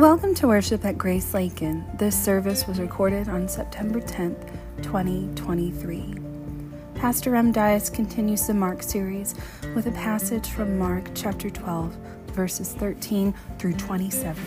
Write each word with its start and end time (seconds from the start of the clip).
Welcome 0.00 0.34
to 0.36 0.48
worship 0.48 0.86
at 0.86 0.96
Grace 0.96 1.34
Lakin. 1.34 1.84
This 1.98 2.18
service 2.18 2.66
was 2.66 2.80
recorded 2.80 3.28
on 3.28 3.46
September 3.46 4.00
10th, 4.00 4.50
2023. 4.82 6.14
Pastor 6.94 7.32
Rem 7.32 7.52
Dyas 7.52 7.92
continues 7.92 8.46
the 8.46 8.54
Mark 8.54 8.82
series 8.82 9.34
with 9.74 9.88
a 9.88 9.92
passage 9.92 10.48
from 10.48 10.78
Mark 10.78 11.10
chapter 11.14 11.50
12, 11.50 11.92
verses 12.28 12.72
13 12.72 13.34
through 13.58 13.74
27. 13.74 14.42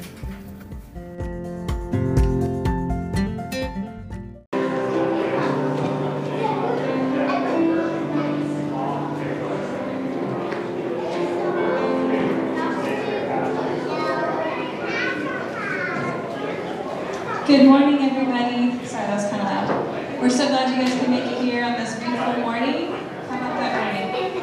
Good 17.54 17.68
morning, 17.68 18.00
everybody. 18.02 18.84
Sorry, 18.84 19.06
that 19.06 19.14
was 19.14 19.30
kind 19.30 19.44
of 19.44 19.70
loud. 19.70 20.20
We're 20.20 20.32
so 20.32 20.48
glad 20.48 20.74
you 20.74 20.84
guys 20.84 21.00
could 21.00 21.12
make 21.12 21.32
it 21.32 21.38
here 21.38 21.64
on 21.64 21.74
this 21.74 21.94
beautiful 22.00 22.42
morning. 22.42 22.98
How 23.30 23.38
about 23.38 23.62
that 23.62 23.94
rain? 23.94 24.42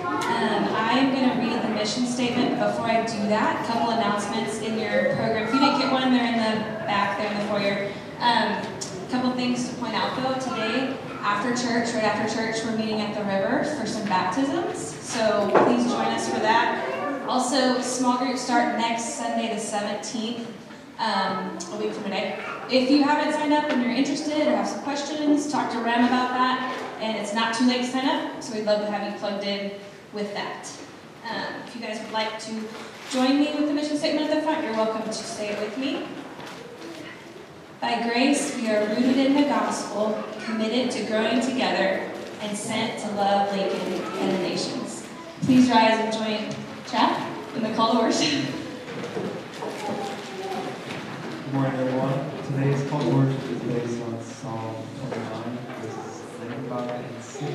Um, 0.00 0.64
I'm 0.72 1.12
going 1.12 1.28
to 1.28 1.36
read 1.44 1.62
the 1.62 1.68
mission 1.76 2.06
statement. 2.06 2.58
Before 2.58 2.86
I 2.86 3.04
do 3.04 3.28
that, 3.28 3.62
a 3.62 3.68
couple 3.70 3.90
announcements 3.90 4.62
in 4.62 4.78
your 4.78 5.14
program. 5.16 5.46
If 5.46 5.52
you 5.52 5.60
didn't 5.60 5.78
get 5.78 5.92
one, 5.92 6.10
they're 6.10 6.24
in 6.24 6.38
the 6.40 6.64
back 6.88 7.18
there 7.18 7.30
in 7.30 7.36
the 7.36 7.44
foyer. 7.52 7.92
Um, 8.18 8.64
a 8.64 9.10
couple 9.10 9.30
things 9.32 9.68
to 9.68 9.74
point 9.74 9.92
out 9.92 10.16
though. 10.16 10.40
Today, 10.40 10.96
after 11.20 11.50
church, 11.50 11.92
right 11.92 12.04
after 12.04 12.34
church, 12.34 12.64
we're 12.64 12.78
meeting 12.78 13.02
at 13.02 13.12
the 13.12 13.24
river 13.24 13.64
for 13.76 13.86
some 13.86 14.08
baptisms. 14.08 14.78
So 15.04 15.50
please 15.66 15.84
join 15.84 16.16
us 16.16 16.26
for 16.26 16.40
that. 16.40 17.28
Also, 17.28 17.82
small 17.82 18.16
groups 18.16 18.40
start 18.40 18.78
next 18.78 19.16
Sunday, 19.16 19.52
the 19.52 19.60
17th 19.60 20.46
um, 20.98 21.58
a 21.72 21.76
week 21.76 21.92
from 21.92 22.04
today. 22.04 22.38
If 22.70 22.90
you 22.90 23.02
haven't 23.02 23.32
signed 23.32 23.52
up 23.52 23.70
and 23.70 23.82
you're 23.82 23.92
interested 23.92 24.46
or 24.46 24.56
have 24.56 24.68
some 24.68 24.82
questions, 24.82 25.50
talk 25.50 25.70
to 25.72 25.78
Rem 25.78 26.04
about 26.04 26.30
that. 26.30 26.76
And 27.00 27.16
it's 27.16 27.32
not 27.32 27.54
too 27.54 27.66
late 27.66 27.82
to 27.82 27.86
sign 27.86 28.08
up, 28.08 28.42
so 28.42 28.54
we'd 28.54 28.66
love 28.66 28.80
to 28.80 28.90
have 28.90 29.12
you 29.12 29.18
plugged 29.18 29.44
in 29.44 29.72
with 30.12 30.34
that. 30.34 30.68
Um, 31.30 31.62
if 31.66 31.74
you 31.74 31.80
guys 31.80 32.02
would 32.02 32.12
like 32.12 32.38
to 32.40 32.52
join 33.10 33.38
me 33.38 33.54
with 33.54 33.68
the 33.68 33.74
mission 33.74 33.96
statement 33.96 34.30
at 34.30 34.36
the 34.36 34.42
front, 34.42 34.64
you're 34.64 34.72
welcome 34.72 35.04
to 35.04 35.12
say 35.12 35.50
it 35.50 35.60
with 35.60 35.78
me. 35.78 36.06
By 37.80 38.02
grace, 38.02 38.56
we 38.56 38.68
are 38.68 38.84
rooted 38.88 39.18
in 39.18 39.34
the 39.34 39.42
gospel, 39.42 40.24
committed 40.44 40.90
to 40.92 41.04
growing 41.04 41.40
together, 41.40 42.10
and 42.40 42.56
sent 42.56 42.98
to 43.00 43.10
love 43.12 43.52
Lakin 43.52 43.92
and 43.92 44.32
the 44.32 44.48
nations. 44.48 45.06
Please 45.42 45.70
rise 45.70 45.98
and 46.00 46.12
join 46.12 46.56
Chad 46.90 47.56
in 47.56 47.62
the 47.62 47.72
call 47.74 47.92
to 47.92 48.00
worship. 48.00 48.44
Good 51.48 51.54
morning, 51.54 51.80
everyone. 51.80 52.42
Today's 52.44 52.90
call 52.90 53.00
to 53.00 53.08
worship 53.08 53.42
is 53.50 53.62
based 53.62 54.02
on 54.02 54.22
Psalm 54.22 54.76
29, 55.00 55.58
verses 55.80 56.20
5 56.68 56.90
and 56.90 57.24
6. 57.24 57.52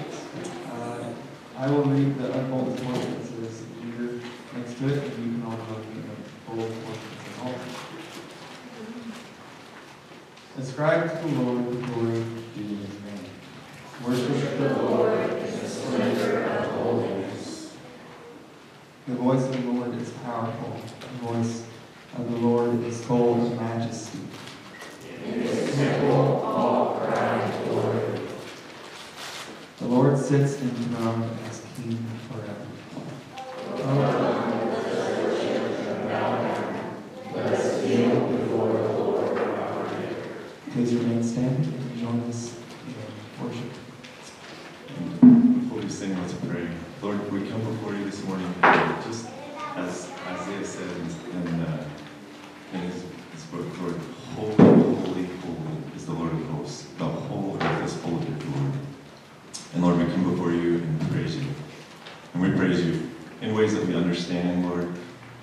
Uh, 0.72 1.14
I 1.60 1.70
will 1.70 1.84
read 1.84 2.18
the 2.18 2.34
unbolded 2.40 2.84
portions 2.84 3.30
here 3.84 4.20
next 4.58 4.80
to 4.80 4.88
it, 4.88 4.98
and 4.98 5.24
you 5.24 5.32
can 5.34 5.44
all 5.46 5.52
me 5.52 5.92
in 5.92 6.10
the 6.10 6.16
bold 6.48 6.74
portions 6.84 7.22
as 7.30 7.44
well. 7.44 7.56
Ascribe 10.58 11.22
to 11.22 11.28
the 11.28 11.42
Lord 11.44 11.72
the 11.72 11.86
glory 11.86 12.26
due 12.56 12.78
his 12.78 12.98
name. 13.06 13.30
Worship 14.08 14.58
the 14.58 14.74
Lord 14.74 15.20
in 15.20 15.60
the 15.60 15.70
splendor 15.70 16.44
of 16.46 16.66
holiness. 16.72 17.76
The 19.08 19.14
voice 19.14 19.44
of 19.44 19.52
the 19.52 19.72
Lord 19.72 19.94
is 20.02 20.10
powerful. 20.10 20.82
The 21.00 21.28
voice 21.28 21.64
of 22.18 22.32
the 22.32 22.38
Lord 22.38 22.84
is 22.84 23.02
of 23.10 23.60
majesty. 23.60 24.20
In 25.26 25.42
his 25.42 25.76
temple 25.76 26.42
all 26.46 26.96
cry 26.98 27.62
glory. 27.66 28.20
The 29.80 29.88
Lord 29.88 30.18
sits 30.18 30.62
enthroned 30.62 31.30
as 31.50 31.66
king 31.76 32.06
forever. 32.30 32.64
Please 40.72 40.96
remain 40.96 41.24
standing 41.24 41.74
and 41.74 42.00
join 42.00 42.20
us 42.30 42.56
in 42.88 43.46
worship. 43.46 43.72
Before 45.62 45.80
we 45.80 45.90
sing, 45.90 46.18
let's 46.20 46.34
pray. 46.34 46.68
Lord, 47.02 47.32
we 47.32 47.48
come 47.48 47.62
before 47.62 47.94
you 47.94 48.06
this 48.06 48.24
morning, 48.24 48.52
just 49.06 49.28
as 49.76 50.10
Isaiah 50.28 50.66
said 50.66 50.90
in, 50.98 51.60
uh, 51.62 51.86
in 52.74 52.80
his, 52.82 53.04
his 53.34 53.44
book, 53.52 53.68
Lord, 53.82 53.96
holy, 54.36 54.56
holy, 54.56 55.26
holy 55.26 55.78
is 55.96 56.06
the 56.06 56.14
Lord 56.14 56.32
of 56.32 56.46
hosts. 56.48 56.88
The 56.98 57.06
whole 57.06 57.58
earth 57.60 57.86
is 57.86 57.96
full 57.98 58.16
of 58.18 58.28
your 58.28 58.38
glory. 58.38 58.72
And 59.74 59.84
Lord, 59.84 59.98
we 59.98 60.06
come 60.06 60.32
before 60.32 60.52
you 60.52 60.76
and 60.76 61.12
praise 61.12 61.36
you. 61.36 61.46
And 62.34 62.42
we 62.42 62.52
praise 62.58 62.86
you 62.86 63.10
in 63.42 63.54
ways 63.54 63.74
that 63.76 63.86
we 63.86 63.96
understand, 63.96 64.70
Lord, 64.70 64.94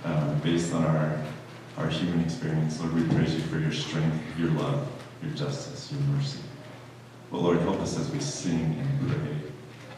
uh, 0.04 0.34
based 0.36 0.72
on 0.72 0.84
our, 0.84 1.22
our 1.76 1.88
human 1.88 2.24
experience. 2.24 2.69
Lord, 2.80 2.94
we 2.94 3.14
praise 3.14 3.34
you 3.34 3.42
for 3.42 3.58
your 3.58 3.72
strength, 3.72 4.16
your 4.38 4.48
love, 4.52 4.90
your 5.22 5.32
justice, 5.32 5.92
your 5.92 6.00
mercy. 6.00 6.38
But 7.30 7.42
Lord, 7.42 7.58
help 7.60 7.78
us 7.80 7.98
as 7.98 8.10
we 8.10 8.20
sing 8.20 8.74
and 8.80 9.10
pray 9.10 9.36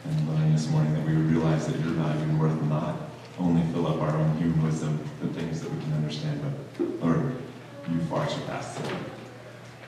and 0.04 0.28
learn 0.28 0.52
this 0.52 0.68
morning 0.68 0.92
that 0.94 1.06
we 1.06 1.14
would 1.14 1.30
realize 1.30 1.66
that 1.68 1.78
your 1.78 1.90
value 1.90 2.22
and 2.22 2.40
worth 2.40 2.60
not 2.62 2.96
only 3.38 3.62
fill 3.72 3.86
up 3.86 4.00
our 4.02 4.16
own 4.16 4.36
human 4.36 4.60
wisdom, 4.64 4.98
the 5.20 5.28
things 5.28 5.60
that 5.60 5.72
we 5.72 5.80
can 5.80 5.92
understand, 5.92 6.40
but 6.42 7.00
Lord, 7.00 7.36
you 7.88 8.00
far 8.10 8.28
surpass 8.28 8.74
them. 8.74 9.04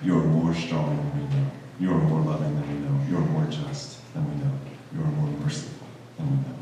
You 0.00 0.18
are 0.18 0.24
more 0.24 0.54
strong 0.54 0.96
than 0.96 1.28
we 1.28 1.34
know. 1.34 1.50
You 1.80 1.90
are 1.90 2.02
more 2.02 2.20
loving 2.20 2.54
than 2.54 2.68
we 2.68 2.88
know. 2.88 3.10
You 3.10 3.16
are 3.16 3.26
more 3.28 3.46
just 3.46 4.14
than 4.14 4.24
we 4.30 4.44
know. 4.44 4.52
You 4.94 5.00
are 5.00 5.12
more 5.12 5.40
merciful 5.40 5.88
than 6.16 6.30
we 6.30 6.36
know. 6.36 6.54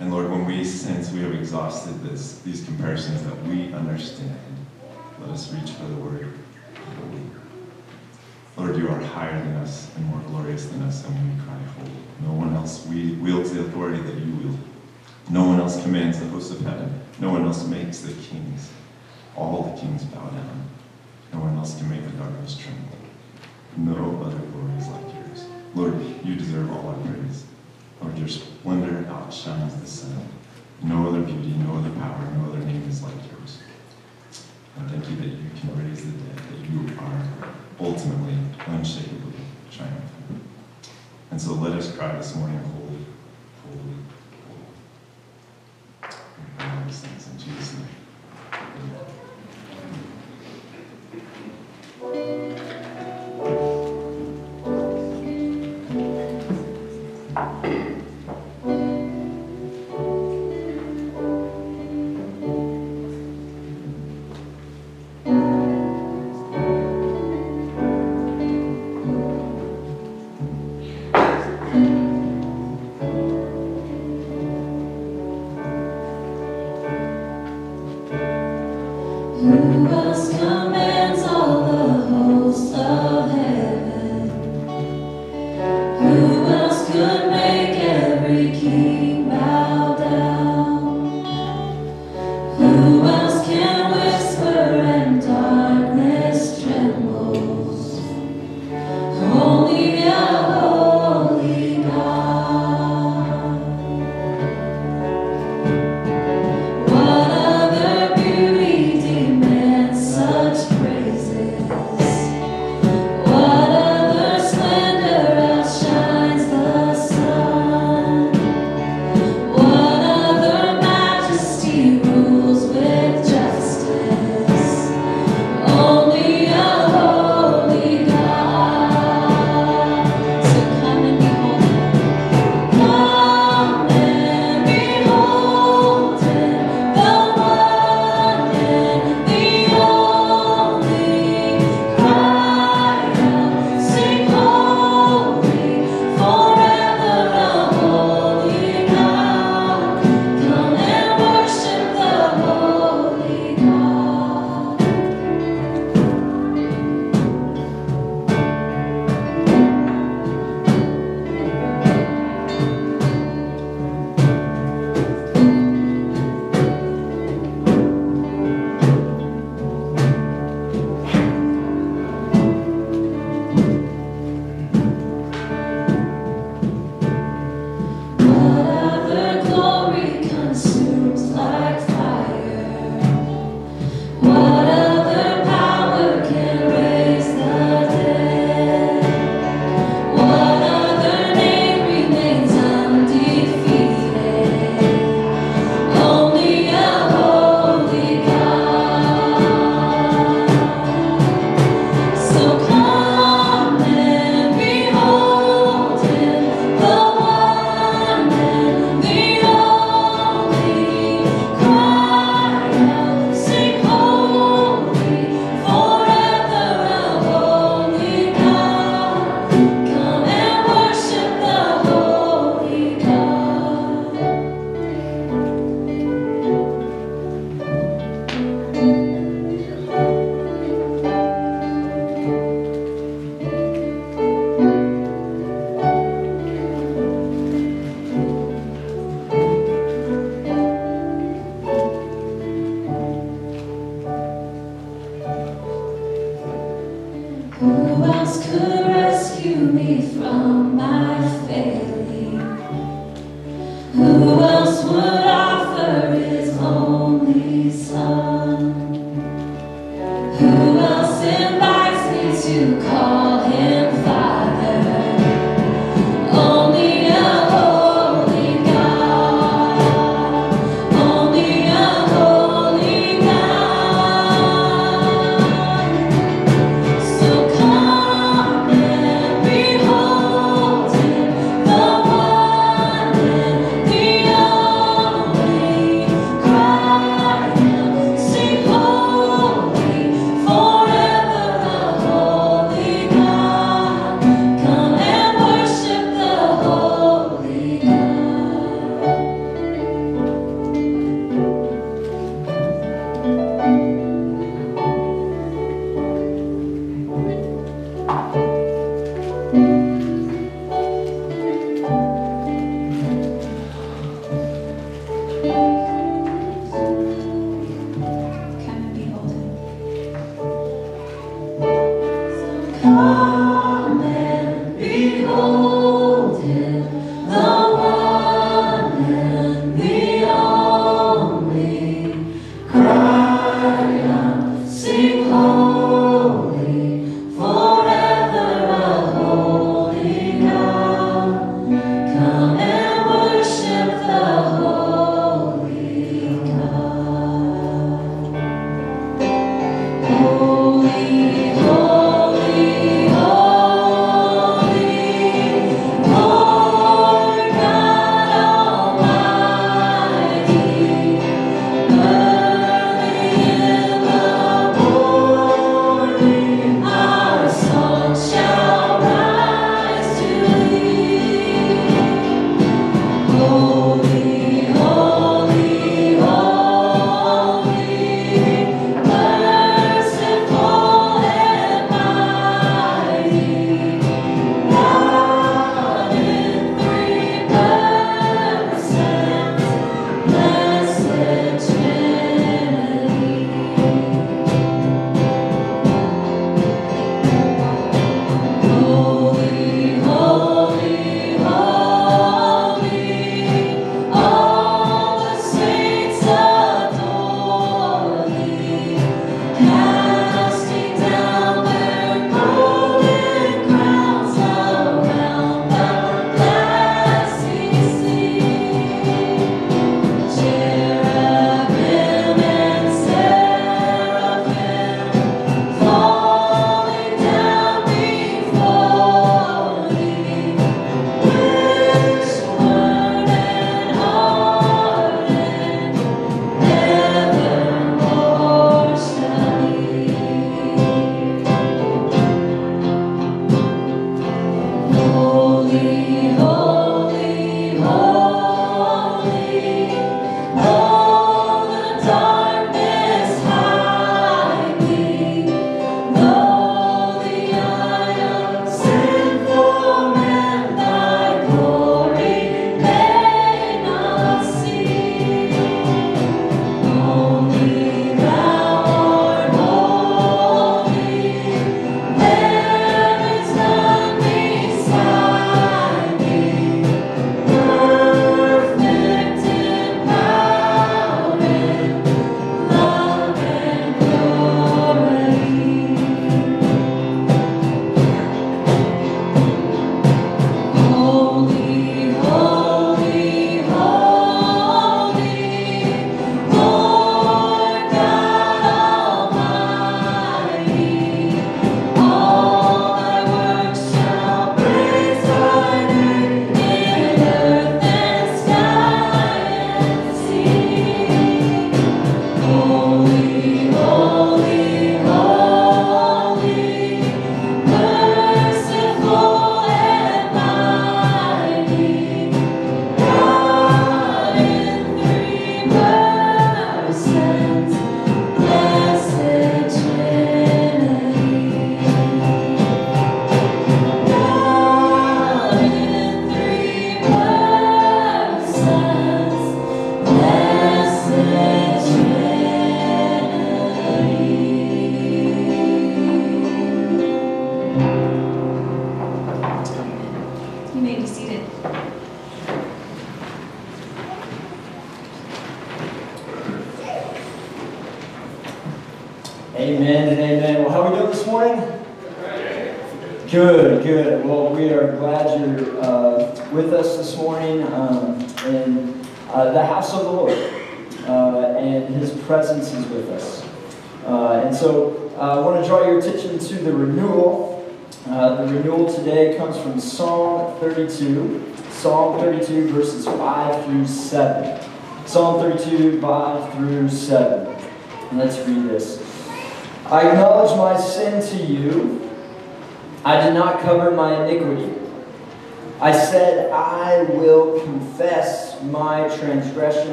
And 0.00 0.12
Lord, 0.12 0.30
when 0.30 0.44
we 0.44 0.64
sense 0.64 1.10
we 1.12 1.20
have 1.20 1.34
exhausted 1.34 2.02
this, 2.02 2.40
these 2.40 2.62
comparisons 2.64 3.24
that 3.24 3.42
we 3.44 3.72
understand, 3.72 4.38
let 5.26 5.34
us 5.34 5.52
reach 5.52 5.70
for 5.72 5.86
the 5.86 5.96
word. 5.96 6.32
Lord, 8.56 8.76
you 8.76 8.88
are 8.88 9.00
higher 9.00 9.42
than 9.42 9.56
us 9.56 9.90
and 9.96 10.06
more 10.06 10.20
glorious 10.20 10.66
than 10.66 10.82
us, 10.82 11.04
and 11.04 11.14
we 11.14 11.44
cry 11.44 11.58
holy. 11.76 11.90
No 12.22 12.32
one 12.32 12.54
else 12.54 12.86
wields 12.86 13.52
the 13.52 13.60
authority 13.62 14.00
that 14.00 14.14
you 14.14 14.32
wield. 14.34 14.58
No 15.28 15.44
one 15.44 15.58
else 15.58 15.82
commands 15.82 16.20
the 16.20 16.26
hosts 16.26 16.52
of 16.52 16.60
heaven. 16.60 17.00
No 17.18 17.30
one 17.30 17.44
else 17.44 17.66
makes 17.66 18.00
the 18.00 18.12
kings. 18.22 18.70
All 19.34 19.64
the 19.64 19.80
kings 19.80 20.04
bow 20.04 20.30
down. 20.30 20.68
No 21.32 21.40
one 21.40 21.56
else 21.56 21.76
can 21.76 21.90
make 21.90 22.04
the 22.04 22.10
darkness 22.10 22.56
tremble. 22.56 22.96
No 23.76 24.24
other 24.24 24.38
glory 24.38 24.78
is 24.78 24.86
like 24.86 25.12
yours. 25.12 25.44
Lord, 25.74 26.24
you 26.24 26.36
deserve 26.36 26.70
all 26.72 26.88
our 26.88 26.94
praise. 26.94 27.44
Lord, 28.00 28.16
your 28.16 28.28
splendor 28.28 29.06
outshines 29.10 29.74
the 29.80 29.86
sun. 29.86 30.28
No 30.82 31.08
other 31.08 31.20
beauty, 31.20 31.50
no 31.66 31.78
other 31.78 31.90
power, 31.90 32.30
no 32.38 32.52
other 32.52 32.60
name 32.60 32.88
is 32.88 33.02
like 33.02 33.12
yours. 33.30 33.58
Thank 34.78 35.08
you 35.10 35.16
that 35.16 35.26
you 35.26 35.50
can 35.58 35.88
raise 35.88 36.04
the 36.04 36.12
dead, 36.12 36.36
that 36.36 36.70
you 36.70 36.98
are 36.98 37.22
ultimately, 37.80 38.34
unshakably 38.66 39.32
triumphant. 39.70 40.42
And 41.30 41.40
so 41.40 41.54
let 41.54 41.72
us 41.72 41.96
cry 41.96 42.14
this 42.16 42.36
morning, 42.36 42.58
holy, 42.58 43.04
holy, 43.64 43.96
holy. 46.02 46.76
In 47.32 47.38
Jesus' 47.38 47.74
name. 47.74 47.86
Amen. 48.52 49.15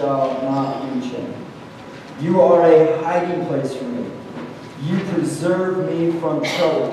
Shall 0.00 0.42
not 0.42 0.94
reach 0.94 1.12
him. 1.12 1.34
You 2.20 2.40
are 2.40 2.64
a 2.64 3.02
hiding 3.04 3.46
place 3.46 3.74
for 3.74 3.84
me. 3.84 4.10
You 4.82 4.98
preserve 5.04 5.90
me 5.90 6.18
from 6.20 6.42
trouble. 6.42 6.92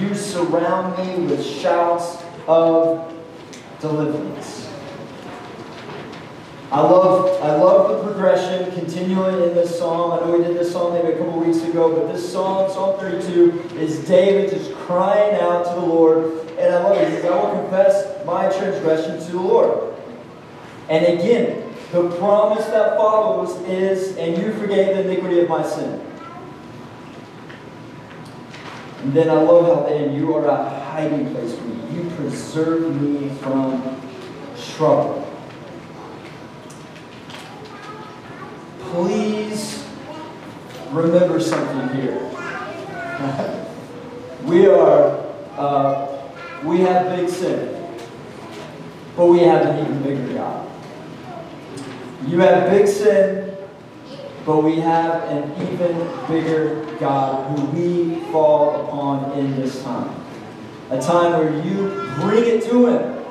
You 0.00 0.14
surround 0.14 0.98
me 0.98 1.26
with 1.26 1.44
shouts 1.44 2.22
of 2.48 3.14
deliverance. 3.80 4.68
I 6.70 6.80
love, 6.80 7.42
I 7.42 7.56
love 7.56 7.88
the 7.96 8.12
progression 8.12 8.70
continuing 8.72 9.42
in 9.48 9.54
this 9.54 9.78
psalm. 9.78 10.12
I 10.12 10.26
know 10.26 10.36
we 10.36 10.44
did 10.44 10.56
this 10.56 10.72
psalm 10.72 10.92
maybe 10.92 11.12
a 11.14 11.18
couple 11.18 11.40
weeks 11.40 11.62
ago, 11.62 11.94
but 11.94 12.12
this 12.12 12.30
psalm, 12.30 12.70
Psalm 12.70 12.98
32, 13.00 13.76
is 13.76 14.06
David 14.06 14.50
just 14.50 14.74
crying 14.74 15.40
out 15.40 15.64
to 15.64 15.80
the 15.80 15.86
Lord. 15.86 16.24
And 16.58 16.74
I 16.74 16.82
love 16.82 16.98
it. 16.98 17.08
He 17.08 17.14
says, 17.14 17.24
I 17.24 17.30
will 17.30 17.62
confess 17.62 18.26
my 18.26 18.48
transgression 18.50 19.18
to 19.18 19.32
the 19.32 19.40
Lord. 19.40 19.94
And 20.90 21.06
again, 21.18 21.67
the 21.92 22.10
promise 22.18 22.66
that 22.66 22.96
follows 22.96 23.56
is, 23.66 24.16
and 24.18 24.36
you 24.36 24.52
forgave 24.52 24.96
the 24.96 25.10
iniquity 25.10 25.40
of 25.40 25.48
my 25.48 25.66
sin. 25.66 26.04
And 29.00 29.14
then 29.14 29.30
I 29.30 29.40
love 29.40 29.64
how 29.64 29.88
then 29.88 30.14
you 30.14 30.34
are 30.34 30.44
a 30.44 30.80
hiding 30.80 31.32
place 31.32 31.54
for 31.56 31.64
me. 31.64 31.96
You 31.96 32.10
preserve 32.10 33.00
me 33.00 33.30
from 33.36 33.98
trouble. 34.74 35.24
Please 38.80 39.86
remember 40.90 41.40
something 41.40 42.00
here. 42.00 42.18
we 44.44 44.66
are, 44.66 45.24
uh, 45.56 46.18
we 46.64 46.80
have 46.80 47.16
big 47.16 47.30
sin, 47.30 47.88
but 49.16 49.26
we 49.26 49.38
have 49.40 49.66
an 49.66 49.86
even 49.86 50.02
bigger 50.02 50.34
God. 50.34 50.67
You 52.26 52.40
have 52.40 52.70
big 52.70 52.88
sin, 52.88 53.56
but 54.44 54.64
we 54.64 54.80
have 54.80 55.22
an 55.24 55.52
even 55.62 55.96
bigger 56.26 56.84
God 56.98 57.56
who 57.56 57.64
we 57.66 58.20
fall 58.32 58.84
upon 58.86 59.38
in 59.38 59.54
this 59.54 59.82
time. 59.84 60.14
A 60.90 61.00
time 61.00 61.32
where 61.32 61.64
you 61.64 61.90
bring 62.16 62.44
it 62.44 62.64
to 62.64 62.86
Him. 62.86 63.24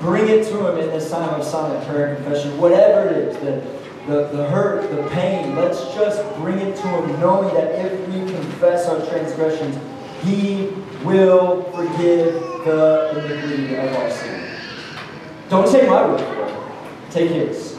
Bring 0.00 0.28
it 0.28 0.46
to 0.48 0.68
Him 0.68 0.78
in 0.78 0.90
this 0.90 1.10
time 1.10 1.28
of 1.40 1.44
silent 1.44 1.84
prayer 1.88 2.14
and 2.14 2.24
confession. 2.24 2.58
Whatever 2.58 3.08
it 3.08 3.16
is, 3.16 3.36
the, 3.38 4.12
the, 4.12 4.28
the 4.28 4.48
hurt, 4.48 4.88
the 4.90 5.08
pain, 5.10 5.56
let's 5.56 5.80
just 5.94 6.22
bring 6.36 6.58
it 6.58 6.76
to 6.76 6.82
Him, 6.82 7.20
knowing 7.20 7.52
that 7.54 7.84
if 7.84 8.08
we 8.08 8.20
confess 8.32 8.86
our 8.86 9.04
transgressions, 9.06 9.76
He 10.22 10.68
will 11.02 11.64
forgive 11.72 12.34
the 12.64 13.10
iniquity 13.18 13.74
of 13.74 13.94
our 13.96 14.10
sin. 14.10 14.48
Don't 15.48 15.70
take 15.70 15.88
my 15.88 16.06
word 16.06 16.20
for 16.20 16.46
it. 16.46 16.65
Take 17.16 17.30
his. 17.30 17.70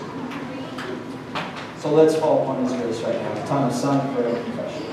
So 1.78 1.94
let's 1.94 2.16
fall 2.16 2.42
upon 2.42 2.64
his 2.64 2.74
grace 2.74 3.02
right 3.02 3.22
now. 3.22 3.46
Time 3.46 3.68
of 3.68 3.74
silent 3.76 4.12
prayer 4.16 4.36
and 4.36 4.44
confession. 4.44 4.88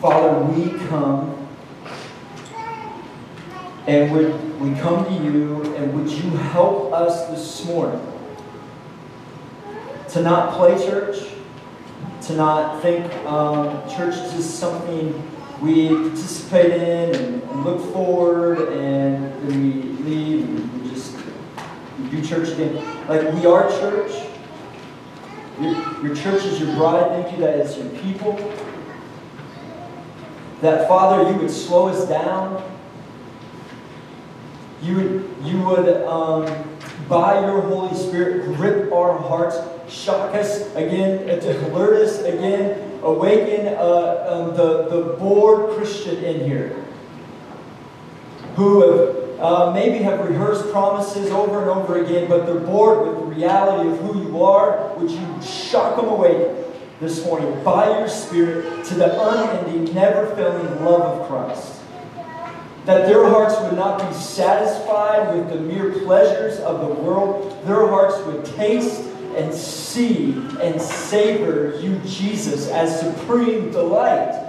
Father, 0.00 0.44
we 0.52 0.78
come 0.86 1.48
and 3.88 4.12
would 4.12 4.60
we 4.60 4.72
come 4.78 5.04
to 5.04 5.24
you 5.24 5.74
and 5.74 5.92
would 5.92 6.08
you 6.08 6.30
help 6.30 6.92
us 6.92 7.26
this 7.30 7.66
morning 7.66 8.00
to 10.10 10.22
not 10.22 10.54
play 10.54 10.76
church, 10.78 11.18
to 12.22 12.34
not 12.34 12.82
think 12.82 13.12
um, 13.26 13.88
church 13.88 14.14
is 14.34 14.52
something 14.52 15.22
we 15.60 15.88
participate 15.88 16.72
in 16.72 17.14
and, 17.14 17.64
look 17.64 17.80
forward 17.92 18.68
and 18.72 19.32
then 19.50 19.62
we 19.64 19.82
leave 20.04 20.48
and 20.48 20.82
we 20.82 20.90
just 20.90 21.16
do 22.10 22.22
church 22.22 22.50
again. 22.50 22.76
Like 23.08 23.32
we 23.34 23.46
are 23.46 23.68
church. 23.68 24.12
Your, 25.60 26.06
your 26.06 26.14
church 26.14 26.44
is 26.44 26.60
your 26.60 26.72
bride. 26.76 27.08
Thank 27.08 27.32
you 27.32 27.44
that 27.44 27.58
it's 27.58 27.76
your 27.76 27.88
people 28.00 28.36
that 30.60 30.88
Father, 30.88 31.30
you 31.30 31.38
would 31.38 31.50
slow 31.50 31.88
us 31.88 32.08
down. 32.08 32.62
You 34.82 34.96
would, 34.96 35.34
you 35.42 35.62
would 35.62 35.88
um, 36.04 36.46
by 37.08 37.40
your 37.40 37.60
Holy 37.62 37.94
Spirit, 37.96 38.44
grip 38.56 38.92
our 38.92 39.18
hearts, 39.18 39.56
shock 39.88 40.34
us 40.34 40.74
again, 40.74 41.26
to 41.26 41.68
alert 41.68 42.02
us 42.02 42.20
again, 42.22 43.00
awaken 43.02 43.68
uh, 43.68 44.26
um, 44.28 44.56
the, 44.56 44.88
the 44.88 45.16
bored 45.18 45.76
Christian 45.76 46.22
in 46.24 46.44
here 46.44 46.84
who 48.56 48.80
have, 48.80 49.40
uh, 49.40 49.72
maybe 49.72 50.02
have 50.02 50.26
rehearsed 50.28 50.70
promises 50.72 51.30
over 51.30 51.60
and 51.60 51.70
over 51.70 52.02
again, 52.02 52.28
but 52.28 52.44
they're 52.44 52.58
bored 52.58 53.06
with 53.06 53.18
the 53.18 53.24
reality 53.24 53.88
of 53.88 53.98
who 54.00 54.20
you 54.22 54.42
are. 54.42 54.94
Would 54.96 55.10
you 55.10 55.42
shock 55.42 55.96
them 55.96 56.08
awake 56.08 56.58
this 57.00 57.24
morning 57.24 57.62
by 57.62 57.98
your 57.98 58.08
Spirit 58.08 58.84
to 58.86 58.94
the 58.94 59.20
unending, 59.20 59.94
never 59.94 60.34
failing 60.34 60.84
love 60.84 61.20
of 61.20 61.28
Christ. 61.28 61.77
That 62.88 63.06
their 63.06 63.28
hearts 63.28 63.54
would 63.60 63.74
not 63.74 63.98
be 63.98 64.14
satisfied 64.16 65.36
with 65.36 65.50
the 65.50 65.60
mere 65.60 65.92
pleasures 65.92 66.58
of 66.60 66.80
the 66.80 66.94
world, 67.02 67.62
their 67.66 67.86
hearts 67.86 68.16
would 68.24 68.46
taste 68.46 69.02
and 69.36 69.52
see 69.52 70.32
and 70.62 70.80
savor 70.80 71.78
you, 71.82 71.98
Jesus, 72.06 72.70
as 72.70 72.98
supreme 72.98 73.70
delight. 73.70 74.42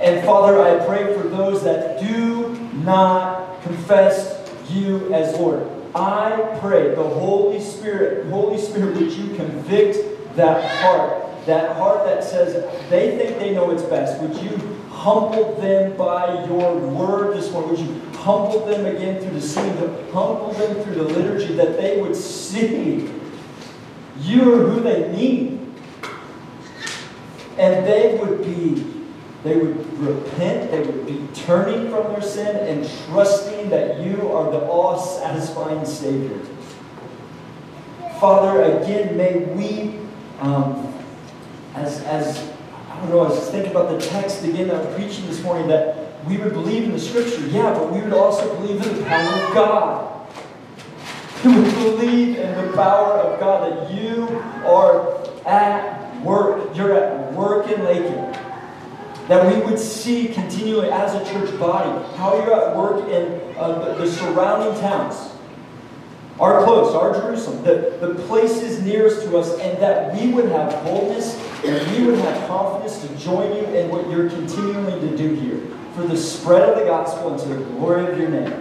And 0.00 0.24
Father, 0.24 0.62
I 0.62 0.82
pray 0.86 1.12
for 1.12 1.28
those 1.28 1.62
that 1.64 2.00
do 2.00 2.48
not 2.76 3.62
confess 3.64 4.50
you 4.70 5.12
as 5.12 5.38
Lord. 5.38 5.68
I 5.94 6.56
pray 6.62 6.94
the 6.94 7.04
Holy 7.06 7.60
Spirit, 7.60 8.30
Holy 8.30 8.56
Spirit, 8.56 8.96
would 8.96 9.12
you 9.12 9.36
convict 9.36 9.98
that 10.36 10.64
heart, 10.80 11.44
that 11.44 11.76
heart 11.76 12.06
that 12.06 12.24
says 12.24 12.54
they 12.88 13.18
think 13.18 13.38
they 13.38 13.54
know 13.54 13.72
it's 13.72 13.82
best. 13.82 14.22
Would 14.22 14.36
you 14.42 14.80
humble 15.04 15.54
them 15.56 15.94
by 15.98 16.46
your 16.46 16.78
word 16.78 17.36
this 17.36 17.52
morning? 17.52 17.70
Would 17.70 17.78
you 17.78 18.00
humble 18.16 18.64
them 18.64 18.86
again 18.86 19.20
through 19.20 19.32
the 19.32 19.40
singing, 19.40 19.76
humble 20.12 20.52
them 20.52 20.82
through 20.82 20.94
the 20.94 21.02
liturgy, 21.02 21.54
that 21.56 21.76
they 21.76 22.00
would 22.00 22.16
see 22.16 23.12
you 24.20 24.54
are 24.54 24.66
who 24.66 24.80
they 24.80 25.12
need. 25.12 25.60
And 27.58 27.86
they 27.86 28.18
would 28.18 28.42
be 28.42 28.92
they 29.44 29.58
would 29.58 29.98
repent, 29.98 30.70
they 30.70 30.80
would 30.80 31.06
be 31.06 31.28
turning 31.34 31.90
from 31.90 32.10
their 32.12 32.22
sin 32.22 32.56
and 32.56 32.90
trusting 33.06 33.68
that 33.68 34.00
you 34.00 34.32
are 34.32 34.50
the 34.50 34.66
all 34.66 34.98
satisfying 34.98 35.84
Savior. 35.84 36.40
Father, 38.18 38.62
again, 38.62 39.18
may 39.18 39.36
we, 39.40 40.00
um, 40.40 40.94
as, 41.74 42.00
as 42.04 42.53
I 42.94 43.00
don't 43.00 43.10
know, 43.10 43.20
I 43.20 43.28
was 43.28 43.50
thinking 43.50 43.72
about 43.72 43.90
the 43.90 43.98
text 44.06 44.44
again 44.44 44.68
that 44.68 44.86
I'm 44.86 44.94
preaching 44.94 45.26
this 45.26 45.42
morning, 45.42 45.66
that 45.68 46.24
we 46.26 46.36
would 46.36 46.52
believe 46.52 46.84
in 46.84 46.92
the 46.92 47.00
scripture, 47.00 47.44
yeah, 47.48 47.74
but 47.74 47.92
we 47.92 48.00
would 48.00 48.12
also 48.12 48.54
believe 48.56 48.86
in 48.86 48.96
the 48.96 49.04
power 49.04 49.42
of 49.42 49.54
God. 49.54 50.10
We 51.44 51.54
would 51.54 51.74
believe 51.74 52.38
in 52.38 52.66
the 52.66 52.72
power 52.72 53.18
of 53.18 53.40
God 53.40 53.70
that 53.70 53.92
you 53.92 54.26
are 54.64 55.22
at 55.46 56.22
work. 56.22 56.74
You're 56.74 56.94
at 56.94 57.32
work 57.34 57.68
in 57.68 57.84
Lakin. 57.84 58.32
That 59.28 59.54
we 59.54 59.62
would 59.62 59.78
see 59.78 60.28
continually 60.28 60.90
as 60.90 61.14
a 61.14 61.32
church 61.32 61.58
body 61.58 61.90
how 62.16 62.36
you're 62.36 62.54
at 62.54 62.74
work 62.74 63.08
in 63.08 63.56
uh, 63.58 63.94
the, 63.96 64.04
the 64.04 64.10
surrounding 64.10 64.80
towns 64.80 65.32
our 66.40 66.64
close, 66.64 66.94
our 66.94 67.12
Jerusalem, 67.12 67.62
the, 67.62 67.96
the 68.00 68.14
places 68.26 68.82
nearest 68.82 69.22
to 69.22 69.36
us, 69.38 69.56
and 69.60 69.80
that 69.80 70.14
we 70.14 70.32
would 70.32 70.46
have 70.46 70.82
boldness 70.84 71.36
and 71.64 71.96
we 71.96 72.04
would 72.06 72.18
have 72.18 72.46
confidence 72.46 73.00
to 73.02 73.16
join 73.16 73.56
you 73.56 73.64
in 73.74 73.88
what 73.88 74.08
you're 74.10 74.28
continuing 74.28 75.00
to 75.00 75.16
do 75.16 75.34
here 75.34 75.60
for 75.94 76.02
the 76.02 76.16
spread 76.16 76.68
of 76.68 76.78
the 76.78 76.84
gospel 76.84 77.32
and 77.32 77.40
to 77.40 77.48
the 77.48 77.64
glory 77.64 78.10
of 78.12 78.18
your 78.18 78.28
name. 78.28 78.52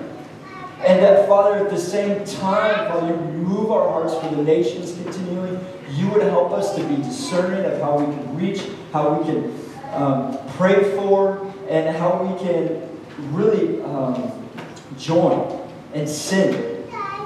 And 0.85 1.01
that, 1.01 1.27
Father, 1.27 1.65
at 1.65 1.69
the 1.69 1.79
same 1.79 2.23
time, 2.25 2.91
Father, 2.91 3.07
you 3.07 3.15
move 3.15 3.71
our 3.71 3.89
hearts 3.89 4.15
for 4.15 4.33
the 4.35 4.43
nations 4.43 4.93
continually. 4.93 5.59
You 5.91 6.09
would 6.09 6.23
help 6.23 6.51
us 6.51 6.75
to 6.75 6.83
be 6.83 6.97
discerning 6.97 7.65
of 7.65 7.79
how 7.79 7.97
we 7.99 8.05
can 8.05 8.37
reach, 8.37 8.63
how 8.91 9.19
we 9.19 9.25
can 9.25 9.59
um, 9.93 10.37
pray 10.49 10.95
for, 10.95 11.53
and 11.69 11.95
how 11.95 12.23
we 12.23 12.37
can 12.45 12.89
really 13.33 13.81
um, 13.83 14.31
join 14.97 15.69
and 15.93 16.07
send 16.07 16.53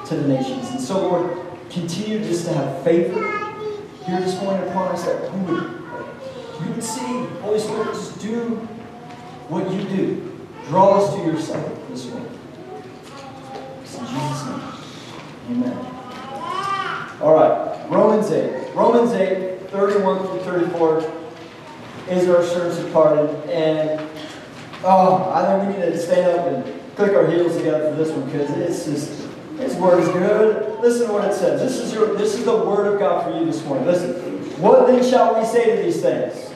to 0.06 0.16
the 0.16 0.28
nations. 0.28 0.70
And 0.70 0.80
so, 0.80 1.02
Lord, 1.10 1.40
continue 1.70 2.20
just 2.20 2.46
to 2.46 2.54
have 2.54 2.84
favor 2.84 3.47
here 4.08 4.22
this 4.22 4.42
morning 4.42 4.66
upon 4.70 4.94
us 4.94 5.04
that 5.04 5.34
we 5.34 5.52
would, 5.52 5.64
you 5.64 6.74
would 6.74 6.84
see, 6.84 7.26
Holy 7.42 7.60
Spirit, 7.60 7.88
just 7.88 8.22
do 8.22 8.56
what 9.50 9.70
you 9.70 9.82
do. 9.84 10.40
Draw 10.70 11.00
us 11.00 11.14
to 11.14 11.22
yourself 11.24 11.90
this 11.90 12.10
morning. 12.10 12.32
In 13.84 14.06
Jesus' 14.06 14.46
name. 14.46 14.62
Amen. 15.50 15.86
All 17.22 17.34
right, 17.34 17.86
Romans 17.90 18.32
8. 18.32 18.74
Romans 18.74 19.12
8, 19.12 19.70
31 19.72 20.26
through 20.26 20.40
34 20.40 21.14
is 22.10 22.30
our 22.30 22.44
service 22.44 22.94
part. 22.94 23.20
And, 23.50 24.00
oh, 24.86 25.32
I 25.34 25.60
think 25.60 25.76
we 25.76 25.84
need 25.84 25.92
to 25.92 25.98
stand 25.98 26.40
up 26.40 26.48
and 26.48 26.96
click 26.96 27.12
our 27.12 27.30
heels 27.30 27.58
together 27.58 27.92
for 27.92 27.98
this 27.98 28.12
one 28.12 28.26
because 28.26 28.50
it's 28.52 28.86
just 28.86 29.27
his 29.60 29.76
word 29.76 30.02
is 30.02 30.10
good. 30.10 30.80
Listen 30.80 31.08
to 31.08 31.14
what 31.14 31.26
it 31.26 31.34
says. 31.34 31.62
This 31.62 31.80
is 31.80 31.94
your 31.94 32.16
this 32.16 32.36
is 32.36 32.46
the 32.46 32.56
word 32.56 32.94
of 32.94 33.00
God 33.00 33.26
for 33.26 33.38
you 33.38 33.46
this 33.46 33.64
morning. 33.66 33.86
Listen. 33.86 34.14
What 34.62 34.88
then 34.88 35.04
shall 35.08 35.40
we 35.40 35.46
say 35.46 35.76
to 35.76 35.84
these 35.84 36.02
things? 36.02 36.52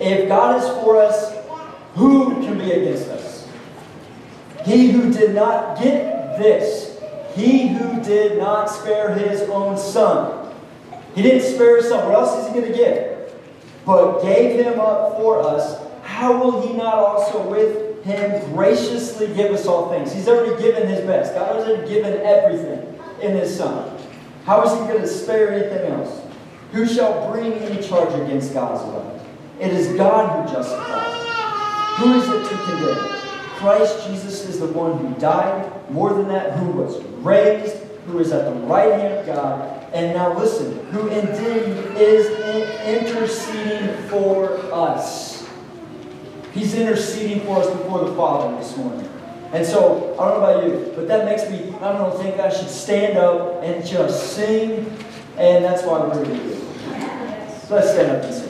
If 0.00 0.28
God 0.28 0.62
is 0.62 0.68
for 0.82 0.96
us, 0.96 1.34
who 1.94 2.40
can 2.42 2.58
be 2.58 2.70
against 2.70 3.08
us? 3.08 3.48
He 4.64 4.90
who 4.90 5.12
did 5.12 5.34
not 5.34 5.82
get 5.82 6.38
this, 6.38 7.00
he 7.34 7.68
who 7.68 8.02
did 8.02 8.38
not 8.38 8.66
spare 8.66 9.14
his 9.14 9.42
own 9.42 9.76
son. 9.76 10.54
He 11.14 11.22
didn't 11.22 11.42
spare 11.52 11.78
his 11.78 11.88
son. 11.88 12.08
What 12.08 12.14
else 12.14 12.38
is 12.38 12.54
he 12.54 12.60
going 12.60 12.72
to 12.72 12.78
give? 12.78 13.34
But 13.84 14.22
gave 14.22 14.64
him 14.64 14.78
up 14.78 15.16
for 15.16 15.42
us. 15.42 15.80
How 16.04 16.38
will 16.38 16.66
he 16.66 16.74
not 16.74 16.94
also 16.94 17.48
with 17.48 17.89
him 18.04 18.52
graciously 18.52 19.28
give 19.34 19.52
us 19.52 19.66
all 19.66 19.90
things. 19.90 20.12
He's 20.12 20.28
already 20.28 20.60
given 20.62 20.88
his 20.88 21.00
best. 21.00 21.34
God 21.34 21.56
has 21.56 21.68
already 21.68 21.88
given 21.88 22.20
everything 22.22 22.98
in 23.20 23.36
his 23.36 23.56
Son. 23.56 23.98
How 24.44 24.62
is 24.64 24.72
he 24.72 24.78
going 24.86 25.02
to 25.02 25.06
spare 25.06 25.52
anything 25.52 25.92
else? 25.92 26.22
Who 26.72 26.86
shall 26.86 27.30
bring 27.30 27.52
any 27.52 27.82
charge 27.86 28.14
against 28.14 28.54
God's 28.54 28.82
love? 28.84 29.26
It 29.60 29.72
is 29.72 29.94
God 29.96 30.48
who 30.48 30.54
justifies. 30.54 31.98
Who 31.98 32.14
is 32.14 32.26
it 32.28 32.48
to 32.48 32.64
condemn? 32.64 33.20
Christ 33.56 34.08
Jesus 34.08 34.48
is 34.48 34.58
the 34.58 34.68
one 34.68 34.96
who 34.98 35.20
died, 35.20 35.90
more 35.90 36.14
than 36.14 36.28
that, 36.28 36.52
who 36.56 36.70
was 36.70 37.02
raised, 37.18 37.76
who 38.06 38.18
is 38.18 38.32
at 38.32 38.46
the 38.46 38.58
right 38.60 38.90
hand 38.92 39.18
of 39.18 39.26
God, 39.26 39.84
and 39.92 40.14
now 40.14 40.38
listen, 40.38 40.86
who 40.86 41.08
indeed 41.08 41.76
is 41.98 42.26
interceding 42.86 43.94
for 44.08 44.56
us. 44.72 45.29
He's 46.52 46.74
interceding 46.74 47.40
for 47.40 47.58
us 47.58 47.70
before 47.70 48.04
the 48.04 48.14
Father 48.14 48.56
this 48.56 48.76
morning. 48.76 49.08
And 49.52 49.66
so, 49.66 50.14
I 50.18 50.28
don't 50.28 50.40
know 50.40 50.46
about 50.46 50.64
you, 50.64 50.92
but 50.94 51.08
that 51.08 51.24
makes 51.24 51.50
me, 51.50 51.74
I 51.80 51.92
don't 51.92 52.02
know, 52.02 52.18
think 52.18 52.38
I 52.38 52.50
should 52.50 52.68
stand 52.68 53.18
up 53.18 53.62
and 53.62 53.84
just 53.84 54.34
sing. 54.34 54.86
And 55.36 55.64
that's 55.64 55.82
why 55.82 56.00
we're 56.00 56.14
going 56.14 56.28
to 56.28 56.34
do. 56.34 56.54
Let's 57.68 57.90
stand 57.90 58.10
up 58.10 58.24
and 58.24 58.34
sing. 58.34 58.49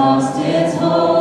Shine. 0.00 1.19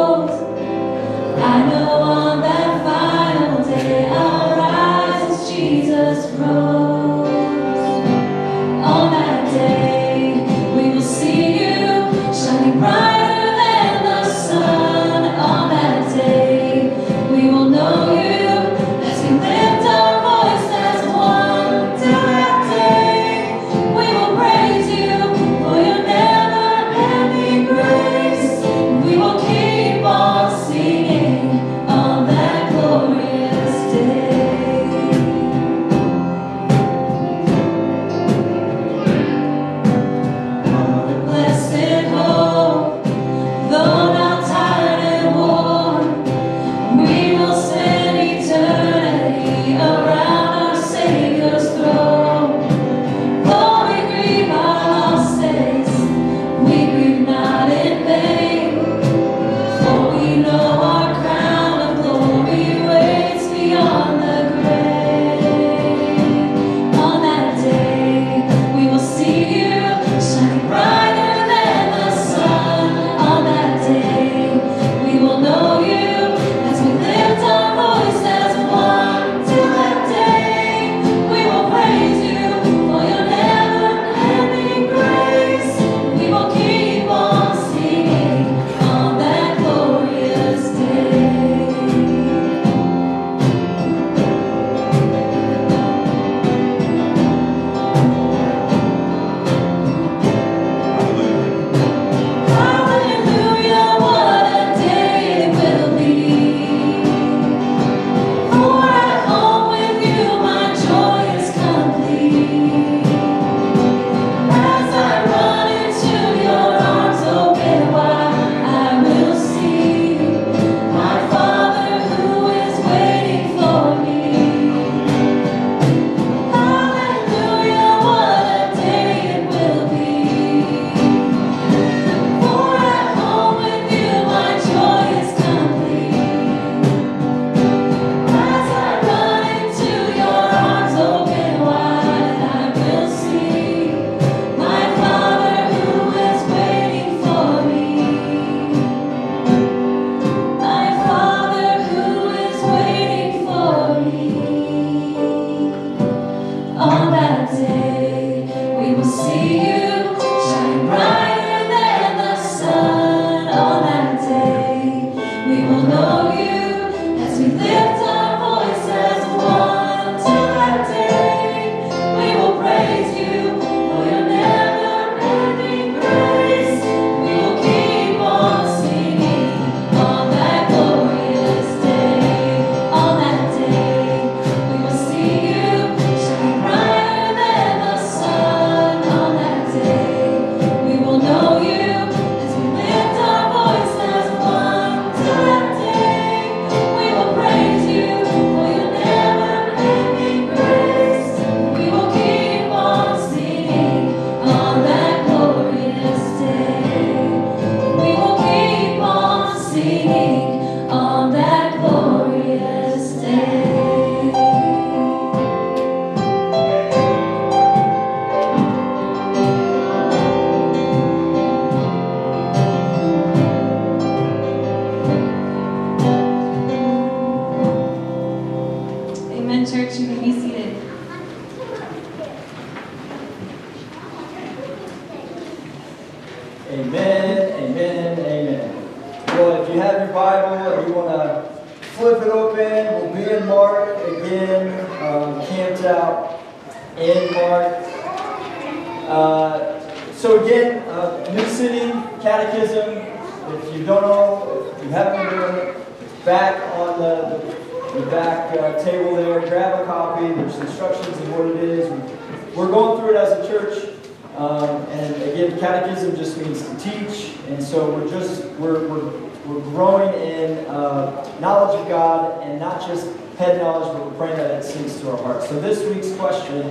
Hearts. 275.29 275.49
So 275.49 275.59
this 275.59 275.83
week's 275.85 276.15
question 276.17 276.63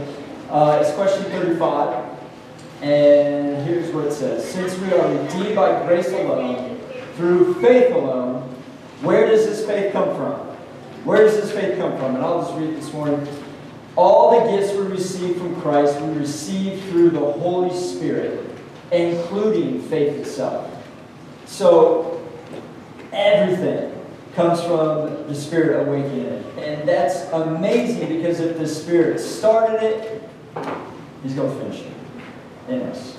uh, 0.51 0.83
is 0.85 0.93
question 0.95 1.25
35, 1.31 2.19
and 2.83 3.65
here's 3.67 3.93
what 3.93 4.07
it 4.07 4.13
says: 4.13 4.45
Since 4.45 4.77
we 4.79 4.93
are 4.93 5.09
redeemed 5.09 5.55
by 5.55 5.87
grace 5.87 6.09
alone, 6.09 6.81
through 7.15 7.55
faith 7.61 7.95
alone, 7.95 8.43
where 9.03 9.29
does 9.29 9.47
this 9.47 9.65
faith 9.65 9.93
come 9.93 10.15
from? 10.17 10.35
Where 11.05 11.25
does 11.25 11.37
this 11.37 11.53
faith 11.53 11.79
come 11.79 11.97
from? 11.99 12.17
And 12.17 12.25
I'll 12.25 12.43
just 12.43 12.59
read 12.59 12.77
this 12.77 12.93
morning. 12.93 13.27
All 13.95 14.41
the 14.41 14.57
gifts 14.57 14.73
we 14.73 14.87
receive 14.87 15.37
from 15.37 15.61
Christ, 15.61 16.01
we 16.01 16.19
receive 16.19 16.83
through 16.85 17.11
the 17.11 17.33
Holy 17.33 17.77
Spirit, 17.77 18.45
including 18.91 19.83
faith 19.83 20.19
itself. 20.19 20.71
So, 21.47 22.25
everything 23.13 23.98
comes 24.39 24.63
from 24.63 25.27
the 25.27 25.35
Spirit 25.35 25.89
awakening 25.89 26.27
it. 26.27 26.59
And 26.59 26.89
that's 26.89 27.25
amazing 27.33 28.09
because 28.09 28.39
if 28.39 28.57
the 28.57 28.69
Spirit 28.69 29.19
started 29.19 29.83
it, 29.83 30.31
He's 31.25 31.35
going 31.35 31.51
to 31.51 31.65
finish 31.65 31.81
it 31.81 31.93
in 32.69 32.83
us. 32.83 33.17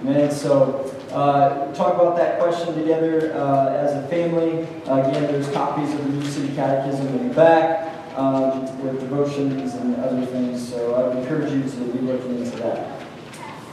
Amen. 0.00 0.30
So, 0.30 0.90
uh, 1.12 1.74
talk 1.74 1.94
about 1.94 2.16
that 2.16 2.40
question 2.40 2.74
together 2.74 3.34
uh, 3.34 3.68
as 3.68 3.92
a 4.02 4.08
family. 4.08 4.66
Uh, 4.86 5.06
again, 5.06 5.24
there's 5.24 5.50
copies 5.50 5.92
of 5.92 6.02
the 6.04 6.12
New 6.12 6.24
City 6.24 6.54
Catechism 6.54 7.06
in 7.08 7.28
the 7.28 7.34
back 7.34 7.94
um, 8.16 8.62
with 8.82 8.98
devotions 8.98 9.74
and 9.74 9.94
other 9.96 10.24
things. 10.24 10.66
So 10.66 10.94
I 10.94 11.06
would 11.06 11.18
encourage 11.18 11.52
you 11.52 11.62
to 11.62 11.92
be 11.92 11.98
looking 11.98 12.42
into 12.42 12.56
that. 12.56 13.02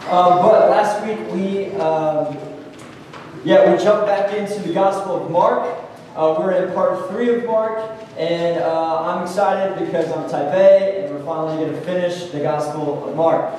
Um, 0.09 0.41
but 0.41 0.69
last 0.69 1.05
week 1.05 1.19
we, 1.31 1.71
um, 1.75 2.37
yeah, 3.45 3.71
we 3.71 3.81
jumped 3.81 4.05
back 4.05 4.33
into 4.33 4.59
the 4.59 4.73
Gospel 4.73 5.23
of 5.23 5.31
Mark. 5.31 5.92
Uh, 6.15 6.35
we're 6.37 6.51
in 6.51 6.71
part 6.75 7.09
three 7.09 7.33
of 7.33 7.43
Mark, 7.43 7.79
and 8.19 8.59
uh, 8.59 9.01
I'm 9.01 9.23
excited 9.23 9.83
because 9.83 10.11
I'm 10.11 10.29
type 10.29 10.53
A, 10.53 11.05
and 11.05 11.15
we're 11.15 11.25
finally 11.25 11.65
going 11.65 11.73
to 11.73 11.81
finish 11.81 12.29
the 12.29 12.39
Gospel 12.39 13.09
of 13.09 13.15
Mark 13.15 13.51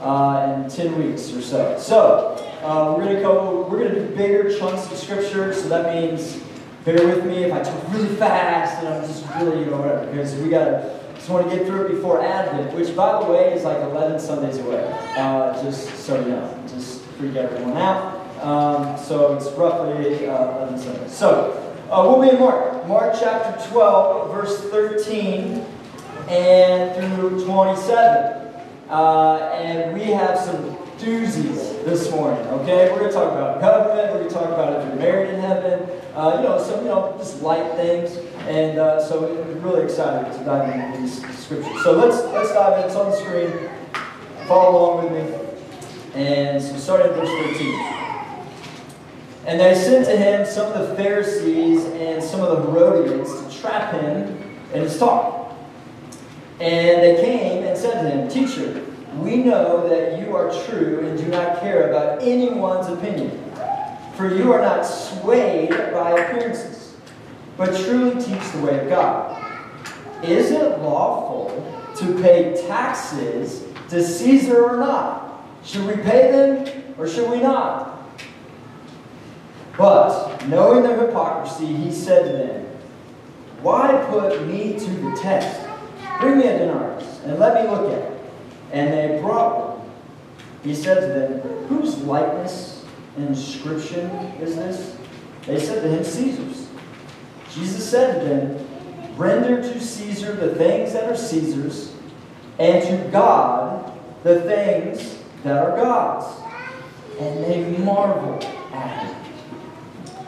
uh, 0.00 0.62
in 0.62 0.68
10 0.68 0.98
weeks 0.98 1.32
or 1.32 1.40
so. 1.40 1.78
So 1.78 2.36
uh, 2.62 2.94
we're 2.94 3.04
going 3.04 3.16
to 3.16 3.22
go, 3.22 3.66
we're 3.66 3.78
going 3.78 3.94
to 3.94 4.06
do 4.06 4.14
bigger 4.14 4.58
chunks 4.58 4.92
of 4.92 4.98
Scripture, 4.98 5.54
so 5.54 5.70
that 5.70 5.94
means 5.94 6.38
bear 6.84 7.06
with 7.06 7.24
me 7.24 7.44
if 7.44 7.52
I 7.52 7.62
talk 7.62 7.92
really 7.94 8.14
fast 8.16 8.84
and 8.84 8.88
I'm 8.88 9.06
just 9.06 9.24
really, 9.36 9.60
you 9.60 9.70
know, 9.70 9.78
whatever, 9.78 10.04
because 10.04 10.34
we 10.34 10.50
got 10.50 10.64
to 10.66 11.00
just 11.14 11.30
want 11.30 11.48
to 11.48 11.56
get 11.56 11.66
through 11.66 11.86
it 11.86 11.92
before 11.92 12.22
Advent, 12.22 12.74
which, 12.74 12.94
by 12.94 13.24
the 13.24 13.32
way, 13.32 13.54
is 13.54 13.64
like 13.64 13.78
11 13.78 14.20
Sundays 14.20 14.58
away. 14.58 14.84
Uh, 15.16 15.62
just 15.62 15.88
so 15.94 16.20
you 16.20 16.28
know, 16.28 16.64
just 16.68 17.00
freak 17.16 17.36
everyone 17.36 17.78
out. 17.78 18.18
Um, 18.42 18.98
so 18.98 19.34
it's 19.34 19.46
roughly 19.52 20.28
uh, 20.28 20.66
11 20.66 20.78
Sundays. 20.78 21.16
So 21.16 21.71
uh, 21.92 22.08
we'll 22.08 22.22
be 22.22 22.30
in 22.30 22.40
Mark, 22.40 22.86
Mark 22.88 23.14
chapter 23.20 23.68
12, 23.68 24.32
verse 24.32 24.58
13 24.70 25.62
and 26.28 27.16
through 27.16 27.44
27. 27.44 28.54
Uh, 28.88 29.36
and 29.54 29.92
we 29.92 30.04
have 30.04 30.38
some 30.38 30.74
doozies 30.96 31.84
this 31.84 32.10
morning, 32.10 32.44
okay? 32.46 32.90
We're 32.90 33.00
going 33.00 33.10
to 33.10 33.12
talk 33.12 33.32
about 33.32 33.60
covenant. 33.60 34.12
We're 34.12 34.18
going 34.20 34.28
to 34.28 34.34
talk 34.34 34.46
about 34.46 34.80
if 34.80 34.88
you're 34.88 34.96
married 34.96 35.34
in 35.34 35.40
heaven. 35.40 35.86
Uh, 36.14 36.36
you 36.38 36.48
know, 36.48 36.62
some, 36.62 36.80
you 36.80 36.86
know, 36.86 37.14
just 37.18 37.42
light 37.42 37.74
things. 37.76 38.16
And 38.48 38.78
uh, 38.78 39.06
so 39.06 39.20
we're 39.20 39.54
really 39.56 39.84
excited 39.84 40.32
to 40.38 40.44
dive 40.44 40.74
into 40.74 40.98
these 40.98 41.18
scriptures. 41.38 41.82
So 41.82 41.92
let's, 41.92 42.24
let's 42.32 42.54
dive 42.54 42.80
in. 42.80 42.86
It's 42.86 42.96
on 42.96 43.10
the 43.10 43.16
screen. 43.16 43.70
Follow 44.46 44.78
along 44.78 45.12
with 45.12 45.12
me. 45.12 46.20
And 46.22 46.62
so 46.62 46.74
start 46.78 47.02
at 47.02 47.10
verse 47.10 47.28
13. 47.28 48.01
And 49.44 49.58
they 49.58 49.74
sent 49.74 50.06
to 50.06 50.16
him 50.16 50.46
some 50.46 50.72
of 50.72 50.88
the 50.88 50.94
Pharisees 50.94 51.84
and 51.86 52.22
some 52.22 52.40
of 52.40 52.50
the 52.50 52.70
Herodians 52.70 53.28
to 53.28 53.60
trap 53.60 53.92
him 53.92 54.40
in 54.72 54.82
his 54.82 54.98
talk. 54.98 55.52
And 56.60 57.02
they 57.02 57.20
came 57.20 57.64
and 57.64 57.76
said 57.76 58.02
to 58.02 58.08
him, 58.08 58.28
Teacher, 58.28 58.84
we 59.18 59.38
know 59.38 59.88
that 59.88 60.20
you 60.20 60.36
are 60.36 60.52
true 60.66 61.00
and 61.00 61.18
do 61.18 61.26
not 61.26 61.60
care 61.60 61.90
about 61.90 62.22
anyone's 62.22 62.86
opinion. 62.86 63.38
For 64.16 64.32
you 64.32 64.52
are 64.52 64.60
not 64.60 64.82
swayed 64.82 65.70
by 65.70 66.12
appearances, 66.12 66.94
but 67.56 67.76
truly 67.84 68.22
teach 68.22 68.52
the 68.52 68.60
way 68.60 68.78
of 68.78 68.88
God. 68.88 69.38
Is 70.22 70.52
it 70.52 70.78
lawful 70.78 71.50
to 71.96 72.22
pay 72.22 72.64
taxes 72.68 73.64
to 73.88 74.02
Caesar 74.02 74.64
or 74.64 74.76
not? 74.76 75.44
Should 75.64 75.84
we 75.84 75.96
pay 75.96 76.30
them 76.30 76.94
or 76.96 77.08
should 77.08 77.28
we 77.28 77.40
not? 77.40 77.91
But, 79.82 80.46
knowing 80.46 80.84
their 80.84 81.08
hypocrisy, 81.08 81.66
he 81.66 81.90
said 81.90 82.22
to 82.24 82.32
them, 82.36 82.66
Why 83.62 84.06
put 84.08 84.46
me 84.46 84.78
to 84.78 84.90
the 84.90 85.16
test? 85.16 85.68
Bring 86.20 86.38
me 86.38 86.46
a 86.46 86.56
denarius, 86.56 87.20
and 87.24 87.36
let 87.40 87.54
me 87.54 87.68
look 87.68 87.90
at 87.90 87.98
it. 87.98 88.20
And 88.70 88.92
they 88.92 89.20
brought 89.20 89.70
one. 89.70 89.90
He 90.62 90.72
said 90.72 91.00
to 91.00 91.06
them, 91.08 91.66
Whose 91.66 91.98
likeness 91.98 92.84
and 93.16 93.30
inscription 93.30 94.08
is 94.40 94.54
this? 94.54 94.96
They 95.46 95.58
said 95.58 95.82
to 95.82 95.88
him, 95.88 96.04
Caesar's. 96.04 96.68
Jesus 97.50 97.90
said 97.90 98.20
to 98.20 98.28
them, 98.28 99.16
Render 99.16 99.60
to 99.60 99.80
Caesar 99.80 100.36
the 100.36 100.54
things 100.54 100.92
that 100.92 101.10
are 101.10 101.16
Caesar's, 101.16 101.92
and 102.60 102.86
to 102.86 103.10
God 103.10 103.92
the 104.22 104.42
things 104.42 105.18
that 105.42 105.56
are 105.56 105.76
God's. 105.76 106.40
And 107.18 107.42
they 107.42 107.76
marveled 107.78 108.44
at 108.72 109.06
him. 109.06 109.21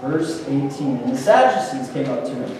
Verse 0.04 0.42
18 0.42 0.98
And 0.98 1.12
the 1.12 1.16
Sadducees 1.16 1.90
came 1.92 2.10
up 2.10 2.24
to 2.24 2.34
him, 2.34 2.58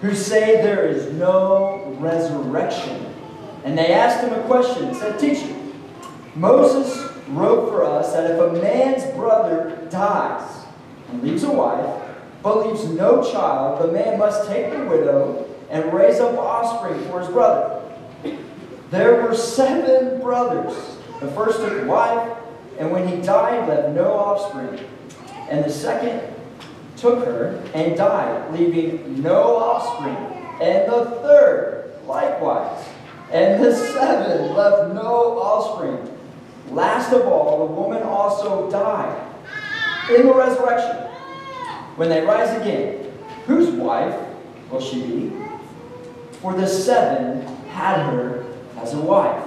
who 0.00 0.14
say 0.14 0.62
there 0.62 0.86
is 0.86 1.12
no 1.14 1.96
resurrection. 1.98 3.12
And 3.64 3.76
they 3.76 3.92
asked 3.92 4.24
him 4.24 4.32
a 4.32 4.42
question 4.44 4.84
and 4.84 4.96
said, 4.96 5.18
Teacher, 5.18 5.52
Moses 6.36 7.10
wrote 7.28 7.70
for 7.70 7.84
us 7.84 8.12
that 8.12 8.30
if 8.30 8.38
a 8.38 8.52
man's 8.52 9.04
brother 9.16 9.88
dies 9.90 10.64
and 11.10 11.22
leaves 11.22 11.42
a 11.42 11.50
wife, 11.50 12.02
but 12.42 12.66
leaves 12.66 12.84
no 12.84 13.28
child, 13.32 13.82
the 13.82 13.92
man 13.92 14.18
must 14.18 14.46
take 14.46 14.70
the 14.70 14.84
widow 14.84 15.48
and 15.70 15.92
raise 15.92 16.20
up 16.20 16.36
offspring 16.38 17.02
for 17.08 17.20
his 17.20 17.28
brother. 17.30 17.82
There 18.90 19.22
were 19.22 19.34
seven 19.34 20.20
brothers. 20.20 20.76
The 21.20 21.28
first 21.32 21.58
took 21.58 21.82
a 21.82 21.86
wife, 21.86 22.36
and 22.78 22.92
when 22.92 23.08
he 23.08 23.20
died, 23.22 23.66
left 23.68 23.88
no 23.88 24.12
offspring. 24.12 24.78
And 25.48 25.64
the 25.64 25.70
second 25.70 26.33
took 27.04 27.26
her 27.26 27.62
and 27.74 27.98
died, 27.98 28.50
leaving 28.50 29.22
no 29.22 29.56
offspring. 29.56 30.16
And 30.62 30.90
the 30.90 31.04
third, 31.20 31.92
likewise. 32.06 32.88
And 33.30 33.62
the 33.62 33.74
seventh 33.74 34.56
left 34.56 34.94
no 34.94 35.38
offspring. 35.38 36.18
Last 36.70 37.12
of 37.12 37.26
all, 37.26 37.68
the 37.68 37.74
woman 37.74 38.02
also 38.02 38.70
died. 38.70 39.20
In 40.16 40.26
the 40.26 40.34
resurrection, 40.34 40.96
when 41.96 42.08
they 42.08 42.22
rise 42.22 42.58
again, 42.58 43.12
whose 43.44 43.68
wife 43.70 44.18
will 44.70 44.80
she 44.80 45.02
be? 45.02 45.32
For 46.40 46.54
the 46.54 46.66
seven 46.66 47.46
had 47.66 48.06
her 48.06 48.46
as 48.78 48.94
a 48.94 49.00
wife. 49.00 49.44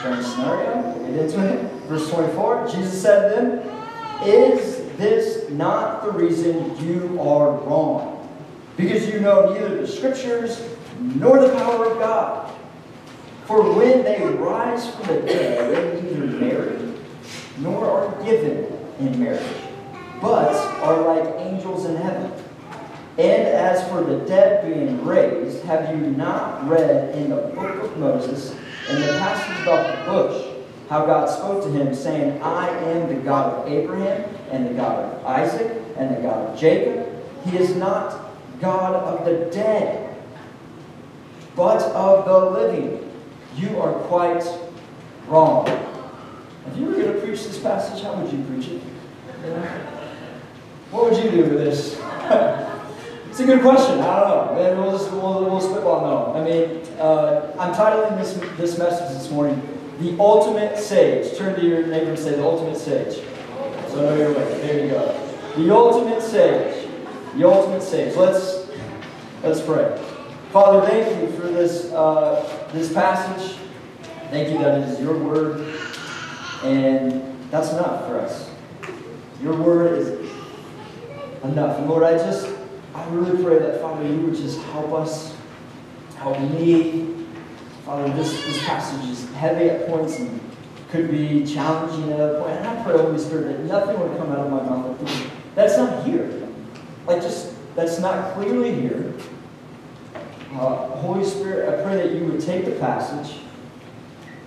Strange 0.00 0.24
scenario. 0.24 0.80
We'll 0.98 1.12
get 1.12 1.26
into 1.26 1.46
it. 1.46 1.72
Verse 1.84 2.10
24, 2.10 2.68
Jesus 2.68 3.00
said 3.00 3.28
to 3.28 3.36
them, 3.36 4.28
Is 4.28 4.71
this 4.98 5.50
not 5.50 6.04
the 6.04 6.12
reason 6.12 6.76
you 6.84 7.20
are 7.20 7.52
wrong? 7.52 8.28
Because 8.76 9.08
you 9.08 9.20
know 9.20 9.52
neither 9.52 9.80
the 9.80 9.86
scriptures 9.86 10.62
nor 10.98 11.40
the 11.40 11.54
power 11.54 11.90
of 11.90 11.98
God. 11.98 12.54
For 13.44 13.74
when 13.74 14.04
they 14.04 14.24
rise 14.24 14.88
from 14.94 15.08
the 15.08 15.22
dead, 15.22 15.94
they 15.94 16.02
neither 16.02 16.26
marry 16.26 16.94
nor 17.58 17.84
are 17.84 18.24
given 18.24 18.66
in 18.98 19.20
marriage, 19.22 19.56
but 20.20 20.54
are 20.82 21.02
like 21.02 21.40
angels 21.40 21.84
in 21.86 21.96
heaven. 21.96 22.32
And 23.18 23.42
as 23.42 23.86
for 23.90 24.02
the 24.02 24.24
dead 24.26 24.64
being 24.64 25.04
raised, 25.04 25.62
have 25.64 25.94
you 25.94 26.12
not 26.12 26.66
read 26.66 27.14
in 27.14 27.28
the 27.28 27.36
book 27.36 27.82
of 27.82 27.98
Moses, 27.98 28.52
in 28.88 29.00
the 29.00 29.08
passage 29.18 29.62
about 29.62 30.06
the 30.06 30.10
bush, 30.10 30.46
how 30.88 31.04
God 31.04 31.26
spoke 31.28 31.62
to 31.64 31.70
him, 31.70 31.94
saying, 31.94 32.40
I 32.42 32.68
am 32.68 33.08
the 33.08 33.16
God 33.16 33.52
of 33.52 33.72
Abraham, 33.72 34.34
and 34.52 34.66
the 34.66 34.74
God 34.74 35.04
of 35.04 35.26
Isaac, 35.26 35.82
and 35.96 36.16
the 36.16 36.20
God 36.20 36.50
of 36.50 36.58
Jacob. 36.58 37.08
He 37.44 37.56
is 37.56 37.74
not 37.74 38.30
God 38.60 38.94
of 38.94 39.24
the 39.24 39.50
dead, 39.50 40.14
but 41.56 41.82
of 41.82 42.24
the 42.24 42.60
living. 42.60 43.10
You 43.56 43.80
are 43.80 43.92
quite 44.04 44.44
wrong. 45.26 45.66
If 46.66 46.76
you 46.76 46.86
were 46.86 46.92
going 46.92 47.12
to 47.12 47.20
preach 47.20 47.44
this 47.44 47.58
passage, 47.58 48.02
how 48.02 48.14
would 48.14 48.32
you 48.32 48.42
preach 48.44 48.68
it? 48.68 48.82
What 50.90 51.10
would 51.10 51.24
you 51.24 51.30
do 51.30 51.42
with 51.44 51.54
this? 51.54 51.94
it's 53.28 53.40
a 53.40 53.46
good 53.46 53.62
question. 53.62 53.98
I 54.00 54.20
don't 54.20 54.28
know. 54.28 54.54
Maybe 54.54 54.78
we'll 54.78 54.92
just 54.92 55.10
we'll, 55.10 55.44
we'll 55.44 55.60
spitball 55.60 56.02
no. 56.02 56.40
I 56.40 56.44
mean, 56.44 56.86
uh, 56.98 57.56
I'm 57.58 57.74
titling 57.74 58.18
this 58.18 58.34
this 58.56 58.78
message 58.78 59.16
this 59.16 59.30
morning, 59.30 59.60
"The 60.00 60.16
Ultimate 60.20 60.78
Sage." 60.78 61.36
Turn 61.36 61.58
to 61.58 61.66
your 61.66 61.86
neighbor 61.86 62.10
and 62.10 62.18
say, 62.18 62.36
"The 62.36 62.44
Ultimate 62.44 62.76
Sage." 62.76 63.21
So 63.92 64.16
your 64.16 64.32
way. 64.32 64.44
There 64.62 64.84
you 64.86 64.90
go. 64.90 65.34
The 65.54 65.74
Ultimate 65.74 66.22
Sage. 66.22 66.88
The 67.36 67.46
Ultimate 67.46 67.82
Sage. 67.82 68.16
Let's 68.16 68.66
let's 69.42 69.60
pray. 69.60 70.02
Father, 70.50 70.88
thank 70.88 71.20
you 71.20 71.36
for 71.36 71.48
this 71.48 71.92
uh, 71.92 72.68
this 72.72 72.90
passage. 72.94 73.58
Thank 74.30 74.48
you 74.48 74.58
that 74.60 74.80
it 74.80 74.88
is 74.88 74.98
your 74.98 75.18
word, 75.18 75.76
and 76.64 77.38
that's 77.50 77.72
enough 77.72 78.06
for 78.06 78.18
us. 78.18 78.50
Your 79.42 79.60
word 79.62 79.98
is 79.98 80.08
enough. 81.44 81.76
And 81.78 81.86
Lord, 81.86 82.02
I 82.04 82.16
just, 82.16 82.48
I 82.94 83.06
really 83.10 83.42
pray 83.42 83.58
that, 83.58 83.82
Father, 83.82 84.06
you 84.06 84.20
would 84.20 84.36
just 84.36 84.58
help 84.62 84.90
us, 84.92 85.36
help 86.16 86.40
me. 86.40 87.26
Father, 87.84 88.10
this, 88.14 88.42
this 88.46 88.64
passage 88.64 89.10
is 89.10 89.30
heavy 89.34 89.68
at 89.68 89.86
points 89.86 90.18
and 90.18 90.40
could 90.92 91.10
be 91.10 91.44
challenging 91.46 92.12
at 92.12 92.20
other 92.20 92.38
points. 92.38 92.58
And 92.58 92.66
I 92.66 92.84
pray, 92.84 92.98
Holy 92.98 93.18
Spirit, 93.18 93.44
that 93.44 93.60
nothing 93.64 93.98
would 93.98 94.16
come 94.18 94.30
out 94.30 94.40
of 94.40 94.50
my 94.50 94.62
mouth 94.62 95.32
that's 95.54 95.78
not 95.78 96.04
here. 96.04 96.46
Like, 97.06 97.22
just, 97.22 97.54
that's 97.74 97.98
not 97.98 98.34
clearly 98.34 98.74
here. 98.74 99.14
Uh, 100.52 100.86
Holy 100.98 101.24
Spirit, 101.24 101.80
I 101.80 101.82
pray 101.82 101.96
that 101.96 102.12
you 102.12 102.26
would 102.26 102.42
take 102.42 102.66
the 102.66 102.72
passage 102.72 103.40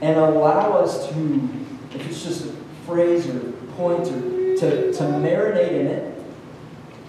and 0.01 0.19
allow 0.19 0.73
us 0.73 1.09
to, 1.09 1.49
if 1.95 2.07
it's 2.07 2.23
just 2.23 2.45
a 2.45 2.53
phrase 2.85 3.27
or 3.27 3.39
point 3.75 4.07
or 4.07 4.21
to, 4.57 4.93
to 4.93 5.03
marinate 5.03 5.71
in 5.71 5.87
it, 5.87 6.23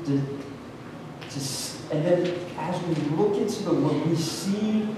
to, 0.06 0.18
to, 1.30 1.94
and 1.94 2.04
then 2.06 2.38
as 2.58 2.82
we 2.84 2.94
look 3.16 3.36
into 3.36 3.64
the 3.64 3.74
Word, 3.74 4.06
we 4.06 4.16
see 4.16 4.88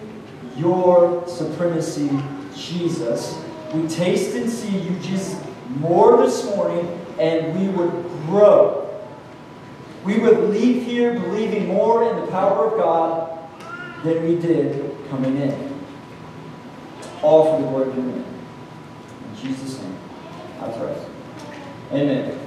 your 0.56 1.26
supremacy, 1.26 2.10
Jesus. 2.54 3.44
We 3.74 3.86
taste 3.86 4.34
and 4.34 4.50
see 4.50 4.78
you, 4.78 4.98
Jesus, 5.00 5.38
more 5.76 6.16
this 6.16 6.44
morning, 6.44 6.86
and 7.18 7.58
we 7.58 7.68
would 7.68 7.90
grow. 8.26 8.88
We 10.04 10.18
would 10.18 10.50
leave 10.50 10.84
here 10.84 11.12
believing 11.12 11.66
more 11.66 12.08
in 12.08 12.20
the 12.20 12.26
power 12.28 12.66
of 12.66 12.78
God 12.78 13.38
than 14.04 14.26
we 14.26 14.36
did 14.36 14.96
coming 15.10 15.36
in. 15.36 15.74
All 17.20 17.56
for 17.56 17.62
the 17.62 17.68
glory 17.68 17.88
of 17.90 17.96
your 17.96 18.04
name. 18.06 18.24
In 18.24 19.36
Jesus' 19.42 19.80
name, 19.80 19.96
I 20.60 20.68
pray. 20.70 20.96
Amen. 21.92 22.38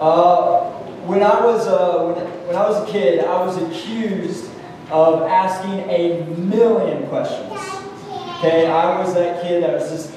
Uh, 0.00 0.70
when 1.06 1.22
I 1.22 1.44
was 1.44 1.66
uh, 1.66 2.02
when, 2.02 2.16
when 2.48 2.56
I 2.56 2.68
was 2.68 2.88
a 2.88 2.92
kid, 2.92 3.24
I 3.24 3.44
was 3.44 3.56
accused 3.56 4.50
of 4.90 5.22
asking 5.22 5.88
a 5.88 6.24
million 6.36 7.06
questions. 7.08 7.52
Okay, 8.38 8.66
I 8.66 8.98
was 8.98 9.14
that 9.14 9.42
kid 9.42 9.62
that 9.62 9.72
was 9.72 9.90
just 9.90 10.13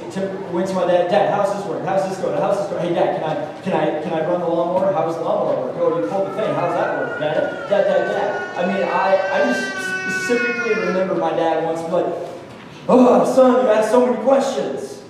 went 0.52 0.68
to 0.68 0.74
my 0.74 0.88
dad. 0.88 1.10
Dad, 1.10 1.34
how's 1.34 1.54
this 1.56 1.66
work? 1.66 1.84
How's 1.84 2.08
this 2.10 2.18
going? 2.20 2.40
How's 2.40 2.58
this 2.60 2.68
going? 2.70 2.88
Hey, 2.88 2.94
Dad, 2.94 3.22
can 3.22 3.24
I 3.24 3.62
can 3.62 3.74
I 3.74 4.04
can 4.04 4.14
I 4.14 4.28
run 4.28 4.42
the 4.42 4.48
lawnmower? 4.48 4.94
How's 4.94 5.16
the 5.16 5.24
lawnmower 5.24 5.68
work? 5.68 5.76
Oh, 5.78 6.00
you 6.00 6.08
pulled 6.08 6.28
the 6.28 6.34
thing. 6.34 6.54
How's 6.56 6.74
that 6.74 6.98
work? 7.00 7.20
Dad, 7.20 7.70
dad, 7.70 7.84
dad, 7.84 8.08
dad. 8.08 8.58
I 8.58 8.74
mean, 8.74 8.84
I 8.84 9.18
I 9.34 9.54
just 9.54 9.88
specifically 10.28 10.76
remember 10.76 11.16
my 11.16 11.32
dad 11.32 11.64
once 11.64 11.82
like, 11.92 12.06
"Oh, 12.88 13.26
son, 13.34 13.66
you 13.66 13.72
asked 13.72 13.92
so 13.92 14.06
many 14.06 14.22
questions," 14.24 15.04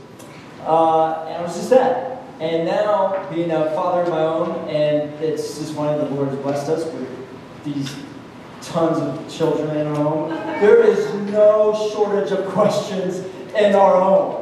uh, 0.65 1.25
and 1.27 1.37
I 1.37 1.41
was 1.41 1.55
just 1.55 1.69
that. 1.71 2.21
And 2.39 2.65
now, 2.65 3.27
being 3.33 3.49
a 3.49 3.71
father 3.71 4.03
of 4.03 4.09
my 4.09 4.21
own, 4.21 4.69
and 4.69 5.11
it's 5.23 5.57
just 5.57 5.73
one 5.73 5.91
of 5.91 6.07
the 6.07 6.15
Lord's 6.15 6.35
blessed 6.37 6.69
us 6.69 6.85
with 6.85 7.09
these 7.63 7.95
tons 8.61 8.99
of 8.99 9.29
children 9.29 9.75
in 9.75 9.87
our 9.87 9.95
home, 9.95 10.29
there 10.61 10.83
is 10.83 11.11
no 11.31 11.73
shortage 11.91 12.31
of 12.31 12.45
questions 12.47 13.25
in 13.55 13.73
our 13.73 13.99
home. 13.99 14.36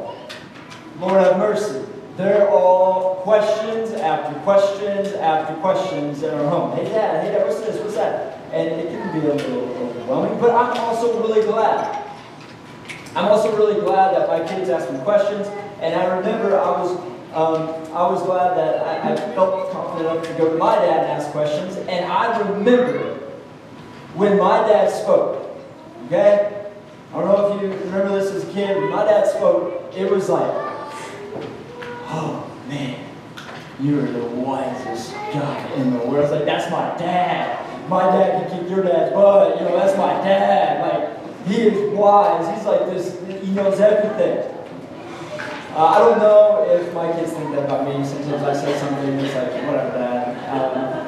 Lord 0.98 1.22
have 1.22 1.38
mercy. 1.38 1.84
They're 2.16 2.48
all 2.48 3.16
questions 3.16 3.92
after 3.92 4.38
questions 4.40 5.12
after 5.14 5.54
questions 5.56 6.22
in 6.22 6.32
our 6.32 6.48
home. 6.48 6.76
Hey, 6.76 6.84
Dad, 6.84 7.24
hey, 7.24 7.32
Dad, 7.32 7.46
what's 7.46 7.60
this? 7.60 7.78
What's 7.82 7.96
that? 7.96 8.38
And 8.52 8.68
it 8.68 8.88
can 8.88 9.20
be 9.20 9.26
a 9.26 9.34
little 9.34 9.68
overwhelming, 9.76 10.40
but 10.40 10.50
I'm 10.50 10.76
also 10.78 11.20
really 11.20 11.42
glad. 11.42 12.04
I'm 13.14 13.26
also 13.26 13.54
really 13.56 13.80
glad 13.80 14.14
that 14.14 14.28
my 14.28 14.46
kids 14.46 14.70
ask 14.70 14.90
me 14.90 14.98
questions, 15.00 15.46
and 15.80 15.94
I 15.94 16.16
remember 16.16 16.58
I 16.58 16.70
was 16.70 16.96
um, 17.34 17.68
I 17.94 18.08
was 18.08 18.22
glad 18.22 18.56
that 18.56 18.86
I, 18.86 19.12
I, 19.12 19.16
felt 19.34 19.70
confident 19.70 20.10
enough 20.10 20.26
to 20.26 20.32
go 20.38 20.50
to 20.52 20.56
my 20.56 20.74
dad 20.76 21.00
and 21.00 21.06
ask 21.12 21.30
questions. 21.32 21.76
And 21.76 22.10
I 22.10 22.38
remember 22.38 23.14
when 24.14 24.38
my 24.38 24.66
dad 24.66 24.90
spoke. 24.90 25.54
Okay? 26.06 26.70
I 27.12 27.12
don't 27.12 27.26
know 27.26 27.54
if 27.54 27.62
you 27.62 27.68
remember 27.68 28.18
this 28.18 28.30
as 28.32 28.48
a 28.48 28.52
kid. 28.54 28.78
When 28.78 28.88
my 28.88 29.04
dad 29.04 29.26
spoke, 29.26 29.92
it 29.94 30.10
was 30.10 30.30
like, 30.30 30.65
oh 32.06 32.50
man, 32.68 33.04
you're 33.80 34.06
the 34.06 34.24
wisest 34.24 35.12
guy 35.12 35.72
in 35.74 35.92
the 35.92 35.98
world. 36.06 36.30
Like, 36.30 36.44
that's 36.44 36.70
my 36.70 36.96
dad. 36.98 37.88
My 37.88 38.02
dad 38.04 38.48
can 38.50 38.60
kick 38.60 38.70
your 38.70 38.82
dad's 38.82 39.12
butt. 39.12 39.58
You 39.58 39.66
know, 39.66 39.76
that's 39.76 39.96
my 39.96 40.12
dad. 40.24 40.80
Like, 40.80 41.46
he 41.46 41.62
is 41.62 41.92
wise. 41.92 42.56
He's 42.56 42.66
like 42.66 42.86
this, 42.86 43.18
he 43.44 43.52
knows 43.52 43.80
everything. 43.80 44.52
Uh, 45.74 45.84
I 45.84 45.98
don't 45.98 46.18
know 46.18 46.66
if 46.70 46.92
my 46.94 47.12
kids 47.12 47.32
think 47.32 47.54
that 47.54 47.64
about 47.64 47.86
me. 47.86 48.04
Sometimes 48.04 48.42
I 48.42 48.54
say 48.54 48.78
something 48.78 49.08
it's 49.20 49.34
like, 49.34 49.52
whatever, 49.66 49.98
dad. 49.98 50.32
Um, 50.50 51.06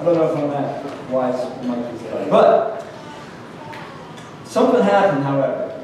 I 0.00 0.04
don't 0.04 0.14
know 0.14 0.32
if 0.32 0.38
I'm 0.38 0.50
that 0.50 1.10
wise 1.10 1.66
my 1.66 1.74
kids. 1.74 2.02
But 2.28 2.84
something 4.44 4.82
happened, 4.82 5.24
however. 5.24 5.82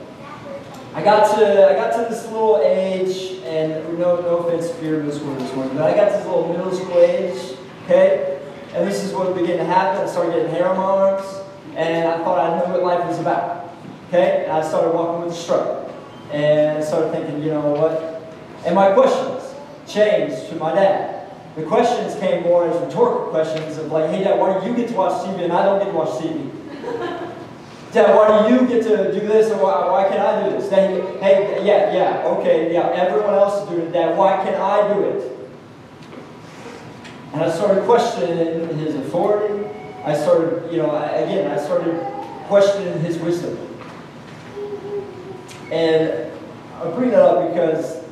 I 0.94 1.02
got 1.02 1.34
to 1.36 1.70
I 1.70 1.74
got 1.74 1.96
to 1.96 2.12
this 2.12 2.24
little 2.26 2.60
age, 2.64 3.39
and 3.50 3.98
no 3.98 4.20
no 4.20 4.38
offense 4.38 4.66
if 4.70 4.82
you're 4.82 5.02
middle 5.02 5.18
school 5.18 5.34
this 5.34 5.52
morning, 5.54 5.76
but 5.76 5.92
I 5.92 5.94
got 5.94 6.12
this 6.12 6.24
little 6.24 6.48
middle 6.48 6.72
school 6.72 6.98
age, 6.98 7.56
okay? 7.84 8.40
And 8.72 8.86
this 8.86 9.02
is 9.02 9.12
what 9.12 9.34
began 9.34 9.58
to 9.58 9.64
happen. 9.64 10.06
I 10.06 10.06
started 10.06 10.32
getting 10.32 10.50
hair 10.50 10.68
on 10.68 10.76
my 10.76 10.84
arms, 10.84 11.26
and 11.74 12.08
I 12.08 12.18
thought 12.18 12.38
I 12.38 12.58
knew 12.58 12.72
what 12.72 12.82
life 12.84 13.04
was 13.08 13.18
about. 13.18 13.68
Okay? 14.08 14.44
And 14.44 14.52
I 14.52 14.66
started 14.66 14.94
walking 14.94 15.26
with 15.26 15.34
a 15.34 15.36
struggle. 15.36 15.92
And 16.32 16.78
I 16.78 16.80
started 16.80 17.10
thinking, 17.10 17.42
you 17.42 17.50
know 17.50 17.72
what? 17.72 18.22
And 18.64 18.74
my 18.74 18.92
questions 18.92 19.54
changed 19.88 20.48
to 20.50 20.56
my 20.56 20.72
dad. 20.74 21.32
The 21.56 21.64
questions 21.64 22.14
came 22.20 22.44
more 22.44 22.68
as 22.68 22.80
rhetorical 22.80 23.30
questions 23.30 23.76
of 23.78 23.90
like, 23.90 24.10
hey 24.10 24.22
dad, 24.22 24.38
why 24.38 24.60
do 24.60 24.68
you 24.68 24.76
get 24.76 24.88
to 24.88 24.94
watch 24.94 25.26
TV 25.26 25.44
and 25.44 25.52
I 25.52 25.64
don't 25.64 25.80
get 25.80 25.90
to 25.90 25.96
watch 25.96 26.22
TV? 26.22 26.50
Dad, 27.92 28.14
why 28.14 28.48
do 28.48 28.54
you 28.54 28.68
get 28.68 28.82
to 28.84 29.12
do 29.12 29.26
this 29.26 29.50
and 29.50 29.60
why, 29.60 29.88
why 29.88 30.08
can't 30.08 30.20
I 30.20 30.48
do 30.48 30.56
this? 30.56 30.68
Then, 30.68 31.18
hey, 31.18 31.64
yeah, 31.64 31.92
yeah, 31.92 32.26
okay, 32.26 32.72
yeah, 32.72 32.88
everyone 32.90 33.34
else 33.34 33.62
is 33.62 33.68
doing 33.68 33.86
it, 33.86 33.92
dad, 33.92 34.16
why 34.16 34.36
can't 34.44 34.56
I 34.56 34.94
do 34.94 35.02
it? 35.04 35.36
And 37.32 37.42
I 37.42 37.50
started 37.50 37.84
questioning 37.84 38.76
his 38.78 38.94
authority. 38.96 39.68
I 40.04 40.14
started, 40.14 40.72
you 40.72 40.78
know, 40.78 40.96
again, 40.96 41.50
I 41.50 41.62
started 41.62 42.00
questioning 42.46 42.98
his 43.00 43.18
wisdom. 43.18 43.56
And 45.70 46.32
I 46.80 46.90
bring 46.90 47.10
that 47.10 47.20
up 47.20 47.48
because 47.48 48.02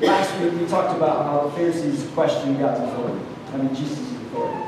last 0.00 0.40
week 0.40 0.52
we 0.52 0.66
talked 0.66 0.96
about 0.96 1.24
how 1.24 1.48
the 1.48 1.56
Pharisees 1.56 2.08
questioned 2.14 2.58
God's 2.58 2.80
authority. 2.80 3.24
I 3.52 3.56
mean, 3.56 3.74
Jesus' 3.74 3.98
authority. 3.98 4.62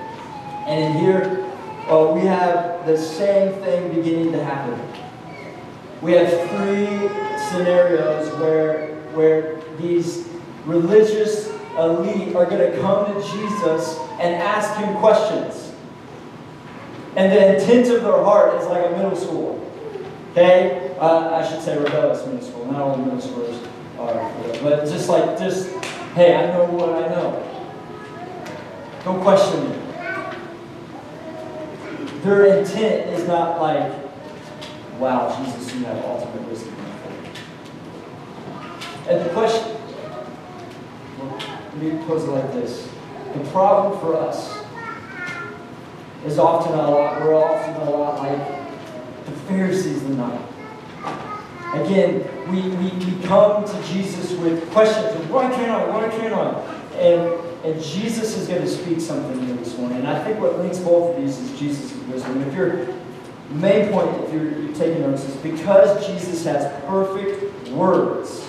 And 0.67 0.97
in 0.97 1.05
here, 1.05 1.50
uh, 1.91 2.13
we 2.15 2.21
have 2.21 2.87
the 2.87 2.97
same 2.97 3.53
thing 3.63 3.93
beginning 3.93 4.33
to 4.33 4.43
happen. 4.43 4.81
We 6.01 6.13
have 6.13 6.31
three 6.51 7.09
scenarios 7.51 8.33
where, 8.39 8.95
where 9.13 9.61
these 9.79 10.29
religious 10.65 11.49
elite 11.77 12.35
are 12.37 12.47
going 12.47 12.73
to 12.73 12.81
come 12.81 13.07
to 13.07 13.21
Jesus 13.21 13.99
and 14.21 14.35
ask 14.35 14.79
him 14.79 14.97
questions. 14.97 15.73
And 17.17 17.33
the 17.33 17.57
intent 17.57 17.89
of 17.95 18.05
their 18.05 18.23
heart 18.25 18.61
is 18.61 18.67
like 18.69 18.87
a 18.87 18.91
middle 18.91 19.17
school. 19.17 19.71
Okay? 20.31 20.95
Uh, 21.01 21.35
I 21.35 21.49
should 21.49 21.61
say 21.61 21.77
rebellious 21.77 22.25
middle 22.25 22.41
school. 22.43 22.71
Not 22.71 22.83
all 22.83 22.97
middle 22.97 23.19
schoolers 23.19 23.67
are, 23.99 24.63
but 24.63 24.85
just 24.87 25.09
like, 25.09 25.39
just, 25.39 25.71
hey, 26.15 26.37
I 26.37 26.47
know 26.47 26.67
what 26.67 26.91
I 26.91 27.09
know. 27.09 27.47
Don't 29.05 29.21
question 29.23 29.71
me. 29.71 29.90
Their 32.23 32.59
intent 32.59 33.11
is 33.19 33.27
not 33.27 33.61
like, 33.61 33.93
wow, 34.99 35.43
Jesus, 35.43 35.75
you 35.75 35.85
have 35.87 36.05
ultimate 36.05 36.47
wisdom. 36.49 36.75
And 39.09 39.25
the 39.25 39.31
question, 39.31 39.77
let 41.19 41.77
me 41.77 42.05
pose 42.07 42.25
it 42.25 42.31
like 42.31 42.53
this. 42.53 42.89
The 43.33 43.41
problem 43.51 43.99
for 44.01 44.17
us 44.17 44.63
is 46.27 46.39
often 46.39 46.75
a 46.75 46.91
lot, 46.91 47.21
we're 47.23 47.35
often 47.35 47.75
a 47.89 47.91
lot 47.91 48.19
like 48.19 49.25
the 49.25 49.33
Pharisees 49.49 50.03
in 50.03 50.11
the 50.11 50.27
night. 50.27 50.47
Again, 51.75 52.29
we, 52.53 52.63
we, 52.63 52.91
we 53.07 53.23
come 53.23 53.65
to 53.65 53.83
Jesus 53.85 54.33
with 54.33 54.71
questions. 54.73 55.27
Why 55.31 55.49
can't 55.51 55.71
I? 55.71 55.89
Why 55.89 56.09
can't 56.09 56.35
I? 56.35 56.99
And, 56.99 57.50
and 57.65 57.83
Jesus 57.83 58.37
is 58.37 58.49
going 58.49 58.63
to 58.63 58.69
speak 58.69 59.01
something 59.01 59.47
here 59.47 59.57
this 59.57 59.77
morning. 59.77 59.99
And 59.99 60.09
I 60.09 60.23
think 60.25 60.41
what 60.41 60.59
links 60.59 60.79
both 60.79 61.17
of 61.17 61.23
these 61.23 61.39
is 61.39 61.59
Jesus' 61.59 61.93
wisdom. 62.07 62.41
If 62.43 62.55
your 62.55 62.89
main 63.51 63.91
point, 63.93 64.09
if 64.25 64.33
you're, 64.33 64.51
you're 64.51 64.75
taking 64.75 65.03
notes, 65.03 65.25
is 65.25 65.37
because 65.37 66.07
Jesus 66.07 66.45
has 66.45 66.73
perfect 66.85 67.69
words. 67.69 68.47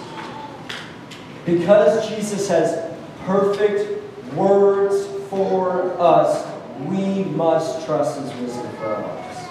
Because 1.45 2.07
Jesus 2.09 2.47
has 2.47 2.95
perfect 3.25 4.01
words 4.33 5.05
for 5.29 5.99
us, 5.99 6.47
we 6.79 7.23
must 7.23 7.85
trust 7.85 8.19
his 8.21 8.33
wisdom 8.41 8.71
for 8.77 8.85
our 8.85 9.01
lives. 9.01 9.47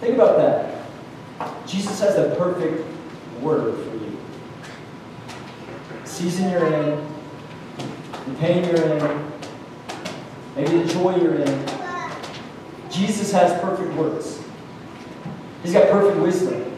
Think 0.00 0.14
about 0.14 0.36
that. 0.38 1.66
Jesus 1.66 2.00
has 2.00 2.16
the 2.16 2.34
perfect 2.36 2.84
word 3.40 3.74
for 3.74 3.94
you. 3.96 4.18
Season 6.04 6.50
you're 6.50 6.66
in, 6.66 7.11
the 8.26 8.34
pain 8.34 8.64
you're 8.64 8.76
in, 8.76 9.32
maybe 10.56 10.82
the 10.82 10.92
joy 10.92 11.16
you're 11.16 11.36
in. 11.36 11.66
Jesus 12.90 13.32
has 13.32 13.58
perfect 13.60 13.92
words. 13.94 14.42
He's 15.62 15.72
got 15.72 15.90
perfect 15.90 16.20
wisdom 16.20 16.72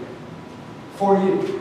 for 0.97 1.17
you. 1.19 1.61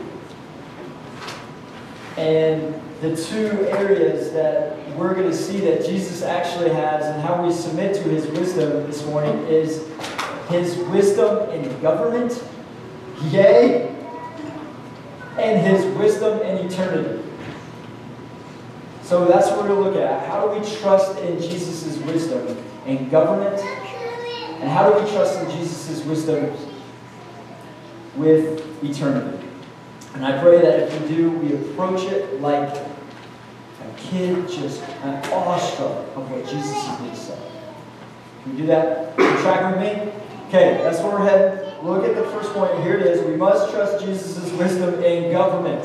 And 2.16 2.80
the 3.00 3.16
two 3.16 3.66
areas 3.68 4.32
that 4.32 4.78
we're 4.96 5.14
going 5.14 5.28
to 5.28 5.36
see 5.36 5.58
that 5.60 5.84
Jesus 5.84 6.22
actually 6.22 6.70
has 6.70 7.04
and 7.04 7.20
how 7.20 7.44
we 7.44 7.52
submit 7.52 7.96
to 7.96 8.02
his 8.02 8.26
wisdom 8.28 8.86
this 8.86 9.04
morning 9.06 9.36
is 9.46 9.88
his 10.48 10.76
wisdom 10.88 11.50
in 11.50 11.80
government, 11.80 12.42
yay, 13.24 13.88
and 15.38 15.66
his 15.66 15.84
wisdom 15.96 16.40
in 16.42 16.66
eternity. 16.66 17.23
So 19.14 19.26
that's 19.26 19.48
what 19.48 19.60
we're 19.60 19.68
going 19.68 19.84
to 19.84 19.90
look 19.90 20.10
at. 20.10 20.28
How 20.28 20.44
do 20.44 20.58
we 20.58 20.66
trust 20.78 21.20
in 21.20 21.40
Jesus' 21.40 21.96
wisdom 21.98 22.58
in 22.84 23.08
government? 23.10 23.60
And 24.60 24.68
how 24.68 24.90
do 24.90 25.00
we 25.00 25.08
trust 25.12 25.38
in 25.38 25.48
Jesus' 25.52 26.04
wisdom 26.04 26.52
with 28.16 28.82
eternity? 28.82 29.46
And 30.14 30.26
I 30.26 30.42
pray 30.42 30.60
that 30.62 30.80
if 30.80 31.00
we 31.00 31.14
do, 31.14 31.30
we 31.30 31.54
approach 31.54 32.10
it 32.10 32.40
like 32.40 32.76
a 32.76 33.96
kid 33.98 34.48
just 34.48 34.82
an 34.82 35.24
awestruck 35.30 36.08
of 36.16 36.28
what 36.28 36.44
Jesus 36.48 36.74
is 37.12 37.18
say. 37.28 37.38
Can 38.42 38.50
we 38.50 38.62
do 38.62 38.66
that? 38.66 39.16
You 39.16 39.30
track 39.42 39.76
with 39.76 39.80
me? 39.80 40.12
Okay, 40.48 40.82
that's 40.82 40.98
where 40.98 41.12
we're 41.12 41.22
headed. 41.22 41.84
Look 41.84 42.04
at 42.04 42.16
the 42.16 42.28
first 42.32 42.52
point. 42.52 42.82
Here 42.82 42.98
it 42.98 43.06
is. 43.06 43.24
We 43.24 43.36
must 43.36 43.72
trust 43.72 44.04
Jesus' 44.04 44.50
wisdom 44.54 45.04
in 45.04 45.30
government. 45.30 45.84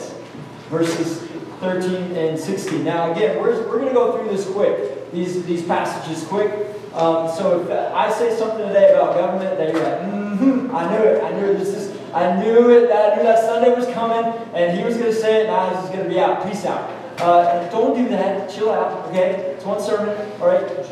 Verses 0.71 1.28
13 1.59 2.15
and 2.15 2.39
16. 2.39 2.83
Now, 2.83 3.11
again, 3.11 3.39
we're, 3.39 3.55
we're 3.67 3.79
going 3.79 3.89
to 3.89 3.93
go 3.93 4.17
through 4.17 4.29
this 4.29 4.49
quick, 4.49 5.11
these, 5.11 5.43
these 5.45 5.65
passages 5.65 6.25
quick. 6.27 6.51
Um, 6.93 7.29
so 7.29 7.61
if 7.61 7.69
I 7.69 8.11
say 8.11 8.35
something 8.37 8.65
today 8.67 8.93
about 8.93 9.15
government, 9.15 9.57
that 9.57 9.73
you're 9.73 9.83
like, 9.83 9.99
mm-hmm, 10.01 10.75
I 10.75 10.89
knew 10.89 11.03
it. 11.03 11.23
I 11.23 11.31
knew. 11.39 11.53
This 11.53 11.69
is, 11.69 12.13
I 12.13 12.41
knew 12.41 12.71
it. 12.71 12.91
I 12.91 13.15
knew 13.15 13.23
that 13.23 13.39
Sunday 13.39 13.73
was 13.75 13.85
coming, 13.93 14.25
and 14.53 14.77
he 14.77 14.83
was 14.83 14.95
going 14.97 15.11
to 15.11 15.15
say 15.15 15.41
it, 15.41 15.45
and 15.47 15.55
I 15.55 15.71
was 15.79 15.89
going 15.89 16.03
to 16.03 16.09
be 16.09 16.19
out. 16.19 16.49
Peace 16.49 16.65
out. 16.65 16.89
Uh, 17.19 17.69
don't 17.69 17.95
do 17.95 18.07
that. 18.09 18.49
Chill 18.49 18.71
out. 18.71 19.07
Okay, 19.09 19.53
it's 19.55 19.65
one 19.65 19.81
sermon. 19.81 20.17
All 20.41 20.47
right. 20.47 20.85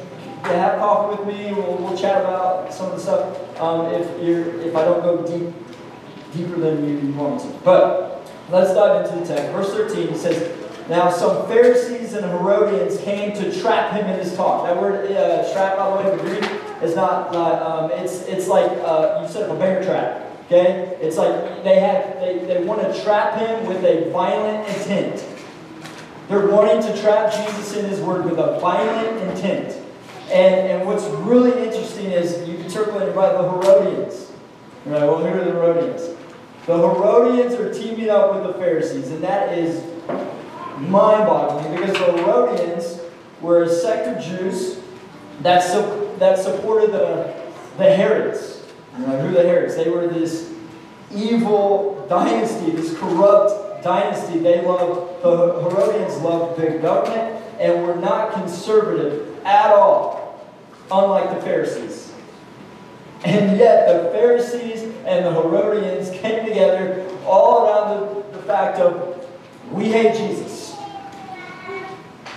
Have 0.44 0.80
coffee 0.80 1.24
with 1.24 1.36
me. 1.36 1.54
We'll, 1.54 1.78
we'll 1.78 1.98
chat 1.98 2.22
about 2.22 2.74
some 2.74 2.92
of 2.92 2.96
the 2.96 3.02
stuff. 3.02 3.60
Um, 3.60 3.88
if 3.94 4.24
you're, 4.24 4.62
if 4.62 4.76
I 4.76 4.86
don't 4.86 5.02
go 5.02 5.26
deep, 5.26 5.54
deeper 6.34 6.60
than 6.60 6.88
you 6.88 7.14
want 7.14 7.42
to. 7.42 7.48
But 7.64 8.17
let's 8.50 8.74
dive 8.74 9.06
into 9.06 9.20
the 9.20 9.26
text. 9.26 9.52
Verse 9.52 9.74
13 9.74 10.16
says, 10.16 10.68
now, 10.90 11.12
some 11.12 11.48
Pharisees 11.48 12.14
and 12.14 12.26
Herodians 12.26 13.02
came 13.02 13.34
to 13.36 13.62
trap 13.62 13.92
him 13.92 14.08
in 14.08 14.20
his 14.20 14.34
talk. 14.38 14.66
That 14.66 14.82
word 14.82 15.12
uh, 15.12 15.52
"trap," 15.52 15.76
by 15.76 15.90
the 15.90 15.96
way, 15.98 16.12
in 16.12 16.18
the 16.18 16.24
Greek 16.24 16.62
is 16.82 16.96
not. 16.96 17.36
Uh, 17.36 17.90
um, 17.90 17.92
it's 17.92 18.22
it's 18.22 18.48
like 18.48 18.72
uh, 18.84 19.20
you 19.22 19.28
set 19.28 19.50
up 19.50 19.56
a 19.56 19.60
bear 19.60 19.84
trap. 19.84 20.24
Okay, 20.46 20.98
it's 21.02 21.18
like 21.18 21.64
they 21.66 21.82
have 21.82 22.22
they, 22.22 22.40
they 22.40 22.64
want 22.64 22.82
to 22.82 23.04
trap 23.04 23.38
him 23.38 23.68
with 23.68 23.84
a 23.84 24.10
violent 24.12 24.66
intent. 24.70 25.26
They're 26.30 26.48
wanting 26.48 26.82
to 26.84 27.02
trap 27.02 27.34
Jesus 27.34 27.76
in 27.76 27.86
His 27.90 28.00
Word 28.00 28.24
with 28.24 28.40
a 28.40 28.58
violent 28.62 29.22
intent. 29.30 29.76
And 30.32 30.72
and 30.72 30.88
what's 30.88 31.04
really 31.28 31.66
interesting 31.66 32.12
is 32.12 32.48
you 32.48 32.56
can 32.58 32.70
circle 32.70 33.00
by 33.14 33.34
the 33.34 33.44
Herodians. 33.44 34.32
you 34.86 34.94
Right? 34.94 35.04
Well, 35.04 35.18
who 35.18 35.38
are 35.38 35.44
the 35.44 35.52
Herodians? 35.52 36.17
The 36.68 36.78
Herodians 36.78 37.54
are 37.54 37.74
teaming 37.74 38.10
up 38.10 38.36
with 38.36 38.44
the 38.44 38.60
Pharisees, 38.60 39.10
and 39.10 39.24
that 39.24 39.58
is 39.58 39.82
mind-boggling 40.80 41.74
because 41.74 41.94
the 41.94 42.12
Herodians 42.18 43.00
were 43.42 43.64
a 43.64 43.70
sect 43.70 44.08
of 44.08 44.24
Jews 44.24 44.78
that, 45.44 45.62
su- 45.62 46.12
that 46.20 46.38
supported 46.38 46.92
the, 46.92 47.34
the 47.78 47.90
Herods. 47.90 48.62
You 49.00 49.08
know, 49.08 49.18
who 49.22 49.34
the 49.34 49.44
Herods? 49.44 49.78
They 49.78 49.90
were 49.90 50.08
this 50.08 50.54
evil 51.16 52.06
dynasty, 52.10 52.72
this 52.72 52.98
corrupt 52.98 53.82
dynasty. 53.82 54.40
They 54.40 54.62
loved, 54.62 55.24
the 55.24 55.62
Herodians 55.62 56.18
loved 56.18 56.60
big 56.60 56.82
government 56.82 57.42
and 57.62 57.88
were 57.88 57.96
not 57.96 58.34
conservative 58.34 59.38
at 59.46 59.72
all, 59.74 60.46
unlike 60.92 61.30
the 61.30 61.42
Pharisees. 61.44 62.12
And 63.24 63.58
yet 63.58 63.88
the 63.88 64.10
Pharisees 64.12 64.87
and 65.08 65.26
the 65.26 65.32
Herodians 65.32 66.12
came 66.22 66.46
together 66.46 67.10
all 67.26 67.66
around 67.66 68.24
the, 68.32 68.38
the 68.38 68.44
fact 68.44 68.80
of 68.80 69.26
we 69.72 69.86
hate 69.86 70.16
Jesus. 70.16 70.76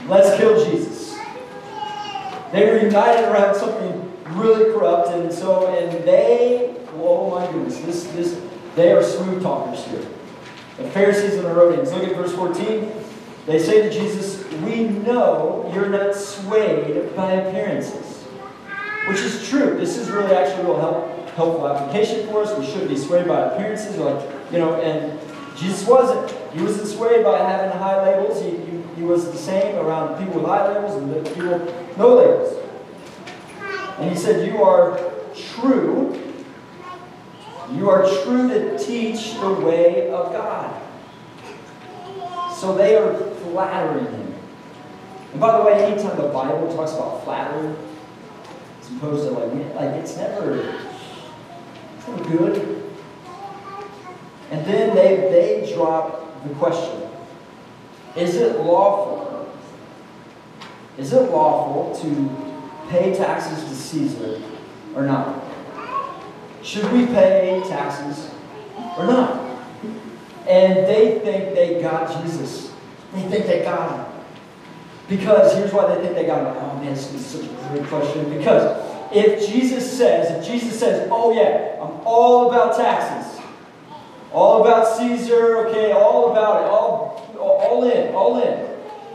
Let's 0.07 0.37
kill 0.39 0.65
Jesus. 0.65 1.17
They 2.53 2.65
were 2.65 2.79
united 2.79 3.31
around 3.31 3.55
something 3.55 4.13
really 4.31 4.73
corrupt, 4.73 5.11
and 5.11 5.33
so 5.33 5.69
and 5.69 6.05
they, 6.05 6.75
oh 6.95 7.31
my 7.31 7.47
goodness, 7.53 7.79
this 7.81 8.05
this 8.13 8.41
they 8.77 8.93
are 8.93 9.03
smooth 9.03 9.43
talkers 9.43 9.85
here. 9.85 10.07
The 10.79 10.91
Pharisees 10.91 11.35
and 11.35 11.47
Herodians. 11.47 11.93
Look 11.93 12.05
at 12.05 12.17
verse 12.17 12.33
14. 12.35 12.93
They 13.47 13.59
say 13.59 13.83
to 13.83 13.91
Jesus, 13.91 14.45
We 14.63 14.85
know 14.85 15.71
you're 15.75 15.89
not 15.89 16.15
swayed 16.15 17.15
by 17.17 17.33
appearances. 17.33 18.23
Which 19.09 19.21
is 19.21 19.49
true. 19.49 19.77
This 19.77 19.97
is 19.97 20.11
really 20.11 20.35
actually 20.35 20.65
real 20.65 20.79
help, 20.79 21.20
helpful 21.41 21.67
application 21.69 22.27
for 22.29 22.43
us. 22.43 22.57
We 22.59 22.67
shouldn't 22.67 22.91
be 22.91 22.99
swayed 22.99 23.27
by 23.27 23.41
appearances, 23.41 23.97
like, 23.97 24.29
you 24.53 24.59
know, 24.59 24.75
and 24.75 25.19
Jesus 25.57 25.87
wasn't. 25.87 26.31
He 26.53 26.63
wasn't 26.63 26.89
swayed 26.89 27.25
by 27.25 27.39
having 27.39 27.79
high 27.79 28.03
labels. 28.03 28.43
He, 28.43 28.51
he, 28.51 28.83
he 28.97 29.03
was 29.03 29.31
the 29.31 29.39
same 29.39 29.77
around 29.77 30.19
people 30.19 30.41
with 30.41 30.47
high 30.47 30.73
labels 30.73 30.97
and 30.97 31.27
people 31.27 31.75
no 31.97 32.15
labels. 32.15 32.57
And 33.99 34.11
he 34.11 34.17
said, 34.17 34.47
You 34.47 34.63
are 34.63 35.01
true. 35.35 36.19
You 37.73 37.89
are 37.89 38.03
true 38.25 38.49
to 38.49 38.79
teach 38.79 39.35
the 39.35 39.53
way 39.53 40.11
of 40.11 40.33
God. 40.33 40.83
So 42.55 42.75
they 42.77 42.97
are 42.97 43.15
flattering 43.15 44.07
him. 44.07 44.35
And 45.33 45.41
by 45.41 45.57
the 45.57 45.65
way, 45.65 45.85
anytime 45.85 46.17
the 46.17 46.29
Bible 46.29 46.75
talks 46.75 46.93
about 46.93 47.23
flattery, 47.25 47.75
as 48.81 48.91
opposed 48.91 49.29
to 49.29 49.31
like, 49.31 49.75
like 49.77 49.95
it's 50.03 50.17
never, 50.17 50.90
it's 52.01 52.09
never 52.09 52.37
good. 52.37 52.83
And 54.51 54.67
then 54.67 54.97
they, 54.97 55.17
they 55.31 55.73
drop 55.75 56.43
the 56.43 56.55
question 56.55 57.09
Is 58.17 58.37
it 58.37 58.59
lawful? 58.61 59.53
Is 60.99 61.13
it 61.13 61.31
lawful 61.31 61.95
to 62.03 62.91
pay 62.91 63.15
taxes 63.15 63.65
to 63.65 63.75
Caesar 63.75 64.43
or 64.95 65.03
not? 65.03 65.45
Should 66.63 66.91
we 66.93 67.07
pay 67.07 67.63
taxes 67.69 68.31
or 68.99 69.07
not? 69.07 69.47
And 70.47 70.75
they 70.87 71.21
think 71.21 71.55
they 71.55 71.81
got 71.81 72.23
Jesus. 72.23 72.73
They 73.15 73.23
think 73.23 73.47
they 73.47 73.63
got 73.63 73.99
him. 73.99 74.23
Because 75.09 75.55
here's 75.55 75.73
why 75.73 75.95
they 75.95 76.03
think 76.03 76.15
they 76.15 76.27
got 76.27 76.57
him. 76.57 76.63
Oh 76.63 76.77
man, 76.77 76.93
this 76.93 77.13
is 77.13 77.25
such 77.25 77.45
a 77.45 77.69
great 77.69 77.87
question. 77.89 78.37
Because 78.37 78.91
if 79.13 79.49
Jesus 79.49 79.97
says, 79.97 80.31
if 80.31 80.47
Jesus 80.47 80.79
says, 80.79 81.09
oh 81.11 81.33
yeah, 81.33 81.77
I'm 81.83 82.07
all 82.07 82.49
about 82.49 82.77
taxes, 82.77 83.41
all 84.33 84.63
about 84.63 84.97
Caesar, 84.97 85.67
okay, 85.67 85.93
all 85.93 86.31
about 86.31 86.63
it, 86.63 86.69
all, 86.69 87.37
all 87.39 87.91
in, 87.91 88.15
all 88.15 88.41
in. 88.41 88.71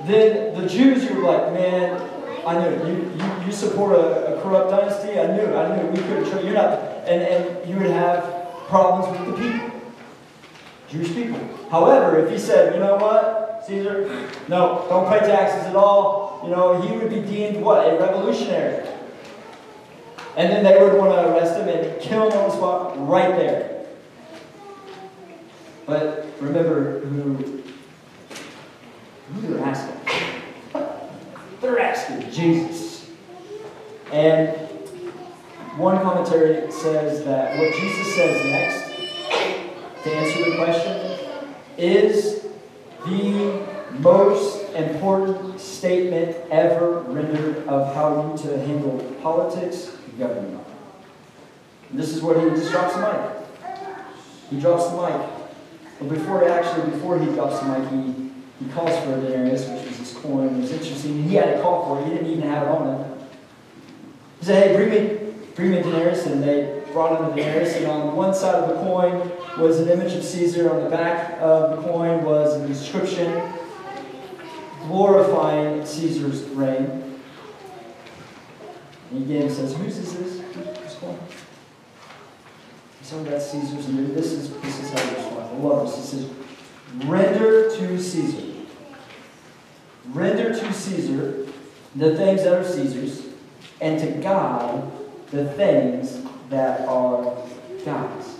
Then 0.05 0.59
the 0.59 0.67
Jews, 0.67 1.03
you 1.05 1.15
were 1.15 1.31
like, 1.31 1.53
man, 1.53 2.01
I 2.45 2.59
knew. 2.59 2.87
You, 2.87 3.11
you, 3.15 3.45
you 3.47 3.51
support 3.51 3.93
a, 3.93 4.35
a 4.37 4.41
corrupt 4.41 4.69
dynasty. 4.69 5.19
I 5.19 5.35
knew. 5.35 5.55
I 5.55 5.75
knew. 5.75 5.87
We 5.87 5.97
couldn't. 5.97 6.29
trust 6.29 6.45
You're 6.45 6.53
not. 6.53 6.79
And, 7.07 7.21
and 7.21 7.69
you 7.69 7.77
would 7.77 7.89
have 7.89 8.51
problems 8.67 9.17
with 9.17 9.35
the 9.35 9.41
people. 9.41 9.71
Jewish 10.89 11.13
people. 11.13 11.39
However, 11.71 12.19
if 12.19 12.31
he 12.31 12.37
said, 12.37 12.75
you 12.75 12.79
know 12.79 12.95
what, 12.97 13.63
Caesar, 13.65 14.29
no, 14.47 14.85
don't 14.87 15.09
pay 15.09 15.19
taxes 15.19 15.65
at 15.65 15.75
all, 15.75 16.41
you 16.43 16.51
know, 16.51 16.79
he 16.81 16.95
would 16.95 17.09
be 17.09 17.21
deemed 17.21 17.63
what? 17.63 17.91
A 17.91 17.99
revolutionary. 17.99 18.87
And 20.37 20.51
then 20.51 20.63
they 20.63 20.77
would 20.81 20.97
want 20.97 21.11
to 21.11 21.31
arrest 21.31 21.57
him 21.57 21.69
and 21.69 22.01
kill 22.01 22.29
him 22.29 22.37
on 22.37 22.49
the 22.49 22.55
spot 22.55 23.07
right 23.07 23.35
there. 23.37 23.85
But 25.85 26.27
remember 26.41 26.99
who, 26.99 27.35
who 29.33 29.41
they're 29.41 29.63
asking. 29.63 29.95
They're 31.61 31.79
asking 31.79 32.31
Jesus. 32.31 33.09
And 34.11 34.55
one 35.77 36.01
commentary 36.01 36.71
says 36.71 37.23
that 37.25 37.57
what 37.57 37.73
Jesus 37.73 38.15
says 38.15 38.45
next 38.45 40.03
to 40.03 40.15
answer 40.15 40.49
the 40.49 40.57
question 40.57 41.25
is 41.77 42.45
the 43.05 43.65
most 43.99 44.69
important 44.73 45.59
statement 45.59 46.35
ever 46.51 46.99
rendered 47.01 47.67
of 47.67 47.95
how 47.95 48.35
to 48.35 48.57
handle 48.59 48.99
politics 49.21 49.94
government. 50.17 50.63
And 51.89 51.99
this 51.99 52.09
is 52.09 52.21
what 52.21 52.37
he 52.37 52.49
just 52.49 52.71
drops 52.71 52.95
the 52.95 53.01
mic. 53.01 53.77
He 54.49 54.59
drops 54.59 54.89
the 54.89 55.01
mic. 55.01 55.29
But 55.99 56.09
before 56.09 56.47
actually, 56.49 56.91
before 56.91 57.19
he 57.19 57.25
drops 57.27 57.59
the 57.59 57.65
mic, 57.67 57.89
he, 57.89 58.65
he 58.65 58.71
calls 58.71 58.97
for 59.03 59.13
a 59.13 59.21
denarius, 59.21 59.67
which 59.69 59.87
was 59.87 59.97
his 59.97 60.13
coin. 60.13 60.55
It 60.55 60.61
was 60.61 60.71
interesting. 60.71 61.23
He 61.23 61.35
had 61.35 61.55
to 61.55 61.61
call 61.61 61.85
for 61.85 62.01
it. 62.01 62.05
He 62.05 62.09
didn't 62.15 62.31
even 62.31 62.49
have 62.49 62.63
it 62.63 62.69
on 62.69 62.87
him. 62.87 63.17
He 64.39 64.45
said, 64.45 64.67
hey, 64.67 64.75
bring 64.75 64.89
me, 64.89 65.33
bring 65.55 65.71
me 65.71 65.77
a 65.77 65.83
denarius. 65.83 66.25
And 66.25 66.43
they 66.43 66.83
brought 66.91 67.19
him 67.19 67.31
a 67.31 67.35
denarius. 67.35 67.75
And 67.77 67.87
on 67.87 68.15
one 68.15 68.33
side 68.33 68.55
of 68.55 68.69
the 68.69 68.75
coin 68.75 69.31
was 69.59 69.79
an 69.79 69.89
image 69.89 70.13
of 70.13 70.23
Caesar. 70.23 70.69
On 70.73 70.83
the 70.83 70.89
back 70.89 71.39
of 71.39 71.77
the 71.77 71.89
coin 71.89 72.23
was 72.23 72.55
an 72.55 72.65
inscription 72.67 73.53
glorifying 74.87 75.85
Caesar's 75.85 76.43
reign. 76.49 77.04
And 79.11 79.23
again, 79.23 79.49
says, 79.49 79.75
whose 79.75 79.97
is 79.97 80.17
this? 80.17 80.41
Whose 80.41 80.95
coin? 80.95 81.19
So 83.01 83.23
that's 83.23 83.51
Caesar's. 83.51 83.85
And 83.87 84.15
this 84.15 84.31
is, 84.31 84.49
this 84.61 84.79
is 84.79 84.91
how 84.91 85.09
you 85.09 85.15
respond. 85.17 85.39
I 85.39 85.57
love 85.59 85.85
this. 85.85 85.97
It 85.99 86.17
says, 86.17 86.29
render 87.05 87.69
to 87.69 87.99
Caesar. 87.99 88.51
Render 90.07 90.53
to 90.53 90.73
Caesar 90.73 91.45
the 91.95 92.15
things 92.17 92.43
that 92.43 92.53
are 92.53 92.63
Caesar's, 92.63 93.25
and 93.79 93.99
to 93.99 94.07
God 94.21 94.91
the 95.31 95.45
things 95.53 96.21
that 96.49 96.81
are 96.87 97.37
God's. 97.85 98.35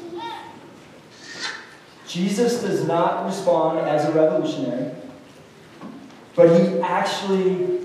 Jesus 2.08 2.62
does 2.62 2.86
not 2.86 3.26
respond 3.26 3.80
as 3.80 4.06
a 4.06 4.12
revolutionary, 4.12 4.92
but 6.36 6.50
he 6.60 6.80
actually 6.82 7.80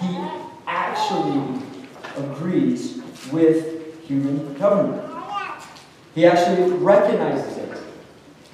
he 0.00 0.16
actually 0.96 1.60
agrees 2.16 3.02
with 3.30 4.04
human 4.06 4.54
government. 4.54 5.02
He 6.14 6.24
actually 6.24 6.72
recognizes 6.72 7.58
it. 7.58 7.78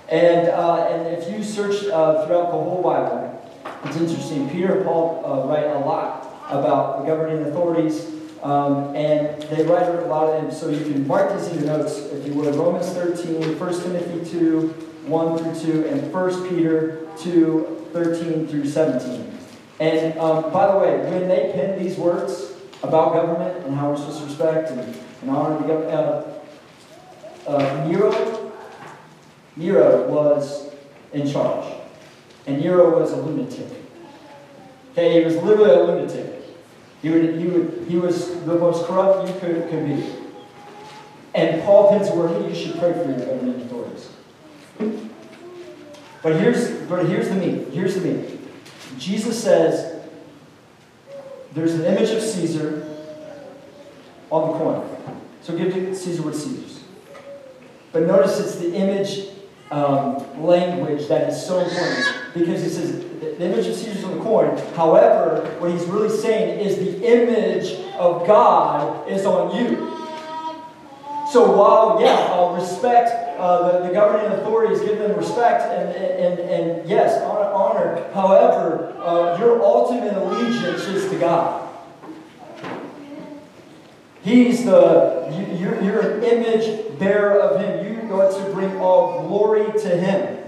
And, 0.09 0.49
uh, 0.49 0.89
and 0.89 1.17
if 1.17 1.31
you 1.31 1.45
search 1.45 1.85
uh, 1.87 2.27
throughout 2.27 2.47
the 2.47 2.53
whole 2.53 2.83
Bible, 2.83 3.39
it's 3.85 3.97
interesting. 3.97 4.51
Peter 4.51 4.77
and 4.77 4.85
Paul 4.85 5.23
uh, 5.25 5.47
write 5.47 5.67
a 5.67 5.79
lot 5.79 6.29
about 6.49 7.01
the 7.01 7.07
governing 7.07 7.47
authorities, 7.47 8.09
um, 8.43 8.95
and 8.97 9.41
they 9.45 9.65
write 9.65 9.89
a 9.89 10.07
lot 10.07 10.29
of 10.29 10.43
them. 10.43 10.53
So 10.53 10.69
you 10.69 10.85
can 10.93 11.07
mark 11.07 11.33
these 11.39 11.49
in 11.49 11.61
your 11.61 11.79
notes 11.79 11.99
if 11.99 12.27
you 12.27 12.35
would. 12.35 12.55
Romans 12.57 12.91
13, 12.91 13.59
1 13.59 13.83
Timothy 13.83 14.31
2, 14.31 14.69
1 15.07 15.39
through 15.39 15.73
2, 15.73 15.89
and 15.89 16.13
1 16.13 16.49
Peter 16.49 17.07
2, 17.19 17.89
13 17.93 18.49
through 18.49 18.67
17. 18.67 19.42
And 19.81 20.19
um, 20.19 20.53
by 20.53 20.71
the 20.71 20.79
way, 20.79 20.99
when 21.11 21.29
they 21.29 21.53
pen 21.55 21.83
these 21.83 21.97
words 21.97 22.53
about 22.83 23.13
government 23.13 23.67
and 23.67 23.75
how 23.75 23.91
we're 23.91 23.97
supposed 23.97 24.21
to 24.21 24.27
respect 24.27 24.71
and, 24.71 24.81
and 25.23 25.31
honor 25.31 25.59
the 25.59 25.67
government, 25.67 25.93
uh, 25.93 26.33
uh, 27.49 27.87
Nero, 27.89 28.53
Nero 29.57 30.09
was 30.09 30.71
in 31.13 31.31
charge. 31.31 31.73
And 32.47 32.61
Nero 32.61 32.99
was 32.99 33.13
a 33.13 33.17
lunatic. 33.17 33.69
Okay, 34.93 35.19
he 35.19 35.25
was 35.25 35.37
literally 35.37 35.71
a 35.71 35.83
lunatic. 35.85 36.43
He, 37.01 37.11
would, 37.11 37.37
he, 37.37 37.47
would, 37.47 37.87
he 37.89 37.97
was 37.97 38.29
the 38.45 38.55
most 38.55 38.87
corrupt 38.87 39.29
you 39.29 39.35
could, 39.41 39.69
could 39.71 39.87
be. 39.87 40.23
And 41.35 41.63
Paul 41.63 41.99
word, 42.15 42.43
hey, 42.43 42.49
you 42.49 42.55
should 42.55 42.79
pray 42.79 42.93
for 42.93 43.05
your 43.09 43.19
government 43.19 43.63
authorities. 43.63 44.11
But 46.23 46.37
here's, 46.37 46.71
but 46.89 47.07
here's 47.07 47.29
the 47.29 47.35
meat. 47.35 47.69
Here's 47.73 47.95
the 47.95 48.01
meat. 48.03 48.41
Jesus 48.99 49.43
says 49.43 50.03
there's 51.53 51.75
an 51.75 51.85
image 51.85 52.11
of 52.11 52.23
Caesar 52.23 52.89
on 54.31 54.53
the 54.53 54.59
coin. 54.59 54.89
So 55.43 55.57
give 55.57 55.75
to 55.75 55.95
Caesar 55.95 56.23
what 56.23 56.35
Caesar's. 56.35 56.81
But 57.93 58.05
notice 58.05 58.41
it's 58.41 58.57
the 58.57 58.75
image 58.75 59.29
um, 59.71 60.43
language 60.43 61.09
that 61.09 61.29
is 61.29 61.45
so 61.45 61.59
important 61.61 62.07
because 62.35 62.63
he 62.63 62.69
says 62.69 62.99
the 63.21 63.41
image 63.41 63.67
of 63.67 63.75
Caesar's 63.75 64.05
on 64.05 64.19
the 64.19 64.25
coin. 64.25 64.57
However, 64.75 65.45
what 65.59 65.71
he's 65.71 65.85
really 65.85 66.15
saying 66.15 66.61
is 66.61 66.77
the 66.77 67.05
image 67.05 67.73
of 67.95 68.27
God 68.27 69.09
is 69.11 69.27
on 69.27 69.55
you. 69.57 69.91
So 71.31 71.57
while, 71.57 72.01
yeah, 72.01 72.29
I'll 72.31 72.55
respect 72.55 73.32
uh, 73.39 73.81
the, 73.81 73.89
the 73.89 73.95
governing 73.95 74.33
authorities, 74.39 74.81
give 74.81 74.99
them 74.99 75.17
respect, 75.17 75.63
and, 75.65 75.95
and, 75.95 76.39
and 76.39 76.89
yes, 76.89 77.21
honor, 77.23 77.51
honor. 77.51 78.13
However, 78.13 78.95
uh, 78.99 79.39
your 79.39 79.63
ultimate 79.63 80.17
allegiance 80.17 80.85
is 80.87 81.11
to 81.11 81.19
God. 81.19 81.69
He's 84.23 84.65
the, 84.65 85.29
you, 85.33 85.57
you're, 85.57 85.83
you're 85.83 86.01
an 86.01 86.23
image 86.23 86.99
bearer 86.99 87.41
of 87.41 87.61
Him. 87.61 87.85
You 87.85 88.09
go 88.09 88.31
to 88.31 88.53
bring 88.53 88.77
all 88.79 89.27
glory 89.27 89.73
to 89.81 89.89
Him. 89.89 90.39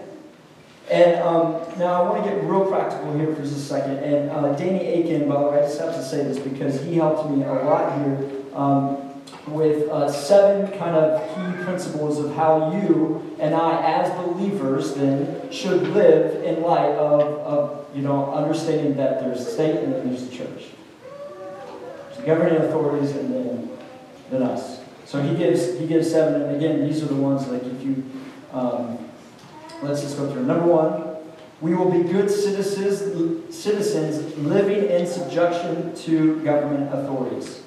And 0.91 1.21
um, 1.23 1.63
now 1.79 2.03
I 2.03 2.11
want 2.11 2.25
to 2.25 2.31
get 2.31 2.45
real 2.45 2.67
practical 2.67 3.17
here 3.17 3.35
for 3.35 3.43
just 3.43 3.57
a 3.57 3.61
second. 3.61 3.99
And 3.99 4.31
uh, 4.31 4.53
Danny 4.55 4.87
Akin, 4.87 5.29
by 5.29 5.41
the 5.43 5.49
way, 5.49 5.59
I 5.59 5.63
just 5.63 5.81
have 5.81 5.95
to 5.95 6.03
say 6.03 6.23
this 6.23 6.39
because 6.39 6.83
he 6.83 6.97
helped 6.97 7.31
me 7.31 7.43
a 7.43 7.53
lot 7.53 7.99
here 7.99 8.31
um, 8.55 9.14
with 9.49 9.89
uh, 9.89 10.11
seven 10.11 10.67
kind 10.79 10.97
of 10.97 11.21
key 11.35 11.65
principles 11.65 12.19
of 12.19 12.35
how 12.35 12.73
you 12.73 13.37
and 13.39 13.55
I, 13.55 13.83
as 13.83 14.11
believers, 14.25 14.95
then 14.95 15.51
should 15.53 15.89
live 15.89 16.43
in 16.43 16.63
light 16.63 16.93
of, 16.93 17.21
of 17.21 17.97
you 17.97 18.03
know 18.03 18.33
understanding 18.33 18.97
that 18.97 19.21
there's 19.21 19.47
state 19.47 19.77
and 19.77 19.93
there's 19.93 20.29
the 20.29 20.35
church. 20.35 20.65
There's 22.07 22.19
the 22.19 22.27
governing 22.27 22.57
authorities 22.57 23.13
and 23.13 23.33
then, 23.33 23.79
then 24.31 24.43
us. 24.43 24.81
So 25.05 25.23
he 25.23 25.37
gives 25.37 25.79
he 25.79 25.87
gives 25.87 26.11
seven, 26.11 26.43
and 26.43 26.57
again, 26.57 26.89
these 26.89 27.03
are 27.03 27.07
the 27.07 27.17
ones 27.17 27.47
like 27.49 27.65
if 27.65 27.83
you. 27.83 28.05
Um, 28.53 28.99
Let's 29.85 30.01
just 30.01 30.17
go 30.17 30.31
through. 30.33 30.47
Number 30.47 30.67
one, 30.67 31.17
we 31.61 31.75
will 31.75 31.91
be 31.91 32.09
good 32.09 32.31
citizens, 32.31 33.55
citizens 33.55 34.37
living 34.39 34.89
in 34.89 35.07
subjection 35.07 35.95
to 35.97 36.43
government 36.43 36.93
authorities, 36.95 37.61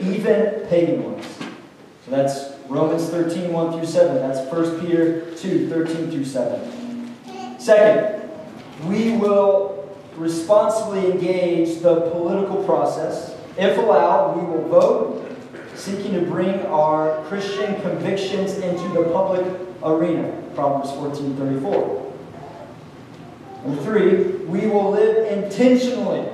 even 0.00 0.66
pagan 0.68 1.04
ones. 1.04 1.26
So 2.04 2.10
that's 2.10 2.52
Romans 2.68 3.08
13, 3.08 3.52
1 3.52 3.72
through 3.72 3.86
7. 3.86 4.16
That's 4.16 4.50
1 4.50 4.80
Peter 4.80 5.34
2, 5.36 5.68
13 5.68 6.10
through 6.10 6.24
7. 6.24 7.58
Second, 7.58 8.30
we 8.86 9.16
will 9.16 9.88
responsibly 10.16 11.10
engage 11.10 11.80
the 11.80 12.10
political 12.10 12.62
process. 12.64 13.36
If 13.56 13.78
allowed, 13.78 14.36
we 14.36 14.44
will 14.44 14.68
vote, 14.68 15.36
seeking 15.74 16.12
to 16.14 16.20
bring 16.22 16.60
our 16.66 17.24
Christian 17.24 17.80
convictions 17.80 18.54
into 18.58 18.88
the 18.88 19.04
public 19.12 19.46
arena. 19.82 20.40
Proverbs 20.54 20.90
14 20.92 21.36
34. 21.36 22.12
Number 23.64 23.82
three, 23.82 24.44
we 24.44 24.66
will 24.66 24.90
live 24.90 25.26
intentionally. 25.32 26.28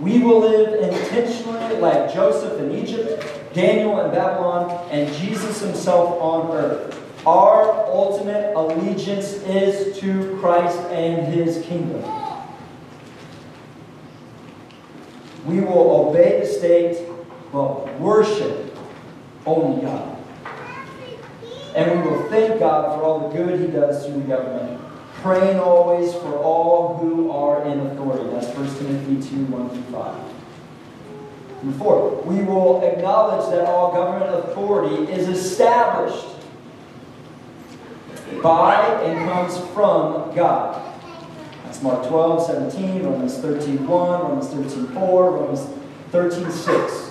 We 0.00 0.18
will 0.18 0.40
live 0.40 0.92
intentionally 0.92 1.76
like 1.76 2.12
Joseph 2.12 2.60
in 2.60 2.72
Egypt, 2.72 3.24
Daniel 3.52 4.00
in 4.00 4.10
Babylon, 4.10 4.70
and 4.90 5.12
Jesus 5.14 5.60
himself 5.60 6.20
on 6.20 6.50
earth. 6.50 7.00
Our 7.26 7.86
ultimate 7.86 8.54
allegiance 8.54 9.32
is 9.44 9.98
to 10.00 10.36
Christ 10.40 10.78
and 10.90 11.32
his 11.32 11.64
kingdom. 11.64 12.02
We 15.46 15.60
will 15.60 16.08
obey 16.08 16.40
the 16.40 16.46
state, 16.46 17.06
but 17.52 18.00
worship 18.00 18.76
only 19.46 19.82
God. 19.82 20.18
And 21.74 22.02
we 22.02 22.10
will 22.10 22.22
thank 22.28 22.60
God 22.60 22.96
for 22.96 23.04
all 23.04 23.28
the 23.28 23.36
good 23.36 23.60
He 23.60 23.66
does 23.66 24.06
through 24.06 24.22
the 24.22 24.28
government, 24.28 24.80
praying 25.24 25.58
always 25.58 26.12
for 26.12 26.36
all 26.36 26.98
who 26.98 27.30
are 27.30 27.66
in 27.66 27.80
authority. 27.80 28.28
That's 28.28 28.46
1 28.48 28.76
Timothy 28.76 29.26
2 29.26 29.46
1 29.46 29.70
through 29.70 29.82
5. 29.84 30.34
Number 31.62 31.78
four, 31.78 32.22
we 32.24 32.44
will 32.44 32.82
acknowledge 32.82 33.50
that 33.50 33.64
all 33.64 33.90
government 33.90 34.44
authority 34.44 35.10
is 35.10 35.26
established 35.28 36.26
by 38.42 38.84
and 39.02 39.26
comes 39.26 39.56
from 39.72 40.34
God. 40.34 40.94
That's 41.64 41.80
Mark 41.80 42.06
12, 42.06 42.46
17, 42.46 43.04
Romans 43.04 43.38
13, 43.38 43.88
1, 43.88 44.20
Romans 44.20 44.48
13, 44.48 44.88
4, 44.88 45.30
Romans 45.30 45.66
13, 46.10 46.50
6. 46.50 47.10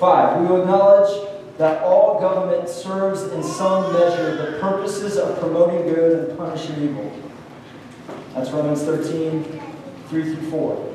Five, 0.00 0.40
we 0.40 0.48
will 0.48 0.62
acknowledge 0.62 1.37
that 1.58 1.82
all 1.82 2.20
government 2.20 2.68
serves 2.68 3.24
in 3.32 3.42
some 3.42 3.92
measure 3.92 4.36
the 4.36 4.58
purposes 4.60 5.16
of 5.16 5.38
promoting 5.40 5.92
good 5.92 6.28
and 6.28 6.38
punishing 6.38 6.80
evil. 6.82 7.12
That's 8.32 8.50
Romans 8.50 8.82
13, 8.84 9.60
3 10.08 10.34
through 10.34 10.50
4. 10.50 10.94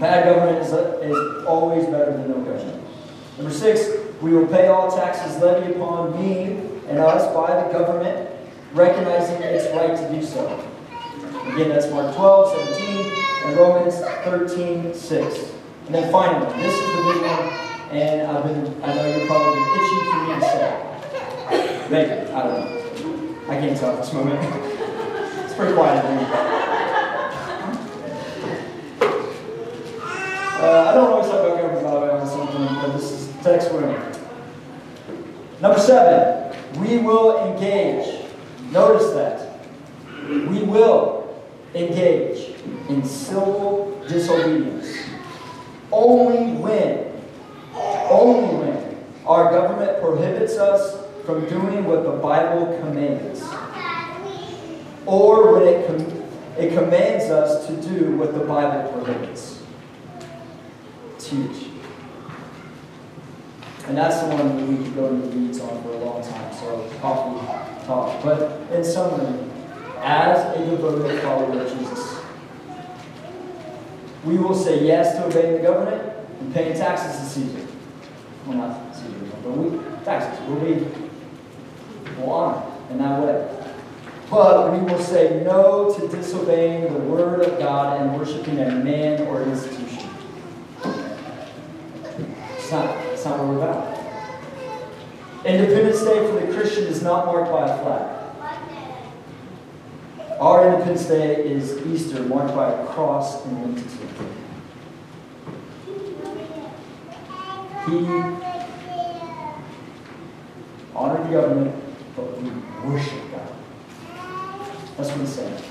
Bad 0.00 0.24
government 0.24 0.58
is, 0.58 0.72
is 0.72 1.46
always 1.46 1.86
better 1.86 2.12
than 2.12 2.28
no 2.28 2.34
government. 2.38 2.82
Number 3.38 3.52
six, 3.52 3.88
we 4.20 4.32
will 4.32 4.46
pay 4.48 4.66
all 4.66 4.90
taxes 4.90 5.40
levied 5.40 5.76
upon 5.76 6.20
me 6.20 6.44
and 6.88 6.98
us 6.98 7.32
by 7.32 7.62
the 7.62 7.72
government, 7.72 8.28
recognizing 8.74 9.40
its 9.40 9.72
right 9.72 9.96
to 9.96 10.14
do 10.14 10.24
so. 10.26 10.68
Again, 11.52 11.68
that's 11.68 11.88
Mark 11.90 12.14
12, 12.16 12.74
17, 12.74 13.24
and 13.44 13.56
Romans 13.56 13.94
13, 14.24 14.94
6. 14.94 15.52
And 15.86 15.94
then 15.94 16.10
finally, 16.10 16.60
this 16.60 16.74
is 16.74 16.96
the 16.96 17.12
big 17.12 17.22
one 17.22 17.69
and 17.90 18.22
I've 18.22 18.44
been, 18.44 18.82
I 18.84 18.94
know 18.94 19.16
you're 19.16 19.26
probably 19.26 19.62
itching 19.62 20.10
for 20.10 20.22
me 20.22 20.34
to 20.34 20.40
say. 20.40 21.88
Maybe, 21.90 22.30
I 22.30 22.42
don't 22.42 22.54
know. 22.54 23.36
I 23.48 23.54
can't 23.56 23.76
tell 23.76 23.92
at 23.92 24.04
this 24.04 24.12
moment. 24.12 24.38
it's 25.44 25.54
pretty 25.54 25.74
quiet 25.74 26.04
in 26.04 26.18
here. 26.18 26.28
Uh, 30.62 30.90
I 30.90 30.94
don't 30.94 31.10
always 31.10 31.26
about 31.26 31.56
government, 31.56 31.84
by 31.84 31.94
the 31.94 32.00
way, 32.00 32.10
on 32.10 32.28
something, 32.28 32.74
but 32.76 32.92
this 32.92 33.10
is 33.10 33.34
text 33.42 33.72
winning. 33.72 33.98
Number 35.60 35.80
seven, 35.80 36.56
we 36.80 36.98
will 36.98 37.50
engage. 37.50 38.24
Notice 38.70 39.10
that. 39.14 39.66
We 40.28 40.62
will 40.62 41.42
engage 41.74 42.54
in 42.88 43.04
civil 43.04 44.00
disobedience 44.06 44.96
only 45.90 46.52
when 46.52 47.09
only 48.10 48.76
our 49.24 49.50
government 49.50 50.00
prohibits 50.02 50.56
us 50.56 51.06
from 51.24 51.48
doing 51.48 51.84
what 51.84 52.02
the 52.02 52.10
Bible 52.10 52.76
commands, 52.80 53.42
or 55.06 55.54
when 55.54 55.68
it, 55.68 55.86
com- 55.86 56.22
it 56.58 56.74
commands 56.74 57.26
us 57.26 57.66
to 57.66 57.76
do 57.80 58.16
what 58.16 58.34
the 58.34 58.40
Bible 58.40 58.90
prohibits. 58.92 59.62
Teach. 61.18 61.68
And 63.86 63.96
that's 63.96 64.20
the 64.22 64.28
one 64.34 64.68
we 64.68 64.84
could 64.84 64.94
go 64.94 65.06
into 65.08 65.28
the 65.28 65.36
weeds 65.36 65.60
on 65.60 65.82
for 65.82 65.90
a 65.90 65.98
long 65.98 66.22
time, 66.22 66.52
so 66.54 66.90
coffee 67.00 67.86
talk. 67.86 68.22
But 68.22 68.72
in 68.72 68.84
summary, 68.84 69.48
as 69.98 70.56
a 70.56 70.64
devoted 70.64 71.20
follower 71.22 71.60
of 71.60 71.78
Jesus, 71.78 72.20
we 74.24 74.38
will 74.38 74.54
say 74.54 74.84
yes 74.84 75.16
to 75.16 75.26
obeying 75.26 75.62
the 75.62 75.68
government 75.68 76.02
and 76.40 76.54
paying 76.54 76.76
taxes 76.76 77.34
to 77.34 77.40
Caesar 77.40 77.70
but 78.46 79.50
we, 79.50 79.70
will 79.70 80.60
be 80.60 80.86
will 82.18 82.86
in 82.90 82.98
that 82.98 83.22
way. 83.22 83.56
But 84.30 84.72
we 84.72 84.78
will 84.78 85.00
say 85.00 85.42
no 85.44 85.94
to 85.94 86.08
disobeying 86.08 86.92
the 86.92 87.00
word 87.00 87.42
of 87.42 87.58
God 87.58 88.00
and 88.00 88.16
worshiping 88.16 88.58
a 88.60 88.70
man 88.70 89.26
or 89.26 89.42
institution. 89.42 90.08
It's 92.56 92.70
not, 92.70 92.96
it's 93.06 93.24
not 93.24 93.38
what 93.38 93.48
we're 93.48 93.56
about. 93.56 93.98
Independence 95.44 96.02
Day 96.02 96.26
for 96.26 96.46
the 96.46 96.52
Christian 96.52 96.84
is 96.84 97.02
not 97.02 97.26
marked 97.26 97.50
by 97.50 97.68
a 97.68 97.82
flag. 97.82 98.16
Our 100.40 100.68
Independence 100.68 101.06
Day 101.06 101.44
is 101.44 101.84
Easter, 101.86 102.22
marked 102.22 102.54
by 102.54 102.70
a 102.70 102.86
cross 102.86 103.44
and 103.46 103.58
identity. 103.58 104.39
He 107.90 107.96
honored 110.94 111.26
the 111.26 111.32
government, 111.32 111.74
but 112.14 112.40
we 112.40 112.50
worship 112.88 113.32
God. 113.32 113.48
That's 114.96 115.10
what 115.10 115.20
he 115.20 115.26
said. 115.26 115.64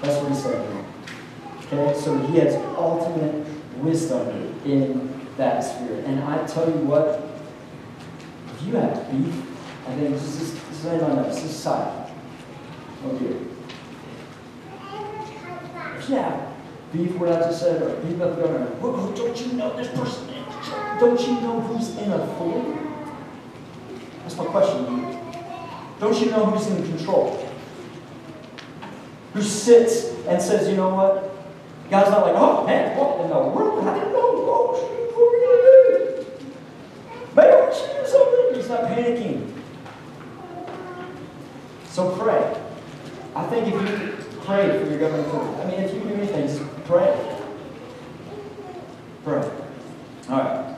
That's 0.00 0.22
what 0.22 0.32
he 0.32 0.34
said. 0.34 0.84
Okay, 1.66 2.00
so 2.00 2.16
he 2.16 2.38
has 2.38 2.54
ultimate 2.78 3.46
wisdom 3.76 4.58
in 4.64 5.20
that 5.36 5.60
sphere. 5.60 6.02
And 6.06 6.24
I 6.24 6.46
tell 6.46 6.66
you 6.66 6.78
what, 6.86 7.28
if 8.54 8.66
you 8.66 8.76
have 8.76 9.10
beef, 9.12 9.34
I 9.86 9.94
think 9.96 10.14
this 10.14 10.22
is 10.22 10.54
this 10.54 10.78
is 10.78 10.86
anyone 10.86 11.18
else, 11.18 11.42
this 11.42 11.44
is 11.44 11.56
side. 11.56 12.10
Oh 13.04 13.18
dear. 13.18 13.36
If 15.98 16.08
you 16.08 16.14
have 16.14 16.54
beef, 16.90 17.16
what 17.16 17.32
I 17.32 17.40
just 17.40 17.60
said, 17.60 17.82
or 17.82 17.96
beef 17.96 18.16
about 18.16 18.36
the 18.36 18.42
government, 18.42 18.80
don't 19.14 19.46
you 19.46 19.52
know 19.52 19.76
this 19.76 19.88
person? 19.88 20.29
Don't 21.00 21.18
you 21.18 21.40
know 21.40 21.60
who's 21.62 21.96
in 21.96 22.12
authority? 22.12 22.78
That's 24.20 24.36
my 24.36 24.44
question 24.44 24.84
to 24.84 24.92
you. 24.92 25.18
Don't 25.98 26.20
you 26.20 26.30
know 26.30 26.44
who's 26.44 26.66
in 26.66 26.84
control? 26.84 27.48
Who 29.32 29.40
sits 29.40 30.14
and 30.26 30.42
says, 30.42 30.68
you 30.68 30.76
know 30.76 30.94
what? 30.94 31.34
God's 31.88 32.10
not 32.10 32.26
like, 32.26 32.34
oh 32.36 32.66
man, 32.66 32.98
what 32.98 33.18
in 33.22 33.30
the 33.30 33.38
world? 33.38 33.88
I 33.88 33.94
didn't 33.94 34.12
know. 34.12 34.20
What 35.14 35.24
are 35.24 35.32
we 35.32 35.40
going 35.40 35.56
to 35.56 36.22
do? 36.22 36.36
Maybe 37.34 37.54
we 37.66 37.74
should 37.74 37.92
do 37.96 38.06
something. 38.06 38.54
He's 38.54 38.68
not 38.68 38.82
panicking. 38.82 39.52
So 41.86 42.14
pray. 42.14 42.60
I 43.34 43.46
think 43.46 43.68
if 43.68 43.74
you 43.74 44.40
pray 44.42 44.78
for 44.78 44.90
your 44.90 44.98
government, 44.98 45.60
I 45.60 45.64
mean, 45.64 45.80
if 45.80 45.94
you 45.94 46.00
do 46.00 46.14
anything, 46.14 46.68
pray. 46.84 47.38
Pray. 49.24 49.50
All 50.28 50.38
right. 50.38 50.76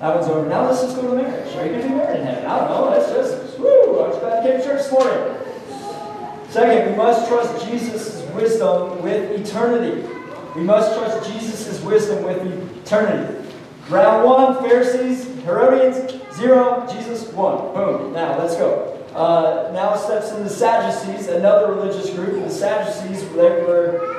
That 0.00 0.14
one's 0.14 0.28
over. 0.28 0.46
Now 0.48 0.68
let's 0.68 0.82
just 0.82 0.96
go 0.96 1.02
to 1.08 1.22
marriage. 1.22 1.56
Are 1.56 1.64
you 1.64 1.70
going 1.70 1.82
to 1.82 1.88
be 1.88 1.94
married 1.94 2.20
in 2.20 2.26
heaven? 2.26 2.44
I 2.44 2.58
don't 2.58 2.70
know. 2.70 2.90
Let's 2.90 3.10
just, 3.10 3.58
woo, 3.58 3.98
I 3.98 4.08
was 4.08 4.18
glad 4.18 4.44
you 4.44 4.50
came 4.50 4.60
to 4.60 4.66
church 4.66 4.82
this 4.82 4.92
morning. 4.92 6.50
Second, 6.50 6.90
we 6.90 6.96
must 6.96 7.28
trust 7.28 7.66
Jesus' 7.66 8.22
wisdom 8.34 9.02
with 9.02 9.40
eternity. 9.40 10.06
We 10.54 10.62
must 10.62 10.98
trust 10.98 11.30
Jesus' 11.30 11.82
wisdom 11.82 12.24
with 12.24 12.42
eternity. 12.84 13.48
Round 13.88 14.24
one, 14.24 14.62
Pharisees, 14.62 15.26
Herodians, 15.44 16.12
zero, 16.34 16.86
Jesus, 16.92 17.32
one. 17.32 17.72
Boom. 17.72 18.12
Now, 18.12 18.38
let's 18.38 18.56
go. 18.56 18.92
Uh, 19.14 19.70
now 19.72 19.96
steps 19.96 20.32
in 20.32 20.44
the 20.44 20.50
Sadducees, 20.50 21.28
another 21.28 21.72
religious 21.72 22.10
group. 22.10 22.44
The 22.44 22.50
Sadducees, 22.50 23.26
they 23.30 23.62
were 23.62 24.16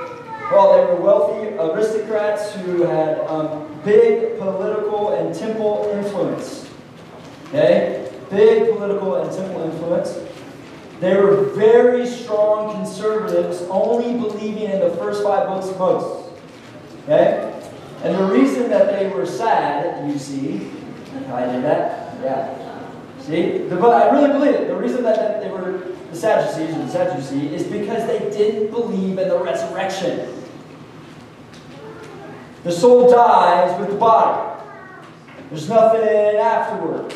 well, 0.51 0.77
they 0.77 0.93
were 0.93 1.01
wealthy 1.01 1.49
aristocrats 1.57 2.53
who 2.53 2.83
had 2.83 3.19
um, 3.27 3.76
big 3.87 4.37
political 4.37 5.13
and 5.13 5.33
temple 5.33 5.89
influence. 5.93 6.69
Okay? 7.47 8.11
Big 8.29 8.73
political 8.73 9.15
and 9.15 9.31
temple 9.31 9.61
influence. 9.61 10.19
They 10.99 11.15
were 11.15 11.43
very 11.55 12.05
strong 12.05 12.73
conservatives, 12.73 13.61
only 13.69 14.19
believing 14.19 14.63
in 14.63 14.79
the 14.81 14.89
first 14.97 15.23
five 15.23 15.47
books 15.47 15.69
of 15.69 15.79
Moses. 15.79 16.33
Okay? 17.03 17.53
And 18.03 18.15
the 18.15 18.25
reason 18.25 18.69
that 18.69 18.87
they 18.91 19.07
were 19.07 19.25
sad, 19.25 20.11
you 20.11 20.19
see, 20.19 20.69
I 21.31 21.45
did 21.45 21.63
that? 21.63 22.19
Yeah. 22.21 22.91
See? 23.21 23.59
The, 23.69 23.77
but 23.77 23.93
I 23.93 24.11
really 24.11 24.33
believe 24.33 24.55
it. 24.55 24.67
The 24.67 24.75
reason 24.75 25.03
that, 25.03 25.15
that 25.15 25.41
they 25.41 25.49
were 25.49 25.95
the 26.09 26.15
Sadducees 26.15 26.75
or 26.75 26.79
the 26.79 26.89
Sadducee 26.89 27.55
is 27.55 27.63
because 27.63 28.05
they 28.05 28.19
didn't 28.37 28.71
believe 28.71 29.17
in 29.17 29.29
the 29.29 29.39
resurrection. 29.39 30.33
The 32.67 32.73
soul 32.73 33.09
dies 33.09 33.79
with 33.79 33.91
the 33.91 33.95
body. 33.95 34.61
There's 35.49 35.69
nothing 35.69 36.01
afterwards. 36.37 37.15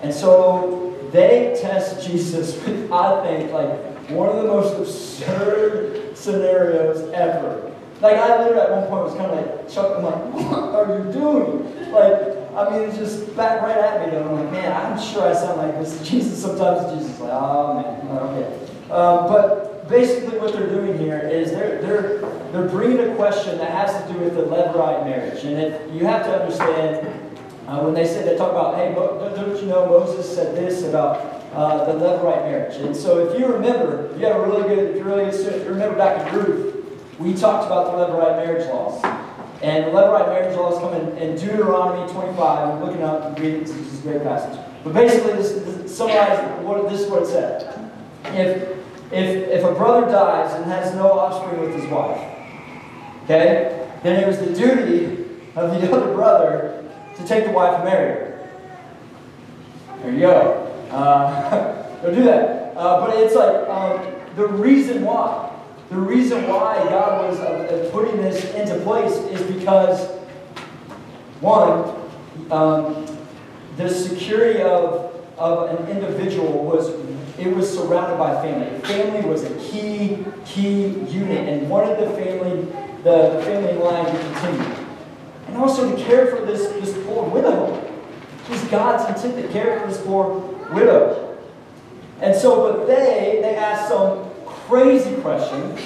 And 0.00 0.14
so 0.14 0.96
they 1.10 1.58
test 1.60 2.06
Jesus 2.06 2.54
with, 2.64 2.92
I 2.92 3.26
think, 3.26 3.50
like 3.50 4.10
one 4.10 4.28
of 4.28 4.36
the 4.36 4.44
most 4.44 4.78
absurd 4.78 6.16
scenarios 6.16 7.12
ever. 7.14 7.72
Like 8.00 8.14
I 8.14 8.44
literally 8.44 8.60
at 8.60 8.70
one 8.70 8.86
point 8.86 9.04
was 9.06 9.14
kind 9.16 9.32
of 9.32 9.44
like 9.44 9.68
chuckling, 9.68 10.04
like, 10.04 10.72
what 10.72 10.88
are 10.88 11.04
you 11.04 11.12
doing? 11.12 11.90
Like, 11.90 12.54
I 12.54 12.70
mean, 12.70 12.88
it's 12.88 12.96
just 12.96 13.34
back 13.34 13.60
right 13.60 13.76
at 13.76 14.06
me. 14.06 14.16
And 14.16 14.24
I'm 14.24 14.36
like, 14.36 14.52
man, 14.52 14.70
I'm 14.70 15.02
sure 15.02 15.28
I 15.28 15.32
sound 15.34 15.58
like 15.58 15.80
this 15.80 16.00
Jesus 16.08 16.40
sometimes. 16.40 16.96
Jesus 16.96 17.18
like, 17.18 17.32
oh 17.32 17.74
man, 17.74 18.18
okay. 18.22 18.92
Um, 18.92 19.26
but 19.26 19.63
basically, 19.88 20.38
what 20.38 20.52
they're 20.52 20.68
doing 20.68 20.98
here 20.98 21.18
is 21.18 21.50
they're 21.50 21.80
they're 21.80 22.18
they're 22.52 22.68
bringing 22.68 23.00
a 23.00 23.14
question 23.16 23.58
that 23.58 23.70
has 23.70 24.06
to 24.06 24.12
do 24.12 24.18
with 24.20 24.34
the 24.34 24.42
Levirate 24.42 25.04
marriage, 25.04 25.44
and 25.44 25.94
you 25.94 26.06
have 26.06 26.24
to 26.24 26.40
understand 26.40 27.06
uh, 27.66 27.80
when 27.80 27.94
they 27.94 28.06
say 28.06 28.22
they 28.24 28.36
talk 28.36 28.50
about, 28.50 28.76
hey, 28.76 28.94
don't 28.94 29.60
you 29.60 29.66
know 29.66 29.86
Moses 29.86 30.34
said 30.34 30.54
this 30.54 30.82
about 30.82 31.16
uh, 31.54 31.84
the 31.84 31.98
Levirate 31.98 32.44
marriage? 32.44 32.76
And 32.76 32.94
so, 32.94 33.26
if 33.26 33.38
you 33.38 33.46
remember, 33.46 34.10
if 34.12 34.20
you 34.20 34.26
have 34.26 34.36
a 34.36 34.46
really 34.46 34.62
good, 34.62 34.90
if 34.90 34.96
you're 34.96 35.06
really 35.06 35.24
good 35.24 35.34
student, 35.34 35.56
if 35.56 35.64
you 35.64 35.72
remember 35.72 35.96
back 35.96 36.26
in 36.26 36.38
Ruth, 36.38 37.18
we 37.18 37.34
talked 37.34 37.66
about 37.66 37.86
the 37.86 37.98
Levirate 37.98 38.44
marriage 38.44 38.66
laws. 38.68 39.02
And 39.62 39.86
the 39.86 39.90
Levirate 39.90 40.28
marriage 40.28 40.56
laws 40.56 40.78
come 40.78 40.94
in, 40.94 41.16
in 41.16 41.36
Deuteronomy 41.36 42.12
25. 42.12 42.68
I'm 42.68 42.84
looking 42.84 43.02
up 43.02 43.24
and 43.24 43.40
reading, 43.40 43.60
this 43.60 43.70
is 43.70 44.00
a 44.00 44.02
great 44.02 44.22
passage. 44.22 44.60
But 44.84 44.92
basically, 44.92 45.32
this, 45.32 45.52
this 45.52 45.96
summarize 45.96 46.62
what 46.62 46.88
this 46.90 47.00
is 47.00 47.10
what 47.10 47.22
it 47.22 47.26
said. 47.28 47.90
If 48.26 48.73
if 49.14 49.48
if 49.48 49.64
a 49.64 49.74
brother 49.74 50.10
dies 50.10 50.54
and 50.54 50.64
has 50.66 50.94
no 50.94 51.12
offspring 51.12 51.60
with 51.60 51.74
his 51.74 51.86
wife, 51.90 52.18
okay, 53.24 53.88
then 54.02 54.22
it 54.22 54.26
was 54.26 54.38
the 54.38 54.52
duty 54.52 55.24
of 55.56 55.70
the 55.70 55.92
other 55.96 56.12
brother 56.12 56.84
to 57.16 57.26
take 57.26 57.44
the 57.44 57.52
wife 57.52 57.74
and 57.76 57.84
marry 57.84 58.10
her. 58.10 58.48
There 60.02 60.12
you 60.12 60.20
go. 60.20 60.86
Uh, 60.90 61.82
don't 62.02 62.14
do 62.14 62.24
that. 62.24 62.76
Uh, 62.76 63.06
but 63.06 63.16
it's 63.18 63.34
like 63.34 63.68
um, 63.68 64.14
the 64.36 64.46
reason 64.46 65.02
why. 65.02 65.50
The 65.90 65.96
reason 65.96 66.48
why 66.48 66.76
God 66.88 67.28
was 67.30 67.38
uh, 67.40 67.88
putting 67.92 68.16
this 68.16 68.52
into 68.54 68.78
place 68.80 69.12
is 69.12 69.42
because, 69.42 70.08
one, 71.40 71.94
um, 72.50 73.06
the 73.76 73.88
security 73.88 74.62
of, 74.62 75.13
of 75.38 75.70
an 75.70 75.88
individual 75.88 76.64
was 76.64 76.90
it 77.38 77.54
was 77.54 77.72
surrounded 77.72 78.16
by 78.16 78.34
family. 78.42 78.78
Family 78.82 79.28
was 79.28 79.42
a 79.42 79.54
key 79.58 80.24
key 80.44 80.86
unit, 81.08 81.48
and 81.48 81.68
wanted 81.68 81.98
the 81.98 82.10
family 82.16 82.62
the, 83.02 83.42
family 83.44 83.74
line 83.74 84.06
to 84.06 84.18
continue, 84.18 84.76
and 85.48 85.56
also 85.56 85.94
to 85.94 86.02
care 86.04 86.34
for 86.34 86.44
this 86.44 86.68
this 86.68 87.04
poor 87.06 87.28
widow. 87.28 87.74
It 88.44 88.50
was 88.50 88.64
God's 88.64 89.08
intent 89.08 89.44
to 89.44 89.52
care 89.52 89.80
for 89.80 89.86
this 89.88 90.00
poor 90.02 90.38
widow. 90.72 91.38
And 92.20 92.34
so, 92.34 92.72
but 92.72 92.86
they 92.86 93.40
they 93.42 93.56
asked 93.56 93.88
some 93.88 94.30
crazy 94.46 95.16
question. 95.16 95.76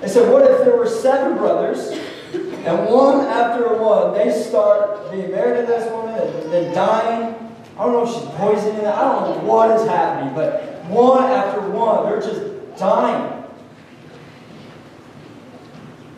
They 0.00 0.08
said, 0.08 0.30
"What 0.30 0.42
if 0.42 0.58
there 0.64 0.76
were 0.76 0.86
seven 0.86 1.38
brothers?" 1.38 1.98
And 2.32 2.86
one 2.86 3.24
after 3.26 3.74
one, 3.78 4.12
they 4.12 4.30
start 4.30 5.10
being 5.10 5.30
married 5.30 5.60
to 5.60 5.66
this 5.66 5.90
woman 5.90 6.20
and 6.20 6.52
then 6.52 6.74
dying. 6.74 7.47
I 7.78 7.84
don't 7.84 7.92
know 7.92 8.02
if 8.02 8.12
she's 8.12 8.28
poisoning 8.34 8.80
it. 8.80 8.86
I 8.86 9.02
don't 9.02 9.38
know 9.38 9.44
what 9.44 9.70
is 9.78 9.86
happening, 9.86 10.34
but 10.34 10.84
one 10.86 11.22
after 11.24 11.60
one, 11.60 12.06
they're 12.06 12.20
just 12.20 12.76
dying. 12.76 13.44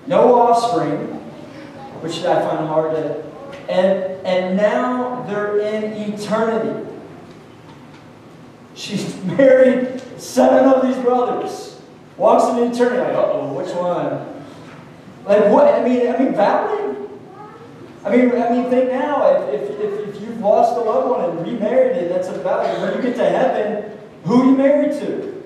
No 0.07 0.35
offspring, 0.41 1.07
which 2.01 2.25
I 2.25 2.41
find 2.41 2.67
hard 2.67 2.93
to. 2.93 3.23
And, 3.69 4.27
and 4.27 4.57
now 4.57 5.23
they're 5.29 5.59
in 5.59 5.93
eternity. 6.13 6.89
She's 8.75 9.23
married 9.25 10.01
seven 10.19 10.65
of 10.65 10.83
these 10.83 10.97
brothers. 11.05 11.79
Walks 12.17 12.59
into 12.59 12.75
eternity, 12.75 13.03
like, 13.03 13.15
uh 13.15 13.33
oh, 13.33 13.53
which 13.53 13.75
one? 13.75 14.45
Like 15.27 15.53
what? 15.53 15.75
I 15.75 15.85
mean, 15.85 16.09
I 16.09 16.19
mean, 16.19 16.35
valid. 16.35 16.80
I 18.05 18.17
mean, 18.17 18.33
I 18.33 18.51
mean, 18.51 18.71
think 18.71 18.91
now. 18.91 19.27
If, 19.27 19.71
if, 19.71 19.81
if, 19.81 20.21
you've 20.23 20.41
lost 20.41 20.77
a 20.77 20.81
loved 20.81 21.11
one 21.11 21.31
and 21.31 21.47
remarried 21.47 21.97
it, 21.97 22.09
that's 22.09 22.29
a 22.29 22.39
valid. 22.39 22.81
When 22.81 22.97
you 22.97 23.03
get 23.03 23.17
to 23.17 23.29
heaven, 23.29 23.99
who 24.25 24.43
are 24.43 24.45
you 24.47 24.57
married 24.57 24.93
to? 25.01 25.45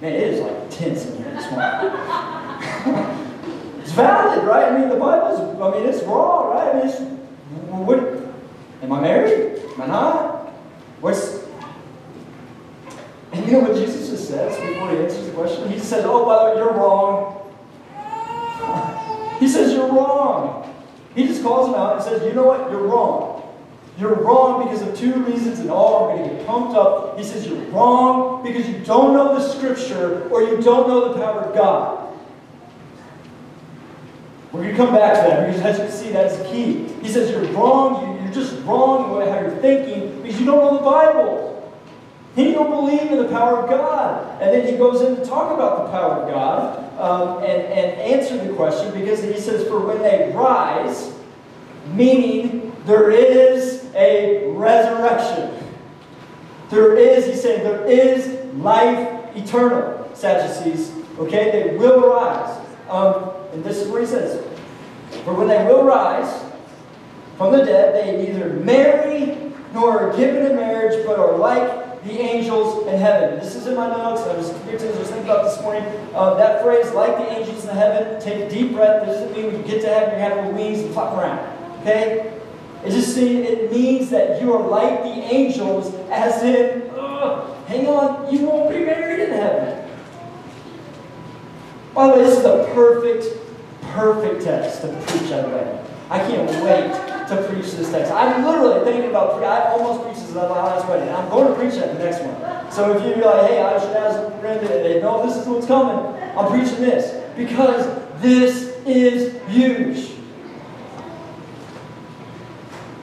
Man, 0.00 0.12
it 0.12 0.22
is 0.22 0.40
like 0.40 0.70
tense 0.70 1.06
in 1.06 1.18
here 1.18 1.32
this 1.34 1.50
morning. 1.50 1.92
it's 3.80 3.92
valid, 3.92 4.44
right? 4.44 4.72
I 4.72 4.78
mean, 4.78 4.88
the 4.88 4.96
Bible's. 4.96 5.38
I 5.40 5.78
mean, 5.78 5.88
it's 5.88 6.02
raw, 6.02 6.50
right? 6.50 6.74
I 6.74 6.78
mean, 6.78 6.88
it's, 6.88 7.00
what? 7.70 7.98
Am 8.82 8.92
I 8.92 9.00
married? 9.00 9.62
Am 9.74 9.82
I 9.82 9.86
not? 9.86 10.48
What's? 11.00 11.44
And 13.32 13.46
you 13.46 13.52
know 13.52 13.60
what 13.60 13.76
Jesus 13.76 14.10
just 14.10 14.28
says 14.28 14.56
before 14.56 14.90
he 14.90 14.98
answers 14.98 15.26
the 15.26 15.32
question? 15.32 15.70
He 15.70 15.78
says, 15.78 16.04
"Oh, 16.04 16.24
by 16.24 16.38
the 16.38 16.50
way, 16.50 16.56
you're 16.56 16.74
wrong." 16.74 17.33
He 19.44 19.50
says, 19.50 19.74
You're 19.74 19.92
wrong. 19.92 20.74
He 21.14 21.26
just 21.26 21.42
calls 21.42 21.68
him 21.68 21.74
out 21.74 21.96
and 21.96 22.02
says, 22.02 22.22
You 22.22 22.32
know 22.32 22.46
what? 22.46 22.70
You're 22.70 22.86
wrong. 22.86 23.42
You're 23.98 24.14
wrong 24.14 24.64
because 24.64 24.80
of 24.80 24.96
two 24.96 25.12
reasons, 25.22 25.58
and 25.58 25.70
all 25.70 26.08
are 26.08 26.16
going 26.16 26.30
to 26.30 26.34
get 26.34 26.46
pumped 26.46 26.74
up. 26.74 27.18
He 27.18 27.24
says, 27.24 27.46
You're 27.46 27.60
wrong 27.66 28.42
because 28.42 28.66
you 28.66 28.78
don't 28.78 29.12
know 29.12 29.38
the 29.38 29.46
scripture 29.46 30.26
or 30.30 30.40
you 30.40 30.62
don't 30.62 30.88
know 30.88 31.12
the 31.12 31.20
power 31.20 31.42
of 31.42 31.54
God. 31.54 32.16
We're 34.50 34.62
going 34.62 34.76
to 34.76 34.76
come 34.78 34.94
back 34.94 35.22
to 35.22 35.28
that 35.28 35.46
because 35.46 35.60
as 35.60 35.78
you 35.78 35.84
can 35.84 35.92
see, 35.92 36.10
that's 36.10 36.50
key. 36.50 36.88
He 37.02 37.10
says, 37.10 37.30
You're 37.30 37.44
wrong. 37.52 38.24
You're 38.24 38.32
just 38.32 38.64
wrong 38.64 39.20
in 39.20 39.28
how 39.28 39.40
you're 39.40 39.60
thinking 39.60 40.22
because 40.22 40.40
you 40.40 40.46
don't 40.46 40.64
know 40.64 40.78
the 40.78 40.84
Bible. 40.84 41.43
You 42.36 42.52
don't 42.52 42.70
believe 42.70 43.12
in 43.12 43.18
the 43.18 43.28
power 43.28 43.62
of 43.62 43.70
God. 43.70 44.42
And 44.42 44.52
then 44.52 44.66
he 44.66 44.76
goes 44.76 45.02
in 45.02 45.16
to 45.16 45.24
talk 45.24 45.52
about 45.52 45.84
the 45.84 45.90
power 45.92 46.22
of 46.22 46.30
God 46.30 46.98
um, 46.98 47.44
and, 47.44 47.62
and 47.62 48.00
answer 48.00 48.36
the 48.36 48.52
question 48.54 48.92
because 48.98 49.22
he 49.22 49.38
says, 49.38 49.68
For 49.68 49.86
when 49.86 49.98
they 49.98 50.32
rise, 50.34 51.12
meaning 51.92 52.72
there 52.86 53.10
is 53.10 53.88
a 53.94 54.48
resurrection. 54.48 55.56
There 56.70 56.96
is, 56.96 57.26
he's 57.26 57.42
saying, 57.42 57.62
there 57.62 57.86
is 57.86 58.44
life 58.56 59.36
eternal, 59.36 60.10
Sadducees. 60.14 60.92
Okay? 61.18 61.50
They 61.50 61.76
will 61.76 62.10
rise. 62.10 62.60
Um, 62.88 63.30
and 63.52 63.62
this 63.62 63.78
is 63.78 63.88
what 63.88 64.00
he 64.00 64.06
says. 64.06 64.44
For 65.24 65.34
when 65.34 65.46
they 65.46 65.64
will 65.64 65.84
rise 65.84 66.42
from 67.36 67.52
the 67.52 67.64
dead, 67.64 67.94
they 67.94 68.26
neither 68.26 68.50
marry 68.54 69.52
nor 69.72 70.00
are 70.00 70.16
given 70.16 70.46
in 70.46 70.56
marriage, 70.56 71.04
but 71.06 71.18
are 71.18 71.36
like 71.36 71.83
the 72.04 72.20
angels 72.20 72.86
in 72.86 72.98
heaven. 72.98 73.38
This 73.38 73.54
is 73.54 73.66
in 73.66 73.74
my 73.74 73.88
notes. 73.88 74.22
I 74.22 74.36
was, 74.36 74.50
I 74.50 74.74
was 74.74 75.08
thinking 75.08 75.24
about 75.24 75.44
this 75.44 75.60
morning. 75.62 75.82
Uh, 76.14 76.34
that 76.34 76.62
phrase, 76.62 76.92
like 76.92 77.16
the 77.16 77.38
angels 77.38 77.64
in 77.64 77.74
heaven, 77.74 78.20
take 78.20 78.40
a 78.40 78.50
deep 78.50 78.72
breath. 78.72 79.02
It 79.02 79.06
doesn't 79.06 79.32
mean 79.32 79.46
when 79.46 79.56
you 79.56 79.62
get 79.62 79.80
to 79.82 79.88
heaven, 79.88 80.10
you're 80.10 80.28
having 80.28 80.54
wings 80.54 80.80
and 80.80 80.92
flop 80.92 81.16
around. 81.16 81.80
Okay? 81.80 82.38
It 82.84 82.90
just 82.90 83.16
it 83.16 83.72
means 83.72 84.10
that 84.10 84.42
you 84.42 84.52
are 84.52 84.68
like 84.68 85.02
the 85.02 85.08
angels, 85.08 85.94
as 86.10 86.42
in, 86.42 86.90
hang 87.66 87.86
on, 87.86 88.32
you 88.32 88.46
won't 88.46 88.68
be 88.68 88.84
married 88.84 89.20
in 89.20 89.30
heaven. 89.30 89.90
By 91.94 92.08
the 92.08 92.12
way, 92.14 92.24
this 92.24 92.36
is 92.36 92.42
the 92.42 92.70
perfect, 92.74 93.24
perfect 93.94 94.44
text 94.44 94.82
to 94.82 94.88
preach 95.06 95.32
of. 95.32 95.46
I 96.10 96.18
can't 96.18 96.50
wait 96.62 97.13
to 97.28 97.48
preach 97.48 97.72
this 97.72 97.90
text. 97.90 98.12
I'm 98.12 98.44
literally 98.44 98.84
thinking 98.84 99.10
about, 99.10 99.42
I 99.42 99.70
almost 99.70 100.04
preached 100.04 100.26
this 100.26 100.36
at 100.36 100.48
my 100.48 100.62
last 100.62 100.88
wedding. 100.88 101.08
I'm 101.08 101.28
going 101.30 101.48
to 101.48 101.54
preach 101.54 101.74
at 101.74 101.96
the 101.96 102.04
next 102.04 102.20
one. 102.22 102.72
So 102.72 102.96
if 102.96 103.02
you're 103.02 103.24
like, 103.24 103.50
hey, 103.50 103.62
I 103.62 103.78
should 103.78 103.96
ask 103.96 104.40
Brenda, 104.40 104.62
and 104.62 104.84
they 104.84 105.00
know 105.00 105.26
this 105.26 105.36
is 105.36 105.46
what's 105.46 105.66
coming, 105.66 105.96
I'm 106.36 106.48
preaching 106.50 106.80
this. 106.80 107.22
Because 107.36 107.86
this 108.20 108.74
is 108.86 109.40
huge. 109.48 110.12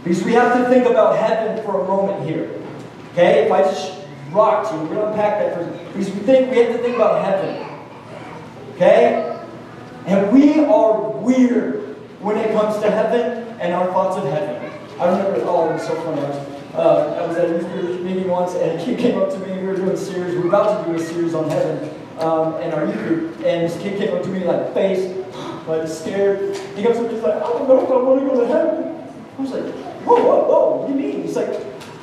Because 0.04 0.24
we 0.24 0.34
have 0.34 0.58
to 0.58 0.70
think 0.70 0.88
about 0.88 1.18
heaven 1.18 1.64
for 1.64 1.82
a 1.82 1.88
moment 1.88 2.28
here. 2.28 2.50
Okay? 3.12 3.46
If 3.46 3.52
I 3.52 3.62
just 3.64 4.00
rocked 4.32 4.72
you, 4.74 4.80
we're 4.80 4.96
going 4.96 5.00
to 5.00 5.08
unpack 5.12 5.40
that 5.40 5.56
for 5.56 5.88
Because 5.88 6.12
we 6.12 6.20
think 6.22 6.52
we 6.52 6.58
have 6.58 6.76
to 6.76 6.78
think 6.80 6.96
about 6.96 7.24
heaven. 7.24 7.68
Okay? 8.76 9.40
And 10.08 10.32
we 10.32 10.60
are 10.60 11.10
weird 11.10 11.96
when 12.22 12.38
it 12.38 12.52
comes 12.54 12.82
to 12.82 12.90
heaven 12.90 13.41
and 13.62 13.74
our 13.74 13.86
thoughts 13.94 14.18
of 14.18 14.24
heaven. 14.24 14.72
I 15.00 15.10
remember, 15.10 15.40
oh, 15.46 15.70
it 15.70 15.74
was 15.74 15.84
so 15.84 15.96
funny. 16.02 16.20
I 16.20 16.30
was, 16.30 16.38
uh, 16.74 17.22
I 17.22 17.28
was 17.28 17.38
at 17.38 17.46
a 17.46 17.54
youth 17.54 17.72
group 17.72 18.02
meeting 18.02 18.28
once, 18.28 18.56
and 18.56 18.80
a 18.80 18.84
kid 18.84 18.98
came 18.98 19.20
up 19.20 19.30
to 19.30 19.38
me. 19.40 19.54
We 19.62 19.68
were 19.68 19.76
doing 19.76 19.92
a 19.92 19.98
series. 19.98 20.34
We 20.34 20.42
were 20.42 20.48
about 20.48 20.84
to 20.84 20.92
do 20.92 20.98
a 20.98 21.06
series 21.06 21.36
on 21.36 21.48
heaven 21.48 21.90
um, 22.18 22.60
in 22.62 22.74
our 22.74 22.86
youth 22.86 22.98
group, 22.98 23.36
and 23.46 23.64
this 23.64 23.78
kid 23.78 24.00
came 24.00 24.16
up 24.16 24.24
to 24.24 24.30
me 24.30 24.44
like 24.44 24.74
face, 24.74 25.16
like 25.68 25.88
scared. 25.88 26.58
He 26.76 26.84
comes 26.84 26.98
up 26.98 27.08
to 27.08 27.14
me, 27.14 27.20
like, 27.22 27.36
I 27.36 27.40
don't 27.40 27.68
know 27.68 27.84
if 27.84 27.90
I 27.90 27.96
want 27.98 28.20
to 28.22 28.26
go 28.26 28.42
to 28.42 28.48
heaven. 28.48 29.14
I 29.38 29.42
was 29.42 29.52
like, 29.52 29.74
whoa, 30.06 30.16
whoa, 30.16 30.44
whoa, 30.48 30.76
what 30.78 30.88
do 30.88 30.94
you 30.94 31.00
mean? 31.00 31.22
He's 31.22 31.36
like, 31.36 31.50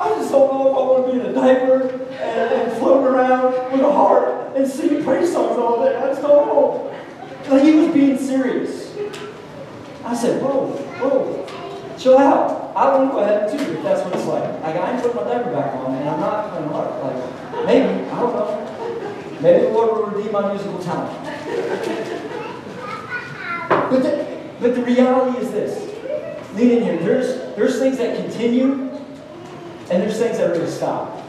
I 0.01 0.09
just 0.11 0.31
don't 0.31 0.53
know 0.53 0.71
if 0.71 0.77
I 0.77 0.81
want 0.81 1.07
to 1.07 1.13
be 1.13 1.21
in 1.21 1.27
a 1.27 1.33
diaper 1.33 1.89
and, 1.89 2.53
and 2.53 2.79
float 2.79 3.05
around 3.05 3.73
with 3.73 3.81
a 3.81 3.93
heart 3.93 4.57
and 4.57 4.67
sing 4.67 5.03
praise 5.03 5.33
songs 5.33 5.59
all 5.59 5.85
day. 5.85 5.97
I 5.97 6.07
just 6.07 6.23
don't 6.23 6.47
know. 6.47 6.95
Like 7.49 7.65
he 7.65 7.75
was 7.75 7.93
being 7.93 8.17
serious. 8.17 8.97
I 10.05 10.15
said, 10.15 10.41
whoa, 10.43 10.69
whoa, 10.69 11.48
chill 11.99 12.17
out. 12.17 12.73
I 12.77 12.97
want 12.97 13.11
to 13.11 13.15
go 13.15 13.23
ahead 13.23 13.51
and 13.51 13.59
too 13.59 13.73
if 13.73 13.83
that's 13.83 14.03
what 14.05 14.15
it's 14.15 14.27
like. 14.27 14.45
Like 14.63 14.77
I 14.77 14.93
ain't 14.93 15.03
putting 15.03 15.17
my 15.17 15.25
diaper 15.25 15.51
back 15.51 15.75
on 15.75 15.95
and 15.95 16.09
I'm 16.09 16.21
not 16.21 16.51
playing 16.51 16.69
hard. 16.69 17.03
Like 17.03 17.67
maybe, 17.67 18.05
I 18.11 18.21
don't 18.21 18.33
know. 18.33 19.39
Maybe 19.41 19.67
the 19.67 19.73
Lord 19.73 19.97
will 19.97 20.07
redeem 20.07 20.33
my 20.33 20.53
musical 20.53 20.79
talent. 20.79 21.25
But 23.91 24.03
the, 24.03 24.41
but 24.61 24.75
the 24.75 24.83
reality 24.83 25.39
is 25.39 25.51
this. 25.51 26.55
Lean 26.55 26.71
in 26.71 26.83
here. 26.83 26.97
There's, 26.99 27.57
there's 27.57 27.79
things 27.79 27.99
that 27.99 28.17
continue 28.17 28.91
and 29.91 30.03
there's 30.03 30.19
things 30.19 30.39
that 30.39 30.51
are 30.51 30.55
going 30.55 30.67
to 30.67 30.71
stop. 30.71 31.25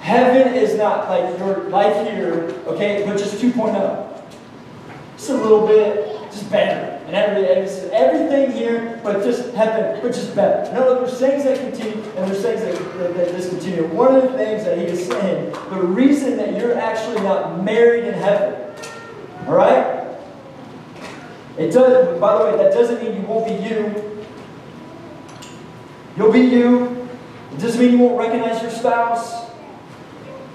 Heaven 0.00 0.54
is 0.54 0.76
not 0.76 1.08
like 1.08 1.38
your 1.38 1.64
life 1.64 2.08
here, 2.08 2.54
okay, 2.66 3.04
but 3.04 3.18
just 3.18 3.42
2.0. 3.42 4.22
Just 5.16 5.30
a 5.30 5.34
little 5.34 5.66
bit, 5.66 6.30
just 6.30 6.50
better 6.50 6.95
and 7.06 7.14
every, 7.14 7.46
everything 7.92 8.50
here, 8.50 9.00
but 9.04 9.22
just 9.22 9.54
heaven, 9.54 10.00
but 10.02 10.12
just 10.12 10.34
better. 10.34 10.72
No, 10.72 10.98
there's 10.98 11.18
things 11.18 11.44
that 11.44 11.58
continue, 11.60 12.02
and 12.02 12.30
there's 12.30 12.42
things 12.42 12.60
that, 12.62 12.98
that, 12.98 13.14
that 13.14 13.32
discontinue. 13.32 13.86
One 13.86 14.16
of 14.16 14.24
the 14.24 14.36
things 14.36 14.64
that 14.64 14.76
he 14.76 14.84
is 14.84 15.06
saying, 15.06 15.52
the 15.70 15.80
reason 15.80 16.36
that 16.36 16.58
you're 16.58 16.76
actually 16.76 17.22
not 17.22 17.62
married 17.62 18.04
in 18.04 18.14
heaven, 18.14 18.74
all 19.46 19.54
right? 19.54 20.04
It 21.56 21.70
does. 21.70 22.20
By 22.20 22.38
the 22.38 22.44
way, 22.44 22.56
that 22.64 22.72
doesn't 22.72 23.00
mean 23.00 23.20
you 23.20 23.26
won't 23.26 23.46
be 23.46 23.54
you. 23.54 24.26
You'll 26.16 26.32
be 26.32 26.40
you. 26.40 27.08
It 27.52 27.60
doesn't 27.60 27.80
mean 27.80 27.92
you 27.92 27.98
won't 27.98 28.18
recognize 28.18 28.60
your 28.62 28.72
spouse. 28.72 29.46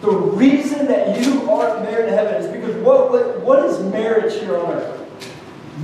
The 0.02 0.12
reason 0.12 0.88
that 0.88 1.24
you 1.24 1.50
aren't 1.50 1.84
married 1.84 2.10
in 2.10 2.14
heaven 2.14 2.36
is 2.36 2.52
because 2.52 2.76
what, 2.84 3.10
what, 3.10 3.40
what 3.40 3.66
is 3.66 3.80
marriage 3.92 4.34
here 4.34 4.58
on 4.58 4.74
earth? 4.74 5.01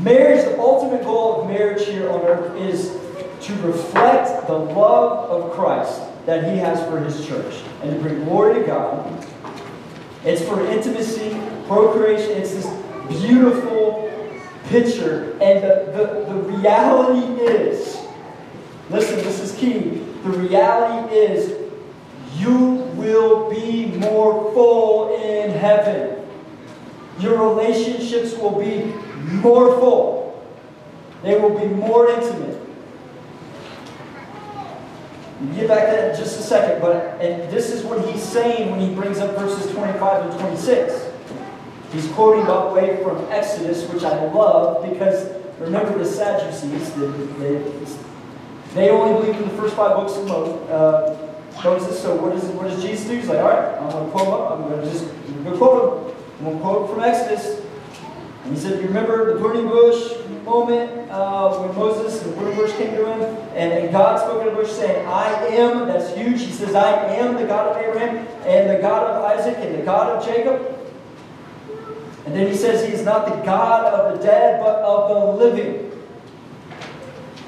Marriage, 0.03 0.45
the 0.45 0.59
ultimate 0.59 1.03
goal 1.03 1.41
of 1.41 1.49
marriage 1.49 1.85
here 1.85 2.09
on 2.09 2.21
earth 2.21 2.55
is 2.57 2.97
to 3.47 3.53
reflect 3.61 4.47
the 4.47 4.53
love 4.57 5.29
of 5.29 5.51
Christ 5.53 6.01
that 6.25 6.43
he 6.51 6.57
has 6.59 6.79
for 6.89 6.99
his 6.99 7.25
church 7.25 7.63
and 7.81 7.91
to 7.91 7.99
bring 7.99 8.23
glory 8.25 8.59
to 8.59 8.65
God. 8.65 9.25
It's 10.23 10.43
for 10.43 10.65
intimacy, 10.67 11.39
procreation. 11.67 12.31
It's 12.31 12.53
this 12.53 12.67
beautiful 13.07 14.11
picture. 14.65 15.31
And 15.41 15.63
the, 15.63 15.91
the, 15.95 16.33
the 16.33 16.41
reality 16.57 17.41
is, 17.43 17.97
listen, 18.89 19.17
this 19.17 19.39
is 19.39 19.55
key. 19.57 20.03
The 20.23 20.29
reality 20.29 21.15
is 21.15 21.71
you 22.35 22.57
will 22.95 23.49
be 23.49 23.87
more 23.87 24.53
full 24.53 25.15
in 25.15 25.51
heaven. 25.51 26.23
Your 27.19 27.49
relationships 27.49 28.35
will 28.37 28.59
be 28.59 28.93
more 29.28 29.78
full. 29.80 30.47
They 31.23 31.38
will 31.38 31.57
be 31.57 31.65
more 31.65 32.09
intimate. 32.09 32.59
We'll 35.39 35.55
get 35.55 35.67
back 35.67 35.89
to 35.89 35.91
that 35.95 36.11
in 36.11 36.17
just 36.17 36.39
a 36.39 36.43
second, 36.43 36.82
but 36.82 37.21
and 37.21 37.51
this 37.51 37.69
is 37.69 37.84
what 37.84 38.07
he's 38.09 38.23
saying 38.23 38.71
when 38.71 38.80
he 38.80 38.93
brings 38.93 39.19
up 39.19 39.38
verses 39.38 39.71
25 39.71 40.32
and 40.32 40.39
26. 40.39 41.05
He's 41.91 42.07
quoting, 42.11 42.45
by 42.45 42.67
the 42.67 42.73
way, 42.73 43.03
from 43.03 43.23
Exodus, 43.32 43.88
which 43.89 44.03
I 44.03 44.25
love 44.32 44.89
because 44.89 45.30
remember 45.59 45.97
the 45.97 46.05
Sadducees, 46.05 46.91
they, 46.93 47.07
they, 47.39 47.71
they 48.73 48.89
only 48.89 49.19
believe 49.19 49.41
in 49.41 49.47
the 49.47 49.55
first 49.55 49.75
five 49.75 49.95
books 49.95 50.17
of 50.17 50.28
Moses. 50.28 50.69
Uh, 50.69 51.28
Moses. 51.63 52.01
So 52.01 52.15
what, 52.15 52.36
is, 52.36 52.43
what 52.51 52.67
does 52.67 52.82
Jesus 52.82 53.07
do? 53.07 53.15
He's 53.15 53.28
like, 53.28 53.39
all 53.39 53.49
right, 53.49 53.82
I'm 53.82 53.89
going 53.89 54.05
to 54.05 54.11
quote 54.11 54.28
him 54.28 54.34
up. 54.34 54.51
I'm 54.51 54.61
going 54.69 54.82
to 54.82 54.91
just 54.91 55.05
to 55.05 55.57
quote 55.57 56.07
him. 56.07 56.15
I'm 56.39 56.45
going 56.45 56.57
to 56.57 56.63
quote 56.63 56.89
from 56.89 57.03
Exodus. 57.03 57.61
And 58.47 58.55
he 58.55 58.61
said, 58.61 58.79
you 58.79 58.87
remember 58.87 59.33
the 59.33 59.41
burning 59.41 59.67
bush 59.67 60.13
moment 60.45 61.11
uh, 61.11 61.53
when 61.59 61.75
Moses 61.75 62.21
the 62.21 62.31
burning 62.31 62.55
bush 62.55 62.71
came 62.77 62.95
to 62.95 63.05
him, 63.05 63.21
and, 63.53 63.73
and 63.73 63.91
God 63.91 64.21
spoke 64.21 64.39
in 64.39 64.47
the 64.47 64.55
bush 64.55 64.71
saying, 64.71 65.05
I 65.05 65.47
am, 65.47 65.85
that's 65.85 66.15
huge. 66.15 66.39
He 66.39 66.53
says, 66.53 66.73
I 66.73 67.13
am 67.15 67.35
the 67.35 67.45
God 67.45 67.75
of 67.75 67.83
Abraham 67.83 68.25
and 68.45 68.69
the 68.69 68.81
God 68.81 69.03
of 69.03 69.37
Isaac 69.37 69.57
and 69.57 69.75
the 69.77 69.83
God 69.83 70.15
of 70.15 70.25
Jacob. 70.25 70.79
And 72.25 72.33
then 72.33 72.47
he 72.47 72.55
says 72.55 72.87
he 72.87 72.93
is 72.93 73.03
not 73.03 73.25
the 73.25 73.35
God 73.43 73.93
of 73.93 74.17
the 74.17 74.23
dead, 74.25 74.61
but 74.61 74.77
of 74.77 75.09
the 75.09 75.43
living. 75.43 75.91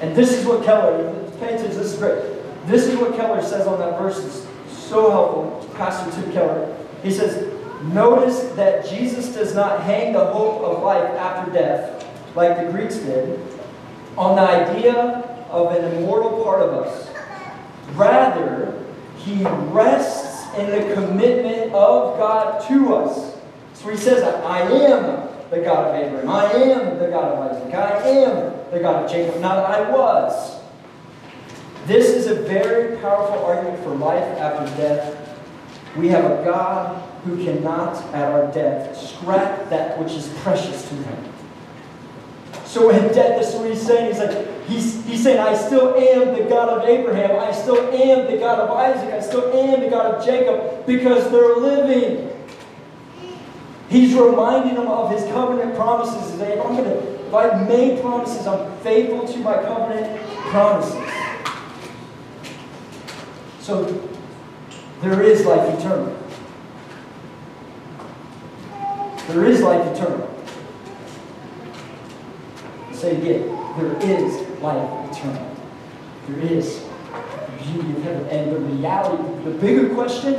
And 0.02 0.14
this 0.14 0.32
is 0.34 0.44
what 0.44 0.62
Keller, 0.66 1.14
pay 1.38 1.54
attention, 1.54 1.78
this 1.78 1.94
is 1.94 1.98
great. 1.98 2.22
This 2.66 2.86
is 2.86 2.98
what 2.98 3.16
Keller 3.16 3.42
says 3.42 3.66
on 3.66 3.78
that 3.78 3.98
verse. 3.98 4.22
It's 4.22 4.78
so 4.78 5.10
helpful. 5.10 5.74
Pastor 5.76 6.10
Tim 6.10 6.30
Keller. 6.30 6.76
He 7.02 7.10
says, 7.10 7.59
Notice 7.82 8.42
that 8.56 8.88
Jesus 8.88 9.34
does 9.34 9.54
not 9.54 9.82
hang 9.82 10.12
the 10.12 10.24
hope 10.24 10.62
of 10.62 10.82
life 10.82 11.10
after 11.16 11.50
death, 11.50 12.06
like 12.36 12.56
the 12.58 12.70
Greeks 12.70 12.96
did, 12.96 13.40
on 14.16 14.36
the 14.36 14.42
idea 14.42 15.46
of 15.50 15.74
an 15.74 15.94
immortal 15.94 16.44
part 16.44 16.60
of 16.60 16.74
us. 16.74 17.10
Rather, 17.94 18.84
he 19.16 19.44
rests 19.44 20.54
in 20.58 20.70
the 20.70 20.94
commitment 20.94 21.72
of 21.72 22.18
God 22.18 22.66
to 22.68 22.94
us. 22.96 23.36
So 23.74 23.88
he 23.88 23.96
says, 23.96 24.22
I 24.22 24.60
am 24.60 25.28
the 25.50 25.60
God 25.60 25.88
of 25.88 25.94
Abraham. 25.94 26.28
I 26.28 26.52
am 26.52 26.98
the 26.98 27.08
God 27.08 27.32
of 27.32 27.56
Isaac. 27.56 27.74
I 27.74 28.08
am 28.08 28.70
the 28.70 28.80
God 28.80 29.04
of 29.04 29.10
Jacob. 29.10 29.40
Not 29.40 29.58
I 29.58 29.90
was. 29.90 30.60
This 31.86 32.10
is 32.10 32.26
a 32.26 32.34
very 32.34 32.98
powerful 32.98 33.44
argument 33.44 33.82
for 33.82 33.90
life 33.94 34.22
after 34.38 34.76
death. 34.76 35.19
We 35.96 36.08
have 36.08 36.24
a 36.24 36.44
God 36.44 37.02
who 37.24 37.42
cannot, 37.44 37.96
at 38.14 38.32
our 38.32 38.50
death, 38.52 38.96
scrap 38.96 39.68
that 39.70 39.98
which 39.98 40.12
is 40.12 40.28
precious 40.42 40.88
to 40.88 40.94
him. 40.94 41.24
So 42.64 42.90
in 42.90 43.12
death, 43.12 43.40
this 43.40 43.52
is 43.52 43.54
what 43.56 43.68
he's 43.68 43.82
saying. 43.82 44.12
He's 44.12 44.18
like, 44.20 44.64
he's, 44.66 45.04
he's 45.04 45.22
saying, 45.22 45.40
I 45.40 45.56
still 45.56 45.96
am 45.96 46.34
the 46.40 46.48
God 46.48 46.68
of 46.68 46.88
Abraham. 46.88 47.40
I 47.40 47.50
still 47.52 47.78
am 47.92 48.30
the 48.30 48.38
God 48.38 48.60
of 48.60 48.70
Isaac. 48.70 49.12
I 49.12 49.20
still 49.20 49.52
am 49.52 49.80
the 49.80 49.90
God 49.90 50.14
of 50.14 50.24
Jacob 50.24 50.86
because 50.86 51.30
they're 51.32 51.56
living. 51.56 52.30
He's 53.88 54.14
reminding 54.14 54.76
them 54.76 54.86
of 54.86 55.10
his 55.10 55.24
covenant 55.32 55.74
promises. 55.74 56.30
He's 56.30 56.42
I'm 56.42 56.76
gonna, 56.76 56.94
if 56.94 57.34
I 57.34 57.64
made 57.64 58.00
promises, 58.00 58.46
I'm 58.46 58.78
faithful 58.78 59.26
to 59.26 59.38
my 59.38 59.54
covenant 59.54 60.24
promises. 60.52 60.94
So 63.58 64.09
there 65.02 65.22
is 65.22 65.44
life 65.44 65.78
eternal. 65.78 66.16
There 69.28 69.44
is 69.44 69.62
life 69.62 69.96
eternal. 69.96 70.26
Say 72.92 73.16
it 73.16 73.22
again. 73.22 73.60
There 73.78 73.96
is 74.02 74.60
life 74.60 75.10
eternal. 75.10 75.56
There 76.28 76.40
is 76.40 76.80
the 76.80 77.64
beauty 77.64 77.90
of 77.92 78.02
heaven. 78.02 78.26
And 78.26 78.52
the 78.52 78.58
reality, 78.58 79.44
the 79.44 79.50
bigger 79.52 79.94
question 79.94 80.34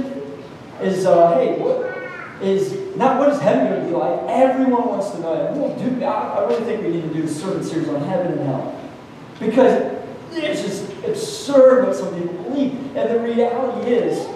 is, 0.81 1.05
uh, 1.05 1.35
hey, 1.35 1.57
what 1.57 2.43
is 2.43 2.95
not 2.95 3.17
what 3.17 3.29
is 3.29 3.39
heaven 3.39 3.67
going 3.67 3.81
to 3.81 3.87
be 3.87 3.95
like? 3.95 4.19
Everyone 4.29 4.87
wants 4.87 5.11
to 5.11 5.19
know 5.19 5.35
that. 5.35 5.55
We'll 5.55 5.75
do, 5.77 6.03
I, 6.03 6.39
I 6.39 6.47
really 6.47 6.63
think 6.65 6.83
we 6.83 6.89
need 6.89 7.03
to 7.03 7.13
do 7.13 7.23
a 7.23 7.27
sermon 7.27 7.63
series 7.63 7.87
on 7.87 8.01
heaven 8.01 8.33
and 8.33 8.41
hell. 8.41 8.91
Because 9.39 9.97
it's 10.33 10.61
just 10.61 10.91
absurd 11.05 11.87
what 11.87 11.95
some 11.95 12.13
people 12.13 12.43
believe. 12.43 12.73
And 12.95 13.09
the 13.09 13.19
reality 13.19 13.89
is, 13.91 14.27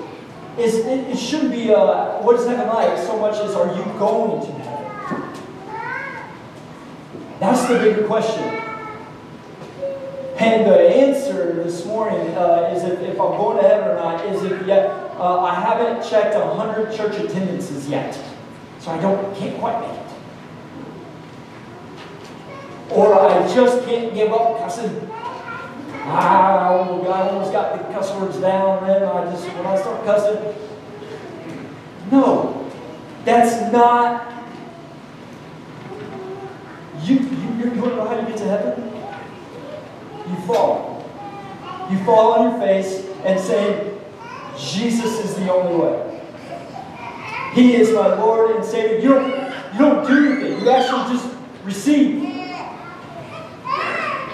is 0.58 0.76
it, 0.76 1.08
it 1.10 1.18
shouldn't 1.18 1.52
be 1.52 1.74
uh, 1.74 2.22
what 2.22 2.40
is 2.40 2.48
heaven 2.48 2.68
like 2.68 2.98
so 3.00 3.20
much 3.20 3.36
as 3.36 3.54
are 3.56 3.68
you 3.76 3.84
going 4.00 4.46
to 4.46 4.52
heaven? 4.54 4.76
That's 7.40 7.68
the 7.68 7.78
bigger 7.80 8.08
question. 8.08 8.44
And 10.38 10.70
the 10.70 10.80
answer 10.80 11.54
this 11.64 11.86
morning 11.86 12.36
uh, 12.36 12.74
is 12.74 12.84
if, 12.84 13.00
if 13.02 13.20
I'm 13.20 13.38
going 13.38 13.62
to 13.62 13.68
heaven 13.68 13.90
or 13.90 13.96
not 13.96 14.26
is 14.26 14.44
if 14.44 14.66
yet 14.66 14.90
uh, 15.18 15.40
I 15.40 15.56
haven't 15.56 16.10
checked 16.10 16.36
100 16.36 16.96
church 16.96 17.18
attendances 17.18 17.90
yet. 17.90 18.18
So 18.80 18.92
I 18.92 19.00
don't 19.02 19.36
can't 19.36 19.58
quite 19.60 19.80
make 19.82 20.00
it. 20.00 20.06
Or 22.92 23.20
I 23.20 23.54
just 23.54 23.86
can't 23.86 24.14
give 24.14 24.32
up 24.32 24.60
cussing. 26.06 26.18
Ah, 26.18 26.70
I 26.70 27.30
almost 27.30 27.52
got 27.52 27.78
the 27.78 27.94
cuss 27.94 28.14
words 28.16 28.38
down, 28.38 28.86
then 28.88 29.04
I 29.04 29.32
just 29.32 29.48
when 29.48 29.66
I 29.66 29.76
start 29.78 30.06
cussing. 30.06 30.56
No, 32.12 32.72
that's 33.24 33.72
not. 33.72 34.32
You, 37.02 37.20
you, 37.20 37.72
you 37.74 37.82
want 37.82 37.92
to 37.92 37.96
know 37.98 38.08
how 38.08 38.20
you 38.20 38.28
get 38.28 38.38
to 38.38 38.46
heaven? 38.46 38.92
You 40.28 40.48
fall. 40.48 41.08
You 41.92 42.04
fall 42.04 42.34
on 42.34 42.52
your 42.52 42.60
face 42.60 43.06
and 43.24 43.40
say, 43.40 43.96
Jesus 44.58 45.24
is 45.24 45.36
the 45.36 45.54
only 45.54 45.76
way. 45.76 46.22
He 47.54 47.76
is 47.76 47.92
my 47.94 48.16
Lord 48.16 48.56
and 48.56 48.66
Savior. 48.66 49.00
You 49.00 49.10
don't, 49.10 49.74
you 49.74 49.80
don't 49.80 50.08
do 50.08 50.32
anything. 50.32 50.62
You 50.62 50.70
actually 50.70 51.16
just 51.16 51.36
receive. 51.64 52.24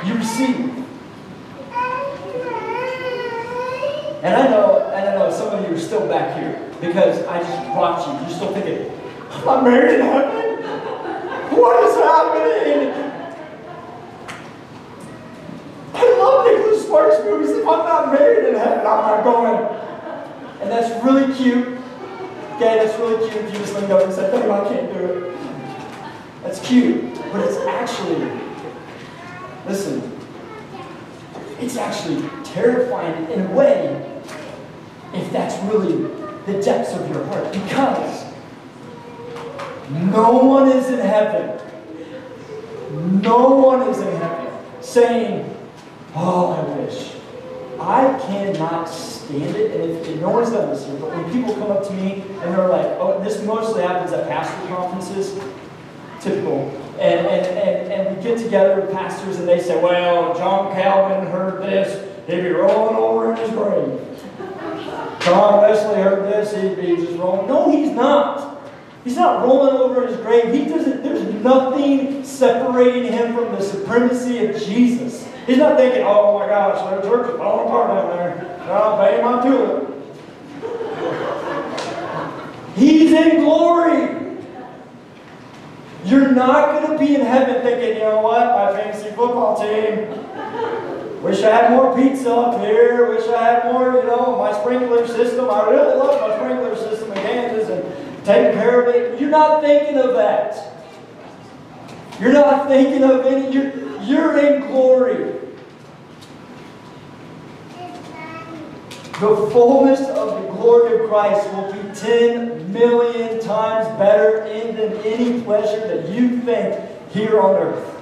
You 0.05 0.13
receive. 0.15 0.80
And 4.24 4.36
I 4.36 4.47
know, 4.49 4.91
and 4.93 5.09
I 5.09 5.15
know 5.15 5.32
some 5.32 5.49
of 5.49 5.67
you 5.67 5.76
are 5.76 5.80
still 5.80 6.07
back 6.07 6.38
here 6.38 6.69
because 6.80 7.26
I 7.26 7.39
just 7.39 7.74
brought 7.74 8.05
you. 8.05 8.28
You're 8.28 8.36
still 8.36 8.53
thinking, 8.53 8.91
I'm 9.32 9.45
not 9.45 9.63
married 9.63 9.95
in 9.95 10.01
heaven. 10.01 10.61
What 11.57 11.84
is 11.84 11.95
happening? 11.95 12.93
I 15.95 16.17
love 16.19 16.45
Nicholas 16.45 16.86
Sparks 16.86 17.24
movies. 17.26 17.49
If 17.49 17.67
I'm 17.67 17.86
not 17.86 18.13
married 18.13 18.49
in 18.49 18.55
heaven, 18.55 18.80
I'm 18.80 18.84
not 18.86 19.24
going. 19.24 19.57
And 20.61 20.69
that's 20.69 21.03
really 21.03 21.34
cute. 21.34 21.80
Okay, 22.57 22.86
that's 22.86 22.99
really 22.99 23.28
cute 23.28 23.43
if 23.43 23.53
you 23.53 23.59
just 23.59 23.74
leaned 23.74 23.91
over 23.91 24.05
and 24.05 24.13
said, 24.13 24.32
no, 24.32 24.51
I 24.51 24.67
can't 24.67 24.93
do 24.93 24.99
it. 24.99 25.38
That's 26.43 26.59
cute. 26.59 27.15
But 27.32 27.41
it's 27.47 27.57
actually, 27.65 28.39
listen, 29.65 30.15
it's 31.59 31.76
actually 31.76 32.30
terrifying 32.43 33.32
in 33.32 33.47
a 33.47 33.51
way 33.51 34.11
if 35.14 35.32
that's 35.32 35.62
really 35.72 36.03
the 36.45 36.62
depths 36.62 36.93
of 36.93 37.09
your 37.09 37.24
heart. 37.26 37.51
Because 37.51 38.26
no 39.89 40.32
one 40.43 40.70
is 40.70 40.89
in 40.89 40.99
heaven. 40.99 41.59
No 43.22 43.49
one 43.55 43.88
is 43.89 43.99
in 43.99 44.16
heaven 44.18 44.47
saying, 44.82 45.57
Oh, 46.14 46.51
I 46.51 46.78
wish. 46.78 47.16
I 47.80 48.20
cannot 48.28 48.86
stand 48.86 49.55
it. 49.55 49.72
And 49.72 49.91
if, 49.91 50.07
if 50.07 50.22
no 50.22 50.30
one's 50.30 50.51
done 50.51 50.70
this 50.70 50.86
here, 50.86 50.95
but 50.97 51.09
when 51.09 51.32
people 51.32 51.53
come 51.55 51.72
up 51.72 51.88
to 51.88 51.93
me 51.93 52.22
and 52.22 52.53
they're 52.53 52.68
like, 52.68 52.86
oh, 52.99 53.22
this 53.24 53.43
mostly 53.43 53.82
happens 53.82 54.12
at 54.12 54.28
pastor 54.28 54.68
conferences, 54.68 55.34
typical. 56.20 56.70
And, 56.99 57.26
and, 57.26 57.45
and, 57.47 57.91
and 57.91 58.18
we 58.18 58.24
get 58.24 58.38
together 58.38 58.82
with 58.82 58.91
pastors 58.91 59.39
and 59.39 59.47
they 59.47 59.59
say, 59.59 59.82
well, 59.82 60.36
John 60.36 60.74
Calvin 60.74 61.28
heard 61.32 61.64
this 61.64 62.07
he'd 62.28 62.41
be 62.41 62.49
rolling 62.49 62.95
over 62.95 63.32
in 63.32 63.38
his 63.38 63.49
grave. 63.49 64.11
John 65.22 65.61
Wesley 65.61 66.01
heard 66.01 66.24
this, 66.24 66.55
he'd 66.55 66.76
be 66.76 66.95
just 66.95 67.17
rolling. 67.17 67.47
No, 67.47 67.72
he's 67.72 67.91
not. 67.91 68.59
He's 69.03 69.15
not 69.15 69.43
rolling 69.43 69.76
over 69.76 70.03
in 70.03 70.09
his 70.09 70.17
grave. 70.17 70.53
He 70.53 70.65
doesn't, 70.65 71.03
there's 71.03 71.24
nothing 71.43 72.24
separating 72.24 73.11
him 73.11 73.36
from 73.36 73.51
the 73.55 73.61
supremacy 73.61 74.45
of 74.45 74.61
Jesus. 74.61 75.28
He's 75.47 75.57
not 75.57 75.78
thinking, 75.78 76.03
oh 76.03 76.38
my 76.38 76.47
gosh, 76.47 76.89
their 76.89 77.01
church 77.11 77.32
is 77.32 77.38
falling 77.38 77.67
apart 77.67 77.88
down 77.89 78.17
there. 78.17 78.72
I'll 78.72 78.97
pay 78.97 79.22
my 79.22 79.41
tulip. 79.41 79.88
He's 82.76 83.11
in 83.11 83.41
glory. 83.41 84.38
You're 86.05 86.32
not 86.32 86.82
going 86.82 86.91
to 86.91 87.05
be 87.05 87.15
in 87.15 87.22
heaven 87.22 87.61
thinking, 87.61 87.97
you 87.97 88.03
know 88.03 88.22
what, 88.22 88.47
my 88.47 88.80
fantasy 88.80 89.09
football 89.09 89.59
team. 89.59 90.07
Wish 91.22 91.43
I 91.43 91.49
had 91.49 91.72
more 91.72 91.95
pizza 91.95 92.34
up 92.34 92.59
here. 92.61 93.07
Wish 93.09 93.28
I 93.28 93.43
had 93.43 93.72
more, 93.72 93.93
you 93.93 94.03
know, 94.07 94.38
my 94.39 94.51
sprinkler 94.59 95.05
system. 95.05 95.49
I 95.51 95.69
really 95.69 95.95
love 95.95 96.19
my 96.19 96.36
sprinkler 96.36 96.76
system 96.76 97.11
in 97.11 97.17
Kansas 97.17 97.69
and 97.69 98.26
taking 98.26 98.53
care 98.53 98.82
of 98.82 98.95
it. 98.95 99.22
You're 99.22 99.30
not 99.30 99.61
thinking 99.61 99.97
of 99.99 100.15
that. 100.15 100.74
You're 102.19 102.34
not 102.34 102.67
thinking 102.67 103.03
of 103.03 103.24
any. 103.28 103.53
You're, 103.53 104.01
you're 104.01 104.39
in 104.39 104.67
glory. 104.67 105.41
The 109.22 109.49
fullness 109.51 110.01
of 110.01 110.41
the 110.41 110.47
glory 110.53 111.03
of 111.03 111.07
Christ 111.07 111.47
will 111.53 111.72
be 111.72 111.93
10 111.93 112.74
million 112.74 113.39
times 113.39 113.88
better 113.99 114.41
in 114.45 114.76
than 114.76 114.93
any 115.05 115.39
pleasure 115.43 115.88
that 115.88 116.09
you 116.09 116.39
think 116.39 116.80
here 117.11 117.39
on 117.39 117.55
earth. 117.55 118.01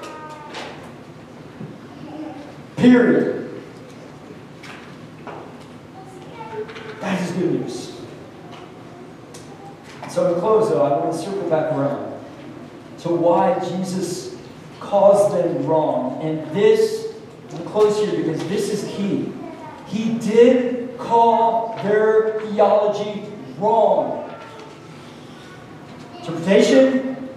Period. 2.80 3.62
That 7.02 7.22
is 7.22 7.32
good 7.34 7.52
news. 7.52 8.02
So, 10.08 10.34
to 10.34 10.40
close, 10.40 10.70
though, 10.70 10.84
I 10.84 10.98
want 10.98 11.12
to 11.12 11.18
circle 11.18 11.50
back 11.50 11.74
around 11.74 12.22
to 13.00 13.10
why 13.10 13.60
Jesus 13.60 14.38
caused 14.80 15.36
them 15.36 15.66
wrong. 15.66 16.22
And 16.22 16.50
this, 16.56 17.14
I'm 17.54 17.66
close 17.66 18.00
here 18.00 18.16
because 18.24 18.48
this 18.48 18.70
is 18.70 18.90
key. 18.96 19.34
He 19.88 20.18
did 20.18 20.98
call 20.98 21.78
their 21.84 22.40
theology 22.40 23.26
wrong. 23.58 24.34
Interpretation, 26.20 27.28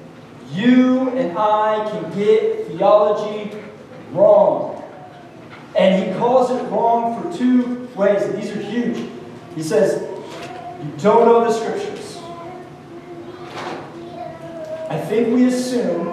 you 0.53 1.11
and 1.11 1.37
I 1.37 1.91
can 1.91 2.17
get 2.17 2.69
theology 2.69 3.59
wrong. 4.13 4.72
And 5.77 6.05
he 6.05 6.19
calls 6.19 6.51
it 6.51 6.63
wrong 6.71 7.23
for 7.23 7.37
two 7.37 7.89
ways, 7.95 8.23
and 8.23 8.41
these 8.41 8.51
are 8.51 8.61
huge. 8.61 9.09
He 9.55 9.63
says, 9.63 10.03
You 10.83 10.93
don't 10.99 11.25
know 11.25 11.45
the 11.45 11.53
scriptures. 11.53 12.19
I 14.91 14.99
think 14.99 15.35
we 15.35 15.47
assume 15.47 16.07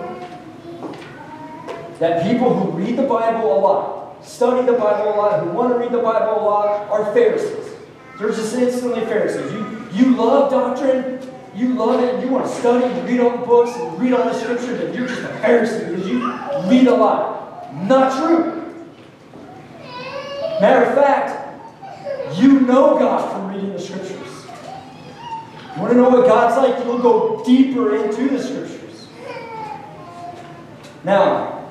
that 2.00 2.24
people 2.24 2.54
who 2.54 2.72
read 2.72 2.98
the 2.98 3.04
Bible 3.04 3.58
a 3.58 3.60
lot, 3.60 4.26
study 4.26 4.66
the 4.66 4.78
Bible 4.78 5.14
a 5.14 5.16
lot, 5.16 5.44
who 5.44 5.50
want 5.50 5.74
to 5.74 5.80
read 5.80 5.92
the 5.92 6.02
Bible 6.02 6.42
a 6.42 6.44
lot, 6.44 6.90
are 6.90 7.14
Pharisees. 7.14 7.76
They're 8.18 8.30
just 8.30 8.56
instantly 8.56 9.02
Pharisees. 9.02 9.52
You, 9.52 9.88
you 9.92 10.16
love 10.16 10.52
doctrine, 10.52 11.20
you 11.54 11.74
love 11.74 12.02
it, 12.02 12.24
you 12.24 12.32
want 12.32 12.46
to 12.46 12.52
study, 12.52 12.86
read 13.02 13.20
all 13.20 13.38
the 13.38 13.46
books, 13.46 13.76
and 13.76 14.00
read 14.00 14.14
all 14.14 14.24
the 14.24 14.40
scriptures, 14.40 14.80
and 14.80 14.96
you're 14.96 15.08
just 15.08 15.22
a 15.22 15.28
Pharisee 15.28 15.90
because 15.90 16.08
you 16.08 16.20
read 16.70 16.88
a 16.88 16.96
lot. 16.96 17.74
Not 17.74 18.18
true. 18.18 18.59
Matter 20.62 20.86
of 20.86 20.96
fact, 20.96 22.38
you 22.38 22.60
know 22.60 23.00
God 23.00 23.32
from 23.32 23.56
reading 23.56 23.72
the 23.72 23.80
scriptures. 23.80 24.18
You 25.76 25.82
want 25.82 25.94
to 25.94 25.98
know 25.98 26.10
what 26.10 26.28
God's 26.28 26.58
like? 26.58 26.84
You'll 26.84 27.00
go 27.00 27.42
deeper 27.46 27.96
into 27.96 28.28
the 28.28 28.44
scriptures. 28.44 29.08
Now, 31.06 31.70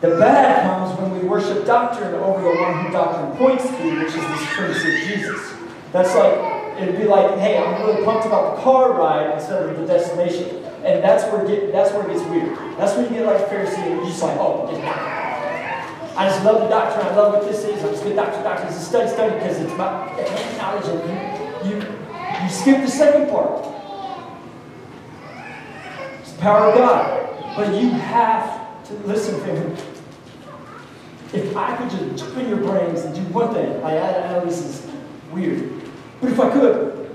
the 0.00 0.08
bad 0.16 0.62
comes 0.62 0.98
when 0.98 1.20
we 1.20 1.28
worship 1.28 1.66
doctrine 1.66 2.14
over 2.14 2.40
the 2.40 2.60
one 2.60 2.86
who 2.86 2.92
doctrine 2.92 3.36
points 3.36 3.68
to, 3.68 3.98
which 3.98 4.08
is 4.08 4.14
the 4.14 4.36
supremacy 4.38 4.94
of 4.94 5.02
Jesus. 5.02 5.52
That's 5.92 6.14
like, 6.14 6.80
it'd 6.80 6.96
be 6.96 7.04
like, 7.04 7.38
hey, 7.38 7.58
I'm 7.58 7.82
really 7.82 8.04
pumped 8.04 8.26
about 8.26 8.56
the 8.56 8.62
car 8.62 8.92
ride 8.94 9.34
instead 9.34 9.62
of 9.62 9.78
the 9.78 9.86
destination. 9.86 10.64
And 10.84 11.04
that's 11.04 11.24
where 11.30 11.46
get, 11.46 11.72
that's 11.72 11.92
where 11.92 12.08
it 12.08 12.14
gets 12.14 12.24
weird. 12.30 12.56
That's 12.78 12.96
when 12.96 13.04
you 13.04 13.18
get 13.18 13.26
like 13.26 13.46
Pharisee 13.48 13.78
and 13.78 13.96
you're 13.96 14.06
just 14.06 14.22
like, 14.22 14.38
oh, 14.38 15.25
I 16.16 16.30
just 16.30 16.42
love 16.44 16.62
the 16.62 16.68
doctrine. 16.68 17.06
I 17.06 17.14
love 17.14 17.34
what 17.34 17.44
this 17.44 17.62
is. 17.62 17.84
I'm 17.84 17.90
just 17.90 18.02
good 18.02 18.16
doctrine, 18.16 18.42
doctrine. 18.42 18.68
It's 18.68 18.78
a 18.78 18.80
study, 18.80 19.10
study 19.10 19.34
because 19.34 19.60
it's 19.60 19.72
about 19.72 20.16
knowledge. 20.56 20.86
And 20.86 21.70
you, 21.70 21.76
you, 21.76 21.86
you 22.42 22.48
skip 22.48 22.80
the 22.80 22.90
second 22.90 23.28
part. 23.28 23.66
It's 26.20 26.32
the 26.32 26.38
power 26.40 26.70
of 26.70 26.74
God. 26.74 27.54
But 27.54 27.74
you 27.78 27.90
have 27.90 28.82
to 28.88 28.94
listen, 29.06 29.38
family. 29.40 29.76
If 31.34 31.54
I 31.54 31.76
could 31.76 31.90
just 31.90 32.24
jump 32.24 32.38
in 32.38 32.48
your 32.48 32.58
brains 32.58 33.00
and 33.00 33.14
do 33.14 33.20
one 33.32 33.52
thing, 33.52 33.82
I, 33.84 33.98
I 33.98 34.32
know 34.32 34.44
this 34.46 34.62
is 34.62 34.90
weird, 35.30 35.70
but 36.22 36.30
if 36.30 36.40
I 36.40 36.50
could, 36.50 37.14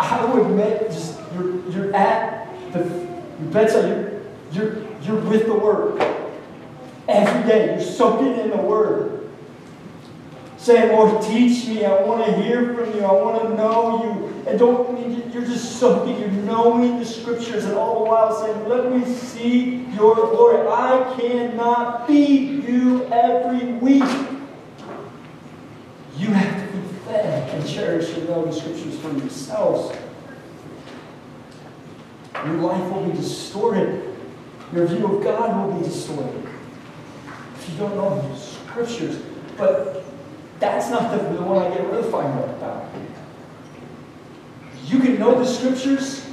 I 0.00 0.24
would 0.24 0.50
make 0.50 0.80
just 0.90 1.20
you're, 1.34 1.60
you're 1.70 1.94
at 1.94 2.48
the 2.72 2.80
your 2.80 3.52
bedside. 3.52 3.86
You're 3.88 4.22
you're 4.52 5.00
you're 5.02 5.20
with 5.20 5.46
the 5.46 5.54
Word 5.54 6.00
every 7.08 7.48
day. 7.48 7.74
You're 7.74 7.80
soaking 7.80 8.38
in 8.38 8.50
the 8.50 8.56
Word. 8.56 9.30
Saying, 10.58 10.92
Lord, 10.92 11.22
teach 11.22 11.66
me. 11.66 11.84
I 11.84 12.02
want 12.02 12.24
to 12.24 12.32
hear 12.40 12.74
from 12.74 12.94
you. 12.94 13.04
I 13.04 13.12
want 13.12 13.42
to 13.42 13.54
know 13.56 14.04
you. 14.04 14.48
And 14.48 14.58
don't 14.58 14.92
you're 15.32 15.44
just 15.44 15.80
soaking, 15.80 16.18
you're 16.20 16.28
knowing 16.28 16.98
the 16.98 17.06
scriptures, 17.06 17.64
and 17.64 17.74
all 17.74 18.04
the 18.04 18.10
while 18.10 18.34
saying, 18.34 18.68
Let 18.68 18.92
me 18.92 19.04
see 19.12 19.86
your 19.94 20.14
glory. 20.14 20.68
I 20.68 21.16
cannot 21.18 22.06
feed 22.06 22.64
you 22.64 23.04
every 23.06 23.72
week. 23.74 24.04
You 26.18 26.28
have 26.28 26.70
to 26.70 26.76
be 26.76 26.88
fed 27.06 27.48
and 27.54 27.68
cherished 27.68 28.16
and 28.16 28.28
know 28.28 28.44
the 28.44 28.52
scriptures 28.52 28.98
for 28.98 29.10
yourselves. 29.12 29.96
Your 32.34 32.54
life 32.56 32.92
will 32.92 33.06
be 33.06 33.16
distorted. 33.16 34.14
Your 34.72 34.86
view 34.86 35.16
of 35.16 35.24
God 35.24 35.70
will 35.70 35.78
be 35.78 35.84
distorted 35.84 36.51
if 37.62 37.70
you 37.70 37.78
don't 37.78 37.96
know 37.96 38.28
the 38.28 38.36
scriptures. 38.36 39.22
But 39.56 40.04
that's 40.58 40.90
not 40.90 41.10
the, 41.10 41.18
the 41.34 41.42
one 41.42 41.58
I 41.58 41.74
get 41.74 41.86
really 41.86 42.10
fired 42.10 42.38
up 42.38 42.56
about. 42.56 42.88
You 44.86 44.98
can 44.98 45.18
know 45.18 45.38
the 45.38 45.46
scriptures, 45.46 46.28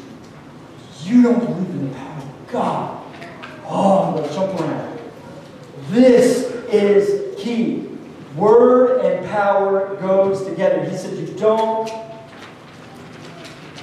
you 1.04 1.24
don't 1.24 1.40
believe 1.40 1.70
in 1.70 1.90
the 1.90 1.96
power 1.96 2.18
of 2.18 2.48
God. 2.52 3.04
Oh, 3.66 4.04
I'm 4.04 4.14
going 4.16 4.28
to 4.28 4.36
jump 4.36 4.60
around. 4.60 5.00
This 5.90 6.46
is 6.72 7.40
key. 7.42 7.88
Word 8.36 9.06
and 9.06 9.26
power 9.30 9.96
goes 9.96 10.46
together. 10.46 10.84
He 10.84 10.98
said, 10.98 11.18
You 11.18 11.34
don't, 11.36 11.90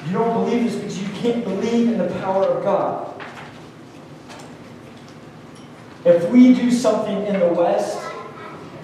you 0.06 0.12
don't 0.12 0.44
believe 0.44 0.64
this 0.64 0.74
because 0.76 1.02
you 1.02 1.08
can't 1.20 1.44
believe 1.44 1.88
in 1.88 1.98
the 1.98 2.08
power 2.20 2.44
of 2.44 2.64
God. 2.64 3.15
If 6.06 6.30
we 6.30 6.54
do 6.54 6.70
something 6.70 7.26
in 7.26 7.40
the 7.40 7.52
West, 7.52 7.98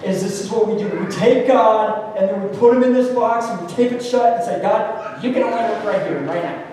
is 0.03 0.21
this 0.21 0.41
is 0.41 0.51
what 0.51 0.67
we 0.67 0.77
do. 0.77 0.89
We 0.89 1.09
take 1.09 1.47
God 1.47 2.17
and 2.17 2.29
then 2.29 2.43
we 2.43 2.57
put 2.57 2.75
him 2.75 2.83
in 2.83 2.93
this 2.93 3.13
box 3.15 3.45
and 3.47 3.65
we 3.65 3.73
tape 3.73 3.93
it 3.93 4.03
shut 4.03 4.35
and 4.35 4.43
say, 4.43 4.61
God, 4.61 5.23
you 5.23 5.31
can 5.31 5.43
only 5.43 5.57
work 5.57 5.85
right 5.85 6.05
here, 6.05 6.19
right 6.21 6.43
now. 6.43 6.67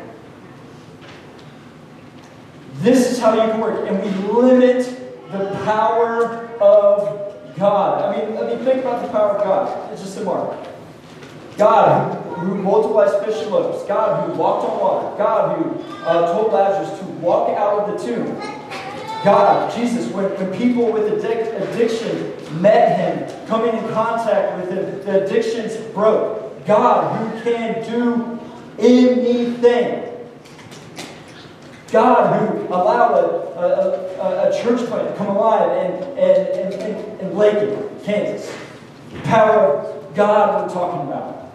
This 2.81 3.13
is 3.13 3.19
how 3.21 3.35
you 3.35 3.51
can 3.51 3.61
work. 3.61 3.89
And 3.89 4.03
we 4.03 4.11
limit 4.33 4.87
the 5.31 5.51
power 5.65 6.49
of 6.61 7.57
God. 7.57 8.03
I 8.03 8.27
mean, 8.27 8.37
I 8.37 8.47
mean, 8.49 8.65
think 8.65 8.81
about 8.81 9.03
the 9.03 9.13
power 9.13 9.37
of 9.37 9.45
God. 9.45 9.93
It's 9.93 10.03
just 10.03 10.19
a. 10.19 10.25
God 11.57 12.25
who, 12.39 12.55
multiplies 12.55 13.23
fish 13.23 13.43
and 13.43 13.53
loaves. 13.53 13.87
God 13.87 14.27
who 14.27 14.37
walked 14.37 14.67
on 14.69 14.81
water. 14.81 15.19
God 15.19 15.59
who 15.59 15.81
uh, 16.05 16.33
told 16.33 16.53
Lazarus 16.53 16.99
to 16.99 17.05
walk 17.05 17.51
out 17.51 17.81
of 17.81 18.01
the 18.01 18.05
tomb. 18.05 18.60
God, 19.25 19.75
Jesus, 19.75 20.11
when, 20.13 20.25
when 20.37 20.57
people 20.59 20.91
with 20.91 21.13
addic- 21.13 21.55
addiction 21.61 22.63
met 22.63 22.97
him, 22.99 23.47
coming 23.47 23.77
in 23.77 23.93
contact 23.93 24.57
with 24.59 24.71
him, 24.71 25.05
the 25.05 25.25
addictions 25.25 25.77
broke. 25.93 26.67
God, 26.67 27.17
who 27.17 27.43
can 27.43 27.91
do 27.91 28.41
anything. 28.79 30.07
God, 31.93 32.41
who 32.41 32.67
allowed 32.69 33.15
a, 33.15 33.27
a, 33.59 34.21
a, 34.21 34.51
a 34.51 34.63
church 34.63 34.87
plant 34.89 35.09
to 35.09 35.17
come 35.17 35.29
alive 35.29 35.71
in, 35.85 36.19
in, 36.19 36.73
in, 36.73 37.21
in 37.21 37.37
Lakin, 37.37 37.91
Kansas. 38.05 38.55
The 39.13 39.21
power 39.21 39.77
of 39.77 40.15
God 40.15 40.69
we're 40.69 40.75
talking 40.75 41.09
about. 41.09 41.53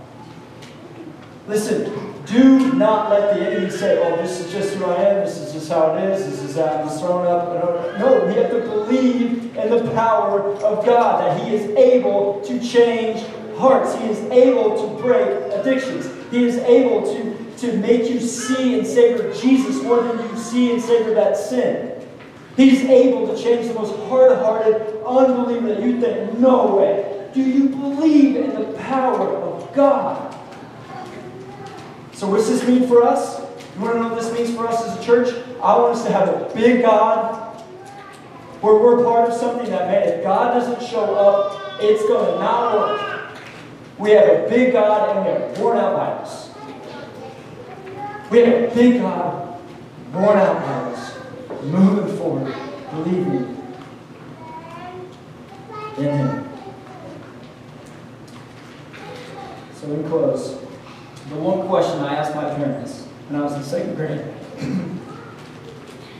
Listen, 1.47 2.14
Do 2.25 2.73
not 2.73 3.11
let 3.11 3.35
the 3.35 3.45
enemy 3.45 3.69
say, 3.69 3.99
oh, 4.03 4.15
this 4.17 4.39
is 4.39 4.51
just 4.51 4.75
who 4.75 4.85
I 4.85 4.95
am, 4.95 5.25
this 5.25 5.37
is 5.37 5.53
just 5.53 5.69
how 5.69 5.95
it 5.95 6.03
is, 6.05 6.25
this 6.25 6.41
is 6.41 6.55
how 6.55 6.65
I'm 6.65 6.89
thrown 6.89 7.27
up. 7.27 7.99
No, 7.99 8.25
we 8.25 8.33
have 8.33 8.49
to 8.51 8.61
believe 8.61 9.55
in 9.55 9.69
the 9.69 9.91
power 9.91 10.41
of 10.41 10.85
God, 10.85 11.21
that 11.21 11.45
He 11.45 11.55
is 11.55 11.69
able 11.77 12.41
to 12.41 12.59
change 12.59 13.23
hearts. 13.57 13.95
He 13.95 14.07
is 14.07 14.19
able 14.31 14.75
to 14.75 15.01
break 15.01 15.27
addictions. 15.53 16.09
He 16.31 16.45
is 16.45 16.57
able 16.57 17.03
to, 17.03 17.57
to 17.57 17.77
make 17.77 18.09
you 18.09 18.19
see 18.19 18.79
and 18.79 18.87
savor 18.87 19.31
Jesus 19.33 19.81
more 19.83 20.01
than 20.01 20.29
you 20.29 20.37
see 20.37 20.71
and 20.73 20.81
savor 20.81 21.13
that 21.13 21.37
sin. 21.37 21.91
He's 22.57 22.81
able 22.81 23.27
to 23.33 23.41
change 23.41 23.67
the 23.67 23.73
most 23.73 23.95
hard-hearted 24.07 25.03
unbeliever 25.05 25.67
that 25.67 25.83
you 25.83 25.99
think, 25.99 26.39
no 26.39 26.75
way. 26.75 27.29
Do 27.33 27.41
you 27.41 27.69
believe 27.69 28.35
in 28.37 28.55
the 28.55 28.77
power 28.79 29.35
of 29.35 29.73
God? 29.75 30.34
So 32.15 32.29
what's 32.29 32.47
this 32.47 32.65
mean 32.65 32.87
for 32.87 33.03
us? 33.03 33.41
You 33.75 33.81
want 33.81 33.95
to 33.95 33.99
know 33.99 34.07
what 34.07 34.21
this 34.21 34.31
means 34.31 34.55
for 34.55 34.65
us 34.65 34.81
as 34.87 34.97
a 34.97 35.03
church? 35.03 35.35
I 35.61 35.77
want 35.77 35.97
us 35.97 36.05
to 36.05 36.11
have 36.13 36.29
a 36.29 36.49
big 36.55 36.81
God 36.81 37.61
where 38.61 38.75
we're 38.75 39.03
part 39.03 39.29
of 39.29 39.35
something 39.35 39.69
that, 39.69 39.89
man, 39.89 40.07
if 40.07 40.23
God 40.23 40.53
doesn't 40.53 40.81
show 40.87 41.13
up, 41.13 41.77
it's 41.81 42.01
going 42.03 42.33
to 42.33 42.39
not 42.39 42.73
work. 42.73 43.37
We 43.99 44.11
have 44.11 44.29
a 44.29 44.49
big 44.49 44.71
God 44.71 45.09
and 45.09 45.25
we 45.25 45.31
have 45.31 45.59
worn 45.59 45.77
out 45.77 45.97
Bibles. 45.97 46.51
We 48.31 48.39
have 48.39 48.71
a 48.71 48.73
big 48.73 49.01
God, 49.01 49.61
worn 50.13 50.37
out 50.37 50.61
Bibles, 50.61 51.63
moving 51.63 52.17
forward, 52.17 52.55
believing 52.91 53.61
in 55.97 56.17
Him. 56.17 56.49
So, 59.73 59.91
in 59.91 60.07
close, 60.07 60.64
the 61.29 61.35
one 61.35 61.67
question 61.67 61.99
I 61.99 62.15
asked 62.15 62.35
my 62.35 62.53
parents 62.53 63.05
when 63.29 63.41
I 63.41 63.43
was 63.43 63.53
in 63.55 63.63
second 63.63 63.95
grade 63.95 64.23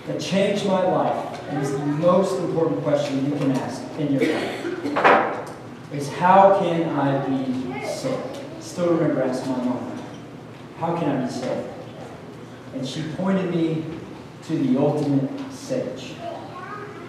that 0.08 0.20
changed 0.20 0.66
my 0.66 0.84
life 0.84 1.42
and 1.50 1.62
is 1.62 1.72
the 1.72 1.86
most 1.86 2.40
important 2.40 2.82
question 2.84 3.26
you 3.26 3.38
can 3.38 3.52
ask 3.52 3.84
in 4.00 4.14
your 4.14 4.34
life 4.34 5.52
is 5.94 6.10
how 6.10 6.60
can 6.60 6.90
I 6.90 7.26
be 7.28 7.86
saved? 7.86 8.40
Still 8.60 8.94
remember 8.96 9.24
asking 9.24 9.52
my 9.52 9.64
mom, 9.64 10.02
how 10.80 10.98
can 10.98 11.10
I 11.10 11.26
be 11.26 11.32
saved? 11.32 11.70
And 12.74 12.88
she 12.88 13.04
pointed 13.16 13.54
me 13.54 13.86
to 14.44 14.58
the 14.58 14.80
ultimate 14.80 15.30
sage. 15.52 16.14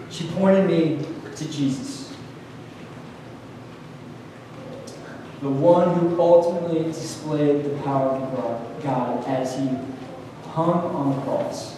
She 0.09 0.27
pointed 0.29 0.67
me 0.67 1.05
to 1.35 1.51
Jesus. 1.51 2.06
The 5.41 5.49
one 5.49 5.99
who 5.99 6.19
ultimately 6.19 6.83
displayed 6.83 7.63
the 7.63 7.77
power 7.83 8.09
of 8.09 8.83
God 8.83 9.23
as 9.25 9.55
he 9.55 9.69
hung 10.49 10.95
on 10.95 11.15
the 11.15 11.21
cross. 11.21 11.77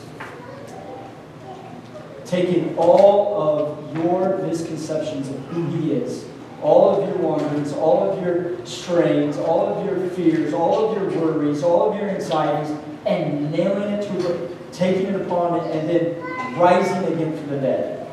Taking 2.26 2.78
all 2.78 3.42
of 3.42 3.98
your 3.98 4.38
misconceptions 4.38 5.28
of 5.28 5.36
who 5.48 5.66
he 5.78 5.92
is, 5.92 6.26
all 6.62 7.02
of 7.02 7.10
your 7.10 7.18
wanderings, 7.18 7.74
all 7.74 8.10
of 8.10 8.24
your 8.24 8.66
strains, 8.66 9.38
all 9.38 9.68
of 9.68 9.86
your 9.86 10.10
fears, 10.12 10.54
all 10.54 10.90
of 10.90 10.96
your 10.96 11.22
worries, 11.22 11.62
all 11.62 11.92
of 11.92 12.00
your 12.00 12.10
anxieties, 12.10 12.74
and 13.06 13.52
nailing 13.52 13.94
it 13.94 14.04
to 14.04 14.34
it, 14.34 14.72
taking 14.72 15.08
it 15.08 15.22
upon 15.22 15.60
it, 15.60 15.76
and 15.76 15.90
then 15.90 16.58
rising 16.58 17.14
again 17.14 17.36
from 17.36 17.50
the 17.50 17.58
dead. 17.58 18.08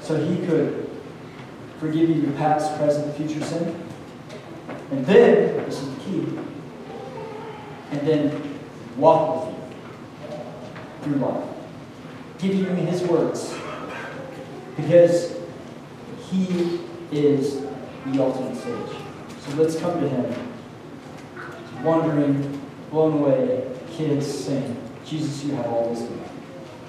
So 0.00 0.16
he 0.16 0.44
could 0.46 0.90
forgive 1.78 2.08
you 2.08 2.16
your 2.16 2.32
past, 2.32 2.76
present, 2.78 3.14
future 3.16 3.44
sin. 3.44 3.83
And 4.94 5.04
then, 5.06 5.56
this 5.64 5.82
is 5.82 5.92
the 5.92 6.00
key, 6.02 6.38
and 7.90 8.00
then 8.06 8.58
walk 8.96 9.46
with 9.46 9.56
you 11.08 11.14
through 11.14 11.26
life. 11.26 11.48
Give 12.38 12.54
you 12.54 12.66
his 12.66 13.02
words. 13.02 13.52
Because 14.76 15.36
he 16.30 16.78
is 17.10 17.62
the 18.06 18.22
ultimate 18.22 18.54
sage. 18.54 18.96
So 19.40 19.56
let's 19.56 19.74
come 19.80 20.00
to 20.00 20.08
him. 20.08 20.32
Wondering, 21.82 22.60
blown 22.92 23.14
away, 23.14 23.66
kids 23.90 24.32
sing, 24.32 24.80
Jesus, 25.04 25.44
you 25.44 25.56
have 25.56 25.66
all 25.66 25.90
wisdom. 25.90 26.22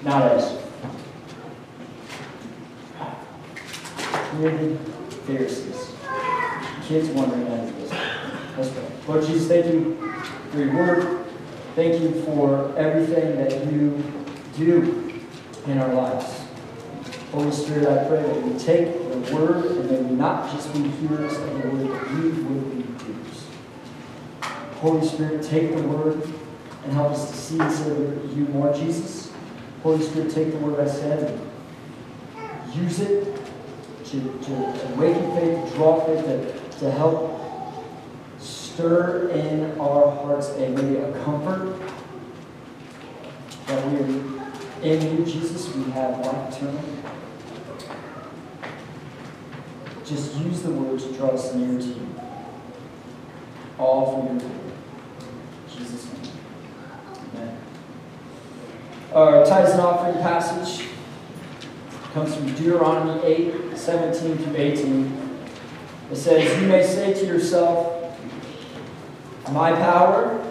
Not. 0.04 0.42
Community 4.30 4.78
Pharisees. 5.26 5.95
Kids 6.86 7.08
wondering 7.08 7.50
wisdom. 7.80 7.98
Let's 8.56 8.70
pray. 8.70 8.84
Lord 9.08 9.26
Jesus, 9.26 9.48
thank 9.48 9.66
you 9.66 9.96
for 10.52 10.58
your 10.58 10.72
word. 10.72 11.26
Thank 11.74 12.00
you 12.00 12.22
for 12.22 12.78
everything 12.78 13.36
that 13.38 13.72
you 13.72 14.04
do 14.56 15.20
in 15.66 15.78
our 15.78 15.92
lives. 15.92 16.44
Holy 17.32 17.50
Spirit, 17.50 17.88
I 17.88 18.06
pray 18.06 18.22
that 18.22 18.40
we 18.40 18.56
take 18.56 18.86
the 19.10 19.34
word 19.34 19.64
and 19.64 19.90
that 19.90 20.04
we 20.04 20.14
not 20.14 20.48
just 20.52 20.72
be 20.72 20.82
hearers 20.88 21.36
of 21.36 21.60
the 21.60 21.68
word, 21.70 21.88
but 21.88 22.10
we 22.12 22.30
would 22.30 22.76
be 22.76 23.04
doers. 23.04 23.46
Holy 24.76 25.04
Spirit, 25.08 25.42
take 25.42 25.74
the 25.74 25.82
word 25.82 26.22
and 26.84 26.92
help 26.92 27.10
us 27.10 27.28
to 27.32 27.36
see 27.36 27.58
and 27.58 27.72
serve 27.72 28.38
you 28.38 28.44
more, 28.44 28.72
Jesus. 28.72 29.32
Holy 29.82 30.04
Spirit, 30.04 30.32
take 30.32 30.52
the 30.52 30.58
word 30.58 30.78
I 30.78 30.88
said 30.88 31.40
and 32.36 32.74
use 32.76 33.00
it 33.00 33.24
to, 34.04 34.20
to, 34.20 34.46
to 34.46 34.92
awaken 34.94 35.34
faith, 35.34 35.68
to 35.68 35.76
draw 35.76 36.00
faith, 36.06 36.24
to, 36.24 36.65
to 36.78 36.90
help 36.90 37.40
stir 38.38 39.30
in 39.30 39.80
our 39.80 40.10
hearts 40.10 40.50
a 40.50 40.68
maybe 40.68 40.96
a 40.96 41.12
comfort 41.24 41.80
that 43.66 43.90
we 43.90 43.98
are 43.98 44.36
in 44.82 45.18
you, 45.18 45.24
Jesus, 45.24 45.74
we 45.74 45.90
have 45.92 46.18
life 46.20 46.54
eternal. 46.54 46.82
Just 50.04 50.36
use 50.36 50.62
the 50.62 50.70
word 50.70 51.00
to 51.00 51.12
draw 51.14 51.30
us 51.30 51.54
near 51.54 51.80
to 51.80 51.86
you. 51.86 52.14
All 53.78 54.12
for 54.12 54.32
your 54.32 54.38
glory. 54.38 54.72
Jesus' 55.68 56.12
name. 56.12 56.32
Amen. 57.34 57.58
Our 59.12 59.44
tithes 59.44 59.72
and 59.72 59.80
offering 59.80 60.22
passage 60.22 60.88
comes 62.12 62.34
from 62.34 62.54
Deuteronomy 62.54 63.24
8, 63.24 63.76
17 63.76 64.38
through 64.38 64.56
18. 64.56 65.25
It 66.10 66.16
says, 66.16 66.60
You 66.60 66.68
may 66.68 66.84
say 66.84 67.14
to 67.14 67.26
yourself, 67.26 68.16
My 69.50 69.72
power, 69.72 70.42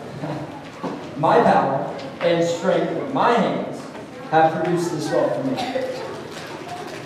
my 1.18 1.42
power 1.42 1.98
and 2.20 2.46
strength 2.46 2.92
of 3.02 3.14
my 3.14 3.32
hands 3.32 3.82
have 4.32 4.54
produced 4.54 4.92
this 4.92 5.10
wealth 5.12 5.36
for 5.36 5.44
me. 5.44 5.56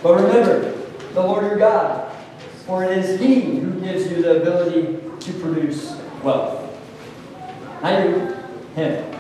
But 0.02 0.16
remember 0.16 0.72
the 1.14 1.22
Lord 1.22 1.46
your 1.46 1.58
God, 1.58 2.12
for 2.66 2.84
it 2.84 2.98
is 2.98 3.20
He 3.20 3.60
who 3.60 3.80
gives 3.82 4.10
you 4.10 4.22
the 4.22 4.42
ability 4.42 5.00
to 5.20 5.34
produce 5.40 5.96
wealth. 6.24 6.66
Not 7.84 8.04
you, 8.04 8.36
Him. 8.76 9.16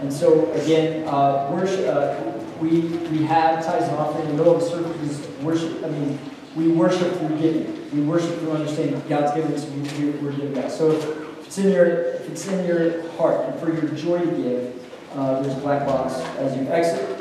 And 0.00 0.12
so 0.12 0.52
again, 0.52 1.08
uh, 1.08 1.50
worship. 1.50 1.86
Uh, 1.88 2.20
we 2.60 2.80
we 3.10 3.24
have 3.24 3.64
tithes 3.64 3.88
and 3.88 3.96
offering 3.96 4.26
in 4.26 4.36
the 4.36 4.36
middle 4.36 4.54
of 4.54 4.60
the 4.60 4.68
service. 4.68 5.26
Worship. 5.40 5.82
I 5.84 5.88
mean, 5.88 6.18
we 6.56 6.68
worship 6.68 7.12
through 7.18 7.38
giving. 7.38 7.90
We 7.94 8.02
worship 8.02 8.38
through 8.38 8.52
understanding 8.52 9.02
God's 9.08 9.34
given 9.34 9.52
us. 9.52 9.66
We, 9.66 10.10
we're 10.10 10.32
giving 10.32 10.54
back. 10.54 10.70
So 10.70 10.92
if 10.92 11.46
it's 11.46 11.58
in 11.58 11.72
your 11.72 11.86
if 11.86 12.30
it's 12.30 12.46
in 12.48 12.66
your 12.66 13.08
heart 13.12 13.46
and 13.48 13.58
for 13.60 13.72
your 13.72 13.88
joy 13.94 14.18
to 14.20 14.26
give, 14.26 14.90
uh, 15.14 15.42
there's 15.42 15.56
a 15.56 15.60
black 15.60 15.86
box 15.86 16.14
as 16.38 16.56
you 16.56 16.66
exit 16.68 17.20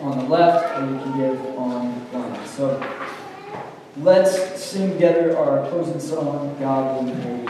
on 0.00 0.18
the 0.18 0.24
left, 0.24 0.78
or 0.78 0.84
you 0.84 0.98
can 0.98 1.18
give 1.18 1.46
online. 1.56 2.46
So 2.46 2.82
let's 3.98 4.62
sing 4.62 4.92
together 4.92 5.36
our 5.36 5.68
closing 5.68 6.00
song, 6.00 6.56
God 6.60 7.04
will 7.04 7.14
be 7.14 7.46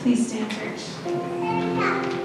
Please 0.00 0.28
stand, 0.28 0.50
church. 0.50 2.16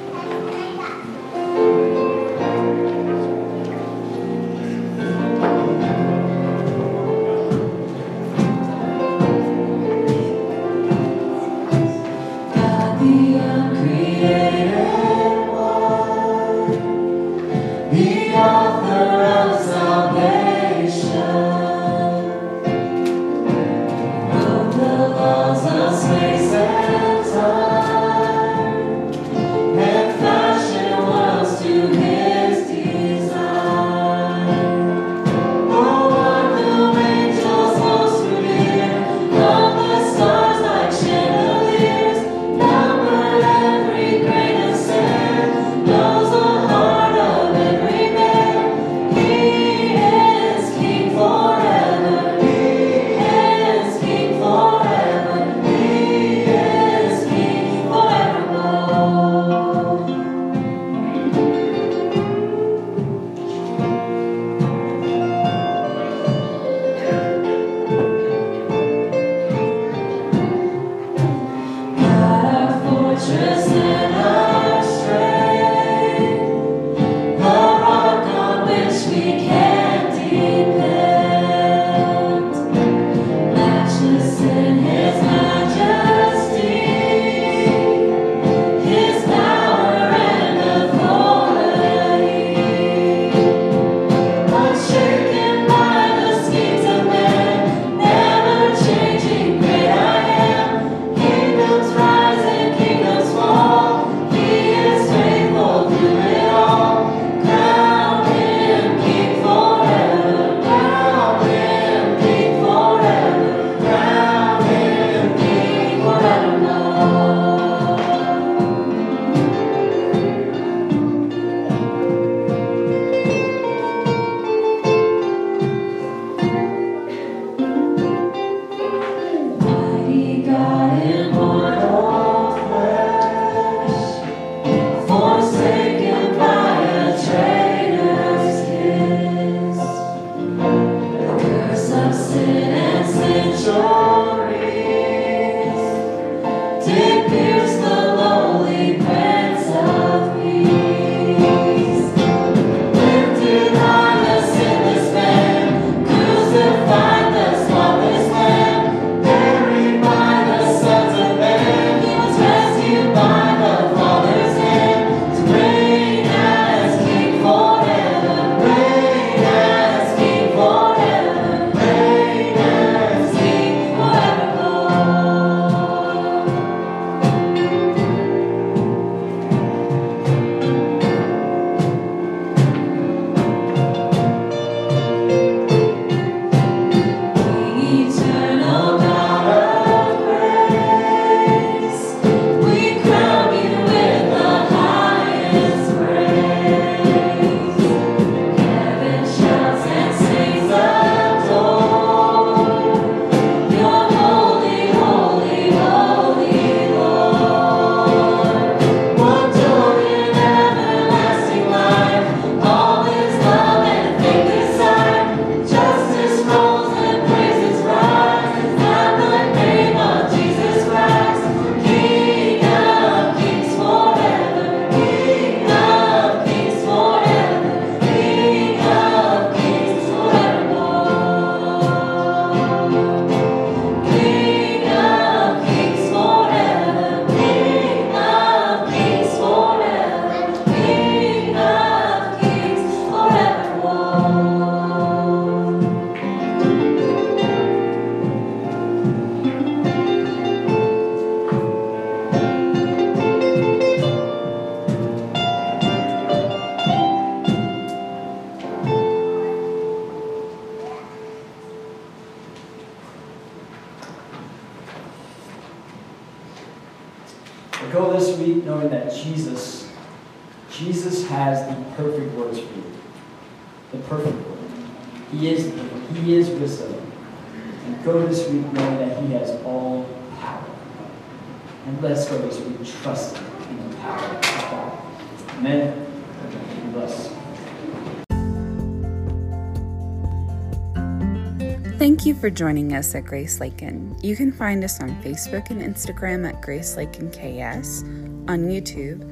for 292.46 292.52
joining 292.52 292.94
us 292.94 293.16
at 293.16 293.26
Grace 293.26 293.60
Lakin, 293.60 294.16
You 294.22 294.36
can 294.36 294.52
find 294.52 294.84
us 294.84 295.02
on 295.02 295.20
Facebook 295.24 295.72
and 295.72 295.82
Instagram 295.82 296.48
at 296.48 296.62
Grace 296.62 296.96
Lakin 296.96 297.32
KS, 297.32 298.04
on 298.48 298.68
YouTube, 298.68 299.24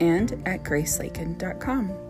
and 0.00 0.32
at 0.48 0.62
GraceLakin.com. 0.62 2.01